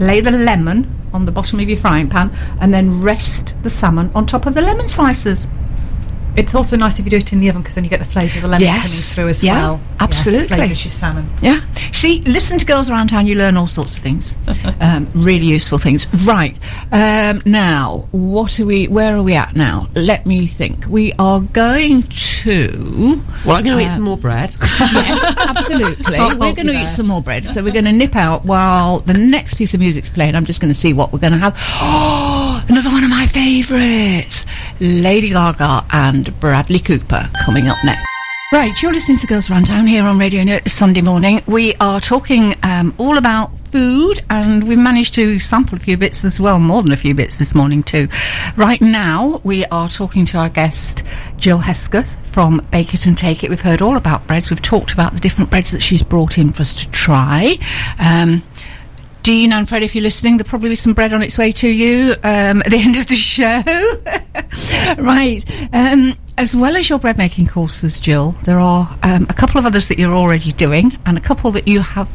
lay 0.00 0.22
the 0.22 0.30
lemon 0.30 0.97
on 1.12 1.24
the 1.24 1.32
bottom 1.32 1.60
of 1.60 1.68
your 1.68 1.78
frying 1.78 2.08
pan, 2.08 2.30
and 2.60 2.72
then 2.72 3.02
rest 3.02 3.54
the 3.62 3.70
salmon 3.70 4.10
on 4.14 4.26
top 4.26 4.46
of 4.46 4.54
the 4.54 4.60
lemon 4.60 4.88
slices. 4.88 5.46
It's 6.38 6.54
also 6.54 6.76
nice 6.76 6.98
if 6.98 7.04
you 7.04 7.10
do 7.10 7.16
it 7.18 7.32
in 7.32 7.40
the 7.40 7.48
oven 7.48 7.62
because 7.62 7.74
then 7.74 7.84
you 7.84 7.90
get 7.90 7.98
the 7.98 8.04
flavour 8.04 8.36
of 8.36 8.42
the 8.42 8.48
lemon 8.48 8.66
Yes. 8.66 8.82
coming 8.82 9.14
through 9.14 9.28
as 9.30 9.44
Yeah, 9.44 9.54
well. 9.62 9.80
absolutely. 10.00 10.48
Yes, 10.48 10.56
flavours 10.56 10.84
your 10.84 10.92
salmon. 10.92 11.30
Yeah. 11.42 11.60
See, 11.92 12.20
listen 12.22 12.58
to 12.58 12.64
Girls 12.64 12.88
Around 12.90 13.08
Town, 13.08 13.26
you 13.26 13.34
learn 13.34 13.56
all 13.56 13.66
sorts 13.66 13.96
of 13.96 14.02
things. 14.02 14.36
um, 14.80 15.08
really 15.14 15.46
useful 15.46 15.78
things. 15.78 16.06
Right. 16.24 16.56
Um, 16.92 17.42
now, 17.44 18.08
what 18.12 18.58
are 18.60 18.66
we, 18.66 18.86
where 18.88 19.16
are 19.16 19.22
we 19.22 19.34
at 19.34 19.54
now? 19.56 19.86
Let 19.94 20.26
me 20.26 20.46
think. 20.46 20.86
We 20.86 21.12
are 21.18 21.40
going 21.40 22.02
to. 22.02 23.22
Well, 23.44 23.56
I'm 23.56 23.64
going 23.64 23.78
to 23.78 23.84
eat 23.84 23.88
some 23.90 24.02
more 24.02 24.16
bread. 24.16 24.54
yes, 24.80 25.36
absolutely. 25.48 26.14
Can't 26.16 26.38
we're 26.38 26.54
going 26.54 26.66
to 26.68 26.82
eat 26.82 26.88
some 26.88 27.06
more 27.06 27.22
bread. 27.22 27.50
So 27.52 27.62
we're 27.62 27.72
going 27.72 27.84
to 27.86 27.92
nip 27.92 28.16
out 28.16 28.44
while 28.44 29.00
the 29.00 29.14
next 29.14 29.54
piece 29.54 29.74
of 29.74 29.80
music's 29.80 30.08
playing. 30.08 30.34
I'm 30.34 30.44
just 30.44 30.60
going 30.60 30.72
to 30.72 30.78
see 30.78 30.92
what 30.92 31.12
we're 31.12 31.18
going 31.18 31.32
to 31.32 31.38
have. 31.38 31.54
Another 32.68 32.90
one 32.90 33.02
of 33.02 33.08
my 33.08 33.24
favourites. 33.26 34.44
Lady 34.78 35.30
Gaga 35.30 35.86
and 35.90 36.38
Bradley 36.38 36.78
Cooper 36.78 37.22
coming 37.44 37.66
up 37.66 37.78
next. 37.82 38.04
Right, 38.52 38.82
you're 38.82 38.92
listening 38.92 39.18
to 39.18 39.26
Girls 39.26 39.50
Around 39.50 39.66
Town 39.66 39.86
here 39.86 40.04
on 40.04 40.18
Radio 40.18 40.42
Newark 40.44 40.68
Sunday 40.68 41.00
morning. 41.00 41.42
We 41.46 41.74
are 41.80 41.98
talking 41.98 42.54
um, 42.62 42.94
all 42.98 43.16
about 43.16 43.56
food, 43.56 44.20
and 44.28 44.64
we've 44.68 44.78
managed 44.78 45.14
to 45.14 45.38
sample 45.38 45.76
a 45.76 45.80
few 45.80 45.96
bits 45.96 46.26
as 46.26 46.40
well, 46.40 46.58
more 46.58 46.82
than 46.82 46.92
a 46.92 46.96
few 46.96 47.14
bits 47.14 47.38
this 47.38 47.54
morning 47.54 47.82
too. 47.82 48.08
Right 48.56 48.80
now, 48.80 49.40
we 49.44 49.64
are 49.66 49.88
talking 49.88 50.26
to 50.26 50.38
our 50.38 50.48
guest 50.50 51.02
Jill 51.38 51.58
Hesketh 51.58 52.14
from 52.32 52.66
Bake 52.70 52.94
It 52.94 53.06
and 53.06 53.16
Take 53.16 53.44
It. 53.44 53.50
We've 53.50 53.60
heard 53.60 53.82
all 53.82 53.96
about 53.96 54.26
breads. 54.26 54.50
We've 54.50 54.62
talked 54.62 54.92
about 54.92 55.14
the 55.14 55.20
different 55.20 55.50
breads 55.50 55.72
that 55.72 55.82
she's 55.82 56.02
brought 56.02 56.38
in 56.38 56.52
for 56.52 56.62
us 56.62 56.74
to 56.76 56.90
try. 56.90 57.58
Um, 57.98 58.42
Dean 59.28 59.52
and 59.52 59.68
Fred, 59.68 59.82
if 59.82 59.94
you're 59.94 60.02
listening, 60.02 60.38
there'll 60.38 60.48
probably 60.48 60.70
be 60.70 60.74
some 60.74 60.94
bread 60.94 61.12
on 61.12 61.22
its 61.22 61.36
way 61.36 61.52
to 61.52 61.68
you 61.68 62.12
um, 62.24 62.62
at 62.62 62.70
the 62.70 62.78
end 62.82 62.96
of 62.96 63.06
the 63.08 63.14
show. 63.14 63.62
right. 65.02 65.44
Um, 65.74 66.16
as 66.38 66.56
well 66.56 66.74
as 66.78 66.88
your 66.88 66.98
bread 66.98 67.18
making 67.18 67.46
courses, 67.46 68.00
Jill, 68.00 68.30
there 68.44 68.58
are 68.58 68.88
um, 69.02 69.26
a 69.28 69.34
couple 69.34 69.58
of 69.58 69.66
others 69.66 69.88
that 69.88 69.98
you're 69.98 70.14
already 70.14 70.52
doing 70.52 70.96
and 71.04 71.18
a 71.18 71.20
couple 71.20 71.50
that 71.50 71.68
you 71.68 71.80
have 71.80 72.08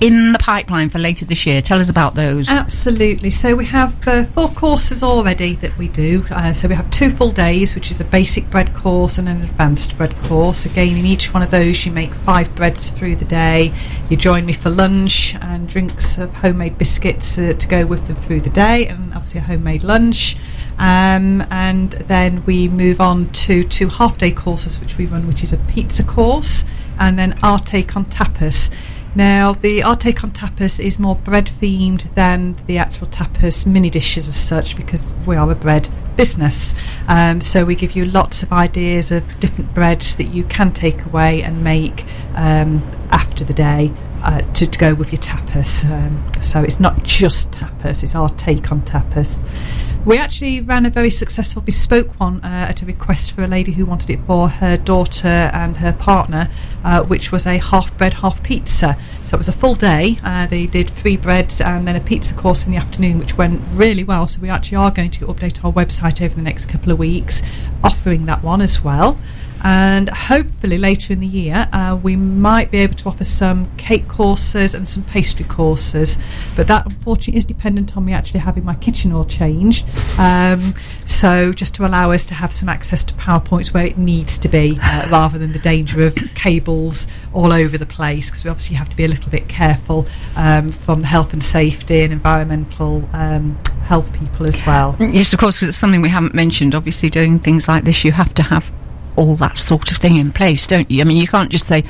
in 0.00 0.32
the 0.32 0.38
pipeline 0.38 0.88
for 0.88 0.98
later 0.98 1.24
this 1.26 1.44
year. 1.46 1.60
Tell 1.60 1.78
us 1.78 1.90
about 1.90 2.14
those. 2.14 2.48
Absolutely. 2.48 3.28
So 3.30 3.54
we 3.54 3.66
have 3.66 4.08
uh, 4.08 4.24
four 4.24 4.48
courses 4.48 5.02
already 5.02 5.56
that 5.56 5.76
we 5.76 5.88
do. 5.88 6.24
Uh, 6.30 6.52
so 6.52 6.68
we 6.68 6.74
have 6.74 6.90
two 6.90 7.10
full 7.10 7.30
days, 7.30 7.74
which 7.74 7.90
is 7.90 8.00
a 8.00 8.04
basic 8.04 8.48
bread 8.50 8.74
course 8.74 9.18
and 9.18 9.28
an 9.28 9.42
advanced 9.42 9.96
bread 9.98 10.16
course. 10.22 10.64
Again, 10.64 10.96
in 10.96 11.04
each 11.04 11.34
one 11.34 11.42
of 11.42 11.50
those, 11.50 11.84
you 11.84 11.92
make 11.92 12.14
five 12.14 12.54
breads 12.54 12.88
through 12.90 13.16
the 13.16 13.26
day. 13.26 13.74
You 14.08 14.16
join 14.16 14.46
me 14.46 14.54
for 14.54 14.70
lunch 14.70 15.34
and 15.36 15.68
drinks 15.68 16.16
of 16.16 16.32
homemade 16.34 16.78
biscuits 16.78 17.38
uh, 17.38 17.52
to 17.52 17.68
go 17.68 17.84
with 17.84 18.06
them 18.06 18.16
through 18.16 18.40
the 18.40 18.50
day, 18.50 18.86
and 18.86 19.12
obviously 19.12 19.40
a 19.40 19.44
homemade 19.44 19.82
lunch. 19.82 20.36
Um, 20.78 21.44
and 21.50 21.92
then 21.92 22.42
we 22.46 22.68
move 22.68 23.02
on 23.02 23.30
to 23.32 23.62
two 23.64 23.88
half 23.88 24.16
day 24.16 24.32
courses, 24.32 24.80
which 24.80 24.96
we 24.96 25.04
run, 25.04 25.26
which 25.26 25.44
is 25.44 25.52
a 25.52 25.58
pizza 25.58 26.02
course 26.02 26.64
and 27.00 27.18
then 27.18 27.32
take 27.64 27.96
on 27.96 28.04
tapas. 28.04 28.70
Now, 29.14 29.54
the 29.54 29.82
our 29.82 29.96
take 29.96 30.22
on 30.22 30.30
tapas 30.30 30.78
is 30.78 30.98
more 30.98 31.16
bread 31.16 31.46
themed 31.46 32.14
than 32.14 32.56
the 32.66 32.78
actual 32.78 33.08
tapas 33.08 33.66
mini 33.66 33.90
dishes 33.90 34.28
as 34.28 34.36
such, 34.36 34.76
because 34.76 35.12
we 35.26 35.36
are 35.36 35.50
a 35.50 35.54
bread 35.54 35.88
business. 36.16 36.74
Um, 37.08 37.40
so 37.40 37.64
we 37.64 37.74
give 37.74 37.92
you 37.92 38.04
lots 38.04 38.42
of 38.42 38.52
ideas 38.52 39.10
of 39.10 39.40
different 39.40 39.74
breads 39.74 40.16
that 40.16 40.28
you 40.28 40.44
can 40.44 40.70
take 40.70 41.04
away 41.06 41.42
and 41.42 41.64
make 41.64 42.04
um, 42.34 42.82
after 43.10 43.44
the 43.44 43.54
day. 43.54 43.92
Uh, 44.22 44.42
to, 44.52 44.66
to 44.66 44.78
go 44.78 44.92
with 44.92 45.12
your 45.12 45.20
tapas. 45.22 45.82
Um, 45.90 46.30
so 46.42 46.62
it's 46.62 46.78
not 46.78 47.02
just 47.04 47.52
tapas, 47.52 48.02
it's 48.02 48.14
our 48.14 48.28
take 48.28 48.70
on 48.70 48.82
tapas. 48.82 49.42
We 50.06 50.16
actually 50.16 50.62
ran 50.62 50.86
a 50.86 50.90
very 50.90 51.10
successful 51.10 51.60
bespoke 51.60 52.18
one 52.18 52.40
uh, 52.42 52.66
at 52.70 52.80
a 52.80 52.86
request 52.86 53.32
for 53.32 53.44
a 53.44 53.46
lady 53.46 53.72
who 53.72 53.84
wanted 53.84 54.08
it 54.08 54.18
for 54.26 54.48
her 54.48 54.78
daughter 54.78 55.28
and 55.28 55.76
her 55.76 55.92
partner, 55.92 56.48
uh, 56.82 57.02
which 57.02 57.30
was 57.30 57.44
a 57.44 57.58
half 57.58 57.94
bread, 57.98 58.14
half 58.14 58.42
pizza. 58.42 58.96
So 59.24 59.36
it 59.36 59.38
was 59.38 59.48
a 59.48 59.52
full 59.52 59.74
day. 59.74 60.16
Uh, 60.24 60.46
they 60.46 60.66
did 60.66 60.88
three 60.88 61.18
breads 61.18 61.60
and 61.60 61.86
then 61.86 61.96
a 61.96 62.00
pizza 62.00 62.34
course 62.34 62.64
in 62.64 62.72
the 62.72 62.78
afternoon, 62.78 63.18
which 63.18 63.36
went 63.36 63.60
really 63.74 64.02
well. 64.02 64.26
So 64.26 64.40
we 64.40 64.48
actually 64.48 64.76
are 64.76 64.90
going 64.90 65.10
to 65.10 65.26
update 65.26 65.62
our 65.62 65.70
website 65.70 66.24
over 66.24 66.34
the 66.34 66.42
next 66.42 66.70
couple 66.70 66.90
of 66.90 66.98
weeks, 66.98 67.42
offering 67.84 68.24
that 68.24 68.42
one 68.42 68.62
as 68.62 68.82
well. 68.82 69.18
And 69.62 70.08
hopefully 70.08 70.78
later 70.78 71.12
in 71.12 71.20
the 71.20 71.26
year, 71.26 71.68
uh, 71.72 71.98
we 72.02 72.16
might 72.16 72.70
be 72.70 72.78
able 72.78 72.94
to 72.94 73.08
offer 73.08 73.24
some 73.24 73.74
cake 73.76 74.08
courses 74.08 74.74
and 74.74 74.88
some 74.88 75.04
pastry 75.04 75.44
courses. 75.44 76.18
But 76.56 76.66
that 76.68 76.86
unfortunately 76.86 77.38
is 77.38 77.44
dependent 77.44 77.96
on 77.96 78.04
me 78.04 78.12
actually 78.12 78.40
having 78.40 78.64
my 78.64 78.74
kitchen 78.76 79.12
all 79.12 79.24
changed. 79.24 79.86
Um, 80.18 80.60
so 81.04 81.52
just 81.52 81.74
to 81.74 81.86
allow 81.86 82.12
us 82.12 82.24
to 82.26 82.34
have 82.34 82.52
some 82.52 82.68
access 82.68 83.04
to 83.04 83.14
PowerPoints 83.14 83.74
where 83.74 83.84
it 83.84 83.98
needs 83.98 84.38
to 84.38 84.48
be, 84.48 84.78
uh, 84.82 85.08
rather 85.10 85.38
than 85.38 85.52
the 85.52 85.58
danger 85.58 86.06
of 86.06 86.14
cables 86.34 87.06
all 87.32 87.52
over 87.52 87.76
the 87.76 87.86
place, 87.86 88.30
because 88.30 88.44
we 88.44 88.50
obviously 88.50 88.76
have 88.76 88.88
to 88.88 88.96
be 88.96 89.04
a 89.04 89.08
little 89.08 89.30
bit 89.30 89.48
careful 89.48 90.06
um, 90.36 90.68
from 90.68 91.00
the 91.00 91.06
health 91.06 91.32
and 91.32 91.44
safety 91.44 92.00
and 92.00 92.12
environmental 92.12 93.06
um, 93.12 93.58
health 93.84 94.10
people 94.14 94.46
as 94.46 94.64
well. 94.64 94.96
Yes, 94.98 95.32
of 95.32 95.38
course, 95.38 95.62
it's 95.62 95.76
something 95.76 96.00
we 96.00 96.08
haven't 96.08 96.34
mentioned. 96.34 96.74
Obviously, 96.74 97.10
doing 97.10 97.38
things 97.38 97.68
like 97.68 97.84
this, 97.84 98.04
you 98.04 98.12
have 98.12 98.32
to 98.34 98.42
have 98.42 98.72
all 99.16 99.36
that 99.36 99.58
sort 99.58 99.90
of 99.90 99.96
thing 99.96 100.16
in 100.16 100.32
place, 100.32 100.66
don't 100.66 100.90
you? 100.90 101.00
I 101.00 101.04
mean, 101.04 101.16
you 101.16 101.26
can't 101.26 101.50
just 101.50 101.66
say, 101.66 101.84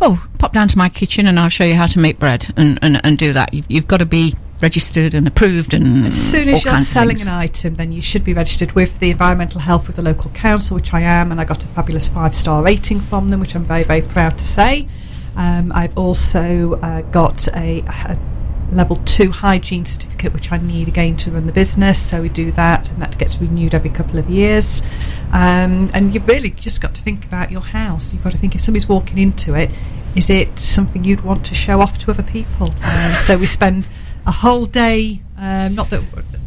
"Oh, 0.00 0.24
pop 0.38 0.52
down 0.52 0.68
to 0.68 0.78
my 0.78 0.88
kitchen 0.88 1.26
and 1.26 1.38
I'll 1.38 1.48
show 1.48 1.64
you 1.64 1.74
how 1.74 1.86
to 1.86 1.98
make 1.98 2.18
bread," 2.18 2.52
and 2.56 2.78
and, 2.82 3.00
and 3.04 3.18
do 3.18 3.32
that. 3.32 3.52
You've, 3.54 3.66
you've 3.68 3.88
got 3.88 4.00
to 4.00 4.06
be 4.06 4.34
registered 4.62 5.14
and 5.14 5.26
approved 5.26 5.74
and 5.74 6.06
As 6.06 6.14
soon 6.14 6.48
as 6.48 6.64
you're 6.64 6.76
selling 6.76 7.20
an 7.20 7.28
item, 7.28 7.74
then 7.74 7.92
you 7.92 8.00
should 8.00 8.24
be 8.24 8.32
registered 8.32 8.72
with 8.72 8.98
the 8.98 9.10
environmental 9.10 9.60
health 9.60 9.86
with 9.86 9.96
the 9.96 10.02
local 10.02 10.30
council, 10.30 10.74
which 10.74 10.94
I 10.94 11.02
am, 11.02 11.30
and 11.32 11.40
I 11.40 11.44
got 11.44 11.64
a 11.64 11.68
fabulous 11.68 12.08
five 12.08 12.34
star 12.34 12.62
rating 12.62 13.00
from 13.00 13.28
them, 13.28 13.40
which 13.40 13.54
I'm 13.54 13.64
very, 13.64 13.84
very 13.84 14.02
proud 14.02 14.38
to 14.38 14.44
say. 14.44 14.86
Um, 15.36 15.72
I've 15.74 15.98
also 15.98 16.74
uh, 16.80 17.02
got 17.02 17.48
a, 17.48 17.80
a 17.80 18.18
level 18.72 18.96
two 19.04 19.30
hygiene 19.30 19.84
certificate, 19.84 20.32
which 20.32 20.52
I 20.52 20.58
need 20.58 20.88
again 20.88 21.16
to 21.18 21.30
run 21.30 21.46
the 21.46 21.52
business. 21.52 22.00
So 22.00 22.22
we 22.22 22.28
do 22.28 22.52
that, 22.52 22.90
and 22.90 23.02
that 23.02 23.18
gets 23.18 23.40
renewed 23.40 23.74
every 23.74 23.90
couple 23.90 24.18
of 24.18 24.30
years. 24.30 24.82
Um, 25.34 25.90
and 25.92 26.14
you've 26.14 26.28
really 26.28 26.50
just 26.50 26.80
got 26.80 26.94
to 26.94 27.02
think 27.02 27.24
about 27.24 27.50
your 27.50 27.60
house. 27.60 28.14
You've 28.14 28.22
got 28.22 28.30
to 28.32 28.38
think 28.38 28.54
if 28.54 28.60
somebody's 28.60 28.88
walking 28.88 29.18
into 29.18 29.54
it, 29.54 29.68
is 30.14 30.30
it 30.30 30.58
something 30.60 31.02
you'd 31.02 31.22
want 31.22 31.44
to 31.46 31.56
show 31.56 31.80
off 31.80 31.98
to 31.98 32.10
other 32.10 32.22
people? 32.22 32.72
Um, 32.84 33.12
so 33.24 33.36
we 33.36 33.46
spend 33.46 33.86
a 34.26 34.30
whole 34.30 34.66
day, 34.66 35.20
um, 35.36 35.74
not 35.74 35.90
that 35.90 36.02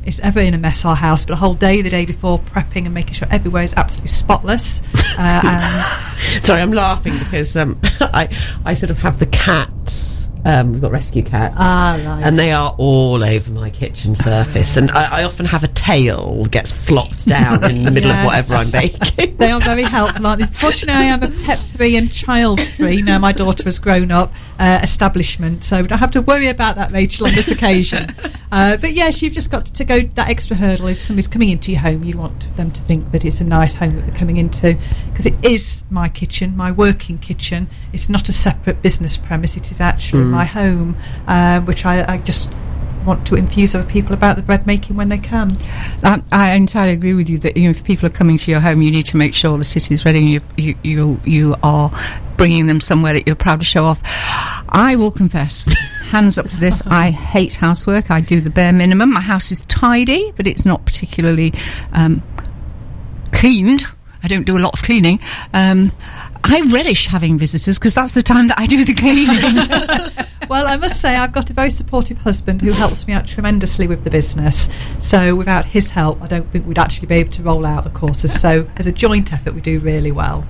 it's 0.05 0.19
ever 0.21 0.39
in 0.39 0.53
a 0.53 0.57
mess 0.57 0.85
our 0.85 0.95
house, 0.95 1.25
but 1.25 1.33
a 1.33 1.35
whole 1.35 1.53
day 1.53 1.81
the 1.81 1.89
day 1.89 2.05
before 2.05 2.39
prepping 2.39 2.85
and 2.85 2.93
making 2.93 3.13
sure 3.13 3.27
everywhere 3.29 3.63
is 3.63 3.73
absolutely 3.75 4.09
spotless. 4.09 4.81
Uh, 5.19 5.41
and 5.43 6.45
Sorry, 6.45 6.61
I'm 6.61 6.71
laughing 6.71 7.17
because 7.17 7.57
um, 7.57 7.81
I 7.99 8.29
I 8.63 8.75
sort 8.75 8.91
of 8.91 8.99
have 8.99 9.17
the 9.17 9.25
cats. 9.25 10.16
Um, 10.47 10.71
we've 10.71 10.81
got 10.81 10.91
rescue 10.93 11.23
cats, 11.23 11.55
Ah, 11.57 11.99
right. 12.05 12.23
and 12.23 12.37
they 12.37 12.53
are 12.53 12.73
all 12.77 13.21
over 13.21 13.51
my 13.51 13.69
kitchen 13.69 14.15
surface. 14.15 14.77
and 14.77 14.89
I, 14.91 15.19
I 15.19 15.23
often 15.25 15.45
have 15.45 15.65
a 15.65 15.67
tail 15.67 16.45
gets 16.45 16.71
flopped 16.71 17.27
down 17.27 17.65
in 17.65 17.83
the 17.83 17.91
middle 17.91 18.09
Yes. 18.11 18.19
of 18.21 18.25
whatever 18.25 18.53
I'm 18.55 18.71
baking. 18.71 19.35
they 19.35 19.51
are 19.51 19.59
very 19.59 19.83
helpful. 19.83 20.25
Aren't 20.25 20.39
they? 20.39 20.45
Fortunately, 20.47 21.01
I 21.01 21.05
am 21.07 21.21
a 21.21 21.27
pet 21.27 21.59
free 21.59 21.97
and 21.97 22.09
child 22.09 22.61
free. 22.61 23.01
Now 23.01 23.19
my 23.19 23.33
daughter 23.33 23.63
has 23.65 23.77
grown 23.77 24.09
up 24.09 24.31
uh, 24.59 24.79
establishment, 24.83 25.63
so 25.63 25.81
we 25.81 25.87
don't 25.87 25.99
have 25.99 26.11
to 26.11 26.21
worry 26.21 26.47
about 26.47 26.75
that, 26.75 26.91
Rachel, 26.91 27.27
on 27.27 27.33
this 27.33 27.49
occasion. 27.49 28.07
Uh, 28.49 28.77
but 28.77 28.93
yes, 28.93 29.21
you've 29.21 29.33
just 29.33 29.51
got 29.51 29.65
to 29.65 29.83
go 29.83 29.99
that 29.99 30.29
extra 30.29 30.55
hurdle. 30.55 30.87
If 30.87 31.01
somebody's 31.01 31.27
coming 31.27 31.49
into 31.49 31.71
your 31.73 31.81
home, 31.81 32.05
you 32.05 32.17
want 32.17 32.55
them 32.55 32.71
to 32.71 32.81
think 32.81 33.11
that 33.11 33.25
it's 33.25 33.41
a 33.41 33.43
nice 33.43 33.75
home 33.75 33.97
that 33.97 34.05
they're 34.05 34.15
coming 34.15 34.37
into 34.37 34.77
because 35.09 35.25
it 35.25 35.35
is 35.43 35.83
my 35.89 36.07
kitchen, 36.07 36.55
my 36.55 36.71
working 36.71 37.17
kitchen. 37.17 37.67
It's 37.91 38.07
not 38.07 38.29
a 38.29 38.31
separate 38.31 38.81
business 38.81 39.17
premise. 39.17 39.57
It 39.57 39.69
is 39.69 39.81
actually 39.81 40.23
my 40.23 40.45
home, 40.45 40.95
um, 41.27 41.65
which 41.65 41.85
I, 41.85 42.13
I 42.13 42.17
just 42.19 42.49
want 43.07 43.25
to 43.27 43.35
infuse 43.35 43.73
other 43.73 43.87
people 43.87 44.13
about 44.13 44.35
the 44.35 44.43
bread 44.43 44.67
making 44.67 44.97
when 44.97 45.09
they 45.09 45.17
come. 45.17 45.49
I, 46.03 46.21
I 46.31 46.55
entirely 46.55 46.93
agree 46.93 47.13
with 47.13 47.29
you 47.29 47.37
that 47.39 47.55
you 47.55 47.63
know, 47.63 47.69
if 47.69 47.83
people 47.83 48.05
are 48.05 48.11
coming 48.11 48.37
to 48.37 48.51
your 48.51 48.59
home, 48.59 48.81
you 48.81 48.91
need 48.91 49.05
to 49.07 49.17
make 49.17 49.33
sure 49.33 49.57
that 49.57 49.75
it 49.75 49.89
is 49.89 50.05
ready 50.05 50.19
and 50.19 50.29
you, 50.29 50.41
you, 50.57 50.75
you, 50.83 51.21
you 51.25 51.55
are 51.63 51.89
bringing 52.35 52.67
them 52.67 52.79
somewhere 52.79 53.13
that 53.13 53.25
you're 53.25 53.35
proud 53.35 53.61
to 53.61 53.65
show 53.65 53.85
off. 53.85 54.01
I 54.69 54.95
will 54.97 55.11
confess, 55.11 55.73
hands 56.09 56.37
up 56.37 56.49
to 56.49 56.59
this, 56.59 56.83
I 56.85 57.09
hate 57.11 57.55
housework. 57.55 58.11
I 58.11 58.21
do 58.21 58.41
the 58.41 58.49
bare 58.49 58.73
minimum. 58.73 59.13
My 59.13 59.21
house 59.21 59.51
is 59.51 59.61
tidy, 59.61 60.31
but 60.35 60.45
it's 60.45 60.65
not 60.65 60.85
particularly 60.85 61.53
um, 61.93 62.21
cleaned. 63.31 63.83
I 64.21 64.27
don't 64.27 64.45
do 64.45 64.57
a 64.57 64.59
lot 64.59 64.73
of 64.73 64.83
cleaning. 64.83 65.19
Um, 65.53 65.91
I 66.49 66.61
relish 66.71 67.07
having 67.07 67.37
visitors 67.37 67.77
because 67.77 67.93
that's 67.93 68.11
the 68.11 68.23
time 68.23 68.47
that 68.47 68.59
I 68.59 68.65
do 68.65 68.85
the 68.85 68.93
cleaning. 68.93 70.27
Well, 70.49 70.65
I 70.65 70.77
must 70.77 71.01
say, 71.01 71.17
I've 71.17 71.33
got 71.33 71.49
a 71.49 71.53
very 71.53 71.69
supportive 71.69 72.19
husband 72.19 72.61
who 72.61 72.71
helps 72.71 73.05
me 73.05 73.13
out 73.13 73.27
tremendously 73.27 73.85
with 73.85 74.05
the 74.05 74.09
business. 74.09 74.69
So, 74.99 75.35
without 75.35 75.65
his 75.65 75.89
help, 75.89 76.21
I 76.21 76.27
don't 76.27 76.47
think 76.47 76.65
we'd 76.65 76.79
actually 76.79 77.07
be 77.07 77.15
able 77.15 77.31
to 77.31 77.43
roll 77.43 77.65
out 77.65 77.83
the 77.83 77.89
courses. 77.89 78.39
So, 78.39 78.65
as 78.77 78.87
a 78.87 78.93
joint 78.93 79.33
effort, 79.33 79.53
we 79.55 79.59
do 79.59 79.79
really 79.79 80.13
well. 80.13 80.45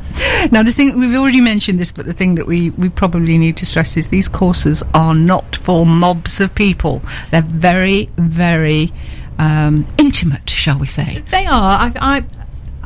Now, 0.52 0.62
the 0.62 0.72
thing 0.72 1.00
we've 1.00 1.16
already 1.16 1.42
mentioned 1.42 1.80
this, 1.80 1.92
but 1.92 2.06
the 2.06 2.14
thing 2.14 2.36
that 2.36 2.46
we, 2.46 2.70
we 2.72 2.90
probably 2.90 3.40
need 3.40 3.58
to 3.58 3.66
stress 3.66 3.98
is 3.98 4.10
these 4.10 4.30
courses 4.30 4.84
are 4.94 5.16
not 5.16 5.56
for 5.56 5.84
mobs 5.84 6.40
of 6.42 6.54
people. 6.54 7.02
They're 7.32 7.42
very, 7.42 8.08
very 8.18 8.94
um, 9.40 9.88
intimate, 9.98 10.48
shall 10.48 10.78
we 10.78 10.88
say? 10.88 11.24
They 11.32 11.48
are. 11.48 11.52
I, 11.80 11.92
I, 11.96 12.18
I- 12.18 12.37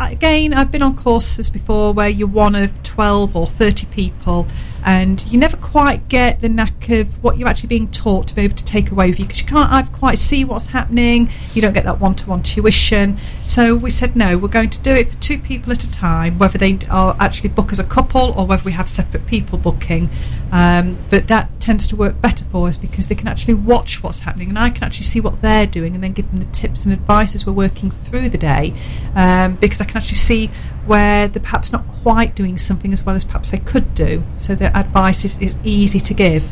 again, 0.09 0.53
I've 0.53 0.71
been 0.71 0.81
on 0.81 0.95
courses 0.95 1.49
before 1.49 1.93
where 1.93 2.09
you're 2.09 2.27
one 2.27 2.55
of 2.55 2.83
12 2.83 3.35
or 3.35 3.45
30 3.45 3.85
people 3.87 4.47
and 4.85 5.23
you 5.31 5.37
never 5.37 5.57
quite 5.57 6.07
get 6.09 6.41
the 6.41 6.49
knack 6.49 6.89
of 6.89 7.23
what 7.23 7.37
you're 7.37 7.47
actually 7.47 7.67
being 7.67 7.87
taught 7.87 8.27
to 8.27 8.35
be 8.35 8.41
able 8.41 8.55
to 8.55 8.65
take 8.65 8.91
away 8.91 9.09
with 9.09 9.19
you 9.19 9.25
because 9.25 9.41
you 9.41 9.47
can't 9.47 9.71
either 9.71 9.91
quite 9.91 10.17
see 10.17 10.43
what's 10.43 10.67
happening, 10.67 11.29
you 11.53 11.61
don't 11.61 11.73
get 11.73 11.85
that 11.85 11.99
one 11.99 12.15
to 12.15 12.29
one 12.29 12.43
tuition. 12.43 13.17
So 13.45 13.75
we 13.75 13.89
said, 13.89 14.15
no, 14.15 14.37
we're 14.37 14.47
going 14.47 14.69
to 14.69 14.79
do 14.81 14.93
it 14.93 15.11
for 15.11 15.17
two 15.17 15.37
people 15.37 15.71
at 15.71 15.83
a 15.83 15.91
time, 15.91 16.37
whether 16.37 16.57
they 16.57 16.79
are 16.89 17.15
actually 17.19 17.49
book 17.49 17.71
as 17.71 17.79
a 17.79 17.83
couple 17.83 18.33
or 18.37 18.45
whether 18.45 18.63
we 18.63 18.71
have 18.71 18.89
separate 18.89 19.25
people 19.27 19.57
booking. 19.57 20.09
Um, 20.51 20.97
but 21.09 21.27
that 21.27 21.49
tends 21.61 21.87
to 21.87 21.95
work 21.95 22.19
better 22.19 22.43
for 22.45 22.67
us 22.67 22.75
because 22.75 23.07
they 23.07 23.15
can 23.15 23.27
actually 23.27 23.53
watch 23.53 24.03
what's 24.03 24.21
happening 24.21 24.49
and 24.49 24.59
I 24.59 24.69
can 24.69 24.83
actually 24.83 25.05
see 25.05 25.21
what 25.21 25.41
they're 25.41 25.67
doing 25.67 25.95
and 25.95 26.03
then 26.03 26.11
give 26.11 26.27
them 26.29 26.37
the 26.37 26.51
tips 26.51 26.85
and 26.85 26.93
advice 26.93 27.35
as 27.35 27.45
we're 27.45 27.53
working 27.53 27.91
through 27.91 28.29
the 28.29 28.37
day 28.37 28.73
um, 29.15 29.55
because 29.55 29.79
I 29.79 29.85
can 29.85 29.97
actually 29.97 30.17
see 30.17 30.51
where 30.85 31.27
they're 31.27 31.41
perhaps 31.41 31.71
not 31.71 31.87
quite 31.87 32.35
doing 32.35 32.57
something 32.57 32.91
as 32.93 33.03
well 33.03 33.15
as 33.15 33.23
perhaps 33.23 33.51
they 33.51 33.59
could 33.59 33.93
do. 33.93 34.23
So 34.37 34.55
the 34.55 34.75
advice 34.75 35.23
is, 35.25 35.39
is 35.39 35.55
easy 35.63 35.99
to 35.99 36.13
give. 36.13 36.51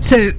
So, 0.00 0.32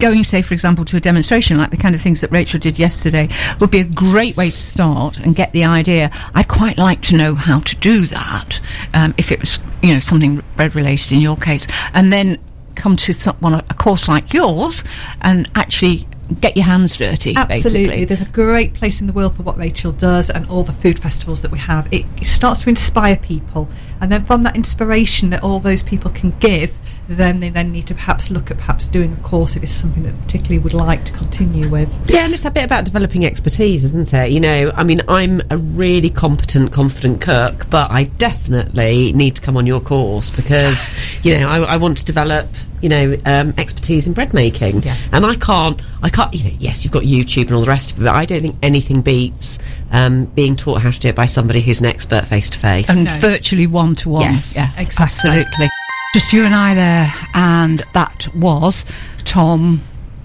going, 0.00 0.24
say, 0.24 0.42
for 0.42 0.54
example, 0.54 0.84
to 0.86 0.96
a 0.96 1.00
demonstration 1.00 1.56
like 1.56 1.70
the 1.70 1.76
kind 1.76 1.94
of 1.94 2.00
things 2.00 2.20
that 2.20 2.32
Rachel 2.32 2.58
did 2.58 2.80
yesterday 2.80 3.28
would 3.60 3.70
be 3.70 3.80
a 3.80 3.84
great 3.84 4.36
way 4.36 4.46
to 4.46 4.52
start 4.52 5.20
and 5.20 5.36
get 5.36 5.52
the 5.52 5.64
idea. 5.64 6.10
I'd 6.34 6.48
quite 6.48 6.78
like 6.78 7.00
to 7.02 7.16
know 7.16 7.36
how 7.36 7.60
to 7.60 7.76
do 7.76 8.06
that 8.06 8.60
um, 8.92 9.14
if 9.18 9.30
it 9.30 9.38
was, 9.38 9.60
you 9.82 9.94
know, 9.94 10.00
something 10.00 10.42
bread 10.56 10.74
related 10.74 11.12
in 11.12 11.20
your 11.20 11.36
case, 11.36 11.68
and 11.94 12.12
then 12.12 12.38
come 12.74 12.96
to 12.96 13.14
someone 13.14 13.54
a 13.54 13.74
course 13.74 14.08
like 14.08 14.32
yours 14.32 14.82
and 15.20 15.48
actually 15.54 16.06
get 16.40 16.56
your 16.56 16.66
hands 16.66 16.96
dirty. 16.96 17.34
Absolutely. 17.36 17.84
basically. 17.84 18.04
There's 18.04 18.22
a 18.22 18.26
great 18.26 18.74
place 18.74 19.00
in 19.00 19.06
the 19.06 19.12
world 19.12 19.36
for 19.36 19.42
what 19.42 19.56
Rachel 19.56 19.92
does 19.92 20.30
and 20.30 20.48
all 20.48 20.62
the 20.62 20.72
food 20.72 20.98
festivals 20.98 21.42
that 21.42 21.50
we 21.50 21.58
have. 21.58 21.88
It, 21.92 22.06
it 22.20 22.26
starts 22.26 22.60
to 22.60 22.68
inspire 22.68 23.16
people. 23.16 23.68
And 24.00 24.10
then 24.10 24.24
from 24.24 24.42
that 24.42 24.56
inspiration 24.56 25.30
that 25.30 25.42
all 25.42 25.60
those 25.60 25.82
people 25.82 26.10
can 26.10 26.36
give, 26.38 26.78
then 27.08 27.40
they 27.40 27.50
then 27.50 27.72
need 27.72 27.86
to 27.88 27.94
perhaps 27.94 28.30
look 28.30 28.50
at 28.50 28.58
perhaps 28.58 28.86
doing 28.88 29.12
a 29.12 29.16
course 29.16 29.56
if 29.56 29.62
it's 29.62 29.72
something 29.72 30.02
that 30.04 30.12
they 30.12 30.22
particularly 30.22 30.58
would 30.58 30.74
like 30.74 31.04
to 31.04 31.12
continue 31.12 31.68
with. 31.68 31.88
Yeah, 32.10 32.24
and 32.24 32.32
it's 32.32 32.44
a 32.44 32.50
bit 32.50 32.64
about 32.64 32.84
developing 32.84 33.24
expertise, 33.24 33.84
isn't 33.84 34.12
it? 34.12 34.30
You 34.30 34.40
know, 34.40 34.72
I 34.74 34.84
mean, 34.84 35.00
I'm 35.08 35.40
a 35.50 35.56
really 35.56 36.10
competent, 36.10 36.72
confident 36.72 37.20
cook, 37.20 37.68
but 37.70 37.90
I 37.90 38.04
definitely 38.04 39.12
need 39.12 39.36
to 39.36 39.42
come 39.42 39.56
on 39.56 39.66
your 39.66 39.80
course 39.80 40.30
because, 40.30 40.92
you 41.22 41.38
know, 41.38 41.48
I, 41.48 41.60
I 41.60 41.76
want 41.76 41.98
to 41.98 42.04
develop, 42.04 42.46
you 42.82 42.88
know, 42.88 43.16
um, 43.24 43.54
expertise 43.56 44.06
in 44.06 44.12
bread 44.12 44.34
making. 44.34 44.82
Yeah. 44.82 44.96
And 45.12 45.24
I 45.24 45.34
can't, 45.36 45.80
I 46.02 46.10
can't, 46.10 46.34
you 46.34 46.50
know, 46.50 46.56
yes, 46.58 46.84
you've 46.84 46.92
got 46.92 47.04
YouTube 47.04 47.42
and 47.46 47.52
all 47.52 47.60
the 47.62 47.68
rest 47.68 47.92
of 47.92 48.00
it, 48.00 48.04
but 48.04 48.14
I 48.14 48.24
don't 48.26 48.42
think 48.42 48.56
anything 48.62 49.00
beats 49.00 49.58
um, 49.90 50.26
being 50.26 50.56
taught 50.56 50.82
how 50.82 50.90
to 50.90 50.98
do 51.00 51.08
it 51.08 51.14
by 51.14 51.26
somebody 51.26 51.60
who's 51.62 51.80
an 51.80 51.86
expert 51.86 52.26
face 52.26 52.50
to 52.50 52.58
face. 52.58 52.88
and 52.90 53.04
No. 53.04 53.12
virtually 53.20 53.66
one 53.66 53.94
to 53.96 54.08
one. 54.10 54.22
Yes, 54.22 54.54
yeah, 54.56 54.68
exactly. 54.76 55.04
absolutely. 55.30 55.68
Just 56.14 56.32
you 56.32 56.44
and 56.44 56.54
I 56.54 56.74
there, 56.74 57.14
and 57.34 57.82
that 57.94 58.28
was 58.34 58.84
Tom. 59.24 59.80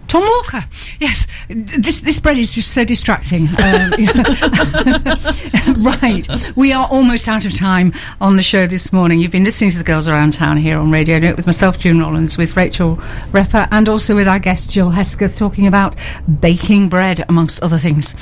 Tom 0.07 0.21
Walker. 0.21 0.65
Yes, 0.99 1.27
this 1.49 2.01
this 2.01 2.19
bread 2.19 2.37
is 2.37 2.53
just 2.55 2.71
so 2.71 2.83
distracting. 2.83 3.47
Um, 3.47 3.91
right, 5.83 6.27
we 6.55 6.71
are 6.73 6.87
almost 6.89 7.27
out 7.27 7.45
of 7.45 7.53
time 7.55 7.93
on 8.21 8.35
the 8.35 8.43
show 8.43 8.67
this 8.67 8.93
morning. 8.93 9.19
You've 9.19 9.31
been 9.31 9.43
listening 9.43 9.71
to 9.71 9.77
the 9.77 9.83
Girls 9.83 10.07
Around 10.07 10.33
Town 10.33 10.57
here 10.57 10.77
on 10.77 10.91
Radio 10.91 11.19
Newark 11.19 11.37
with 11.37 11.45
myself, 11.45 11.77
June 11.79 11.99
Rollins, 11.99 12.37
with 12.37 12.55
Rachel 12.55 12.97
Repper, 13.31 13.67
and 13.71 13.89
also 13.89 14.15
with 14.15 14.27
our 14.27 14.39
guest 14.39 14.71
Jill 14.71 14.89
Hesketh, 14.89 15.37
talking 15.37 15.67
about 15.67 15.95
baking 16.39 16.89
bread, 16.89 17.25
amongst 17.27 17.61
other 17.61 17.77
things. 17.77 18.15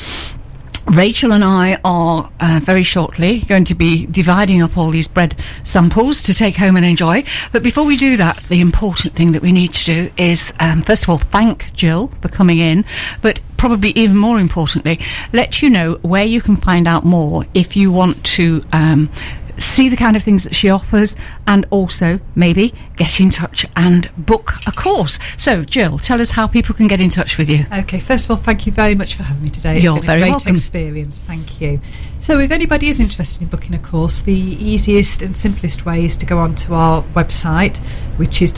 Rachel 0.87 1.33
and 1.33 1.43
I 1.43 1.77
are 1.83 2.29
uh, 2.39 2.59
very 2.63 2.83
shortly 2.83 3.39
going 3.41 3.65
to 3.65 3.75
be 3.75 4.05
dividing 4.05 4.61
up 4.61 4.77
all 4.77 4.91
these 4.91 5.07
bread 5.07 5.35
samples 5.63 6.23
to 6.23 6.33
take 6.33 6.55
home 6.55 6.75
and 6.75 6.85
enjoy. 6.85 7.23
But 7.51 7.63
before 7.63 7.85
we 7.85 7.97
do 7.97 8.17
that, 8.17 8.37
the 8.43 8.61
important 8.61 9.13
thing 9.13 9.31
that 9.31 9.41
we 9.41 9.51
need 9.51 9.71
to 9.73 9.85
do 9.85 10.11
is, 10.15 10.53
um, 10.59 10.83
first 10.83 11.03
of 11.03 11.09
all, 11.09 11.17
thank 11.17 11.73
Jill 11.73 12.07
for 12.21 12.29
coming 12.29 12.59
in, 12.59 12.85
but 13.21 13.41
probably 13.57 13.89
even 13.91 14.17
more 14.17 14.39
importantly, 14.39 14.99
let 15.33 15.61
you 15.61 15.71
know 15.71 15.95
where 16.03 16.25
you 16.25 16.39
can 16.39 16.55
find 16.55 16.87
out 16.87 17.03
more 17.03 17.43
if 17.53 17.75
you 17.75 17.91
want 17.91 18.23
to. 18.23 18.61
Um, 18.71 19.09
see 19.57 19.89
the 19.89 19.95
kind 19.95 20.15
of 20.15 20.23
things 20.23 20.43
that 20.43 20.55
she 20.55 20.69
offers 20.69 21.15
and 21.47 21.65
also 21.69 22.19
maybe 22.35 22.73
get 22.97 23.19
in 23.19 23.29
touch 23.29 23.65
and 23.75 24.09
book 24.17 24.53
a 24.67 24.71
course. 24.71 25.19
So, 25.37 25.63
Jill, 25.63 25.97
tell 25.97 26.21
us 26.21 26.31
how 26.31 26.47
people 26.47 26.75
can 26.75 26.87
get 26.87 27.01
in 27.01 27.09
touch 27.09 27.37
with 27.37 27.49
you. 27.49 27.65
Okay, 27.71 27.99
first 27.99 28.25
of 28.25 28.31
all, 28.31 28.37
thank 28.37 28.65
you 28.65 28.71
very 28.71 28.95
much 28.95 29.15
for 29.15 29.23
having 29.23 29.43
me 29.43 29.49
today. 29.49 29.75
It's 29.77 29.83
You're 29.83 29.97
been 29.97 30.05
very 30.05 30.21
a 30.21 30.23
great 30.23 30.31
welcome. 30.31 30.55
experience. 30.55 31.21
Thank 31.21 31.61
you. 31.61 31.79
So, 32.17 32.39
if 32.39 32.51
anybody 32.51 32.87
is 32.87 32.99
interested 32.99 33.41
in 33.41 33.47
booking 33.49 33.75
a 33.75 33.79
course, 33.79 34.21
the 34.21 34.33
easiest 34.33 35.21
and 35.21 35.35
simplest 35.35 35.85
way 35.85 36.05
is 36.05 36.17
to 36.17 36.25
go 36.25 36.39
onto 36.39 36.73
our 36.73 37.03
website, 37.13 37.77
which 38.17 38.41
is 38.41 38.51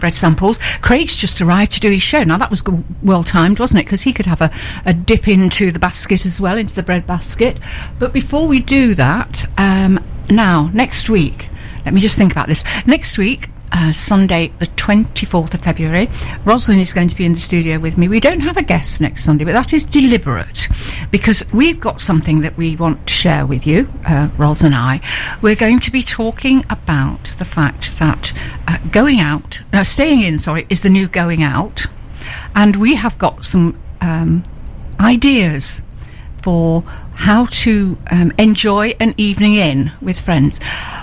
Bread 0.00 0.14
samples. 0.14 0.58
Craig's 0.80 1.16
just 1.16 1.40
arrived 1.40 1.72
to 1.72 1.80
do 1.80 1.90
his 1.90 2.02
show. 2.02 2.22
Now 2.22 2.38
that 2.38 2.50
was 2.50 2.62
well 3.02 3.24
timed, 3.24 3.58
wasn't 3.58 3.80
it? 3.80 3.86
Because 3.86 4.02
he 4.02 4.12
could 4.12 4.26
have 4.26 4.40
a, 4.40 4.50
a 4.84 4.92
dip 4.92 5.28
into 5.28 5.70
the 5.70 5.78
basket 5.78 6.26
as 6.26 6.40
well, 6.40 6.58
into 6.58 6.74
the 6.74 6.82
bread 6.82 7.06
basket. 7.06 7.58
But 7.98 8.12
before 8.12 8.46
we 8.46 8.60
do 8.60 8.94
that, 8.94 9.46
um, 9.58 10.04
now 10.30 10.70
next 10.72 11.08
week, 11.08 11.50
let 11.84 11.94
me 11.94 12.00
just 12.00 12.16
think 12.16 12.32
about 12.32 12.48
this. 12.48 12.64
Next 12.86 13.16
week, 13.16 13.48
uh, 13.72 13.92
Sunday, 13.92 14.52
the 14.58 14.66
24th 14.66 15.54
of 15.54 15.60
February, 15.60 16.08
Rosalind 16.44 16.80
is 16.80 16.92
going 16.92 17.08
to 17.08 17.16
be 17.16 17.24
in 17.24 17.34
the 17.34 17.40
studio 17.40 17.78
with 17.78 17.98
me. 17.98 18.08
We 18.08 18.20
don't 18.20 18.40
have 18.40 18.56
a 18.56 18.62
guest 18.62 19.00
next 19.00 19.24
Sunday, 19.24 19.44
but 19.44 19.52
that 19.52 19.72
is 19.72 19.84
deliberate 19.84 20.68
because 21.10 21.44
we've 21.52 21.80
got 21.80 22.00
something 22.00 22.40
that 22.40 22.56
we 22.56 22.76
want 22.76 23.06
to 23.06 23.12
share 23.12 23.46
with 23.46 23.66
you, 23.66 23.88
uh, 24.06 24.28
Ros 24.36 24.62
and 24.62 24.74
I. 24.74 25.00
We're 25.42 25.56
going 25.56 25.80
to 25.80 25.90
be 25.90 26.02
talking 26.02 26.64
about 26.70 27.24
the 27.38 27.44
fact 27.44 27.98
that 27.98 28.32
uh, 28.68 28.78
going 28.90 29.20
out, 29.20 29.62
uh, 29.72 29.82
staying 29.82 30.20
in, 30.22 30.38
sorry, 30.38 30.66
is 30.68 30.82
the 30.82 30.90
new 30.90 31.08
going 31.08 31.42
out. 31.42 31.86
And 32.54 32.76
we 32.76 32.94
have 32.94 33.18
got 33.18 33.44
some 33.44 33.80
um, 34.00 34.42
ideas 35.00 35.82
for 36.42 36.82
how 37.14 37.46
to 37.46 37.98
um, 38.10 38.32
enjoy 38.38 38.94
an 39.00 39.14
evening 39.16 39.56
in 39.56 39.90
with 40.00 40.20
friends. 40.20 40.60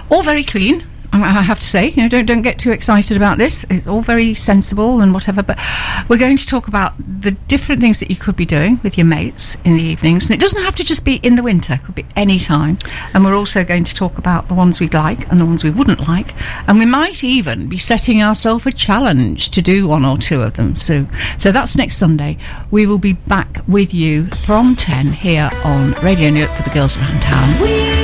All 0.10 0.24
very 0.24 0.44
clean. 0.44 0.88
I 1.14 1.44
have 1.44 1.60
to 1.60 1.66
say, 1.66 1.90
you 1.90 2.02
know, 2.02 2.10
don't 2.10 2.26
don't 2.26 2.42
get 2.42 2.58
too 2.58 2.72
excited 2.72 3.18
about 3.18 3.38
this. 3.38 3.66
It's 3.70 3.86
all 3.86 4.02
very 4.02 4.34
sensible 4.34 5.02
and 5.02 5.14
whatever. 5.14 5.44
But 5.44 5.60
we're 6.10 6.18
going 6.18 6.38
to 6.38 6.48
talk 6.48 6.68
about 6.68 6.94
the 6.98 7.32
different 7.32 7.82
things 7.82 8.00
that 8.00 8.10
you 8.10 8.16
could 8.16 8.36
be 8.36 8.46
doing 8.46 8.80
with 8.82 8.98
your 8.98 9.06
mates 9.06 9.56
in 9.64 9.76
the 9.76 9.84
evenings, 9.84 10.24
and 10.24 10.32
it 10.32 10.40
doesn't 10.40 10.64
have 10.64 10.76
to 10.78 10.84
just 10.84 11.06
be 11.06 11.16
in 11.18 11.36
the 11.36 11.44
winter. 11.44 11.74
It 11.74 11.84
could 11.84 11.96
be 11.96 12.06
any 12.16 12.40
time. 12.40 12.80
And 13.14 13.24
we're 13.24 13.36
also 13.36 13.64
going 13.64 13.84
to 13.84 13.94
talk 13.94 14.18
about 14.18 14.48
the 14.48 14.56
ones 14.56 14.80
we'd 14.80 14.94
like 14.96 15.30
and 15.32 15.40
the 15.40 15.46
ones 15.46 15.64
we 15.64 15.70
wouldn't 15.70 16.08
like, 16.08 16.34
and 16.68 16.80
we 16.80 16.86
might 16.86 17.24
even 17.24 17.68
be 17.70 17.78
setting 17.78 18.24
ourselves 18.24 18.66
a 18.66 18.72
challenge 18.72 19.52
to 19.52 19.62
do 19.62 19.88
one 19.88 20.06
or 20.06 20.18
two 20.18 20.42
of 20.42 20.54
them. 20.54 20.76
So, 20.76 21.06
so 21.38 21.52
that's 21.52 21.76
next 21.78 21.98
Sunday. 21.98 22.38
We 22.72 22.88
will 22.88 22.98
be 22.98 23.14
back 23.14 23.60
with 23.68 23.94
you 23.94 24.28
from 24.28 24.76
ten 24.76 25.08
here 25.14 25.50
on 25.64 25.92
Radio 26.02 26.32
Newark 26.32 26.50
for 26.50 26.64
the 26.64 26.74
Girls 26.74 26.98
Around 26.98 27.22
Town. 27.22 27.62
We 27.62 28.03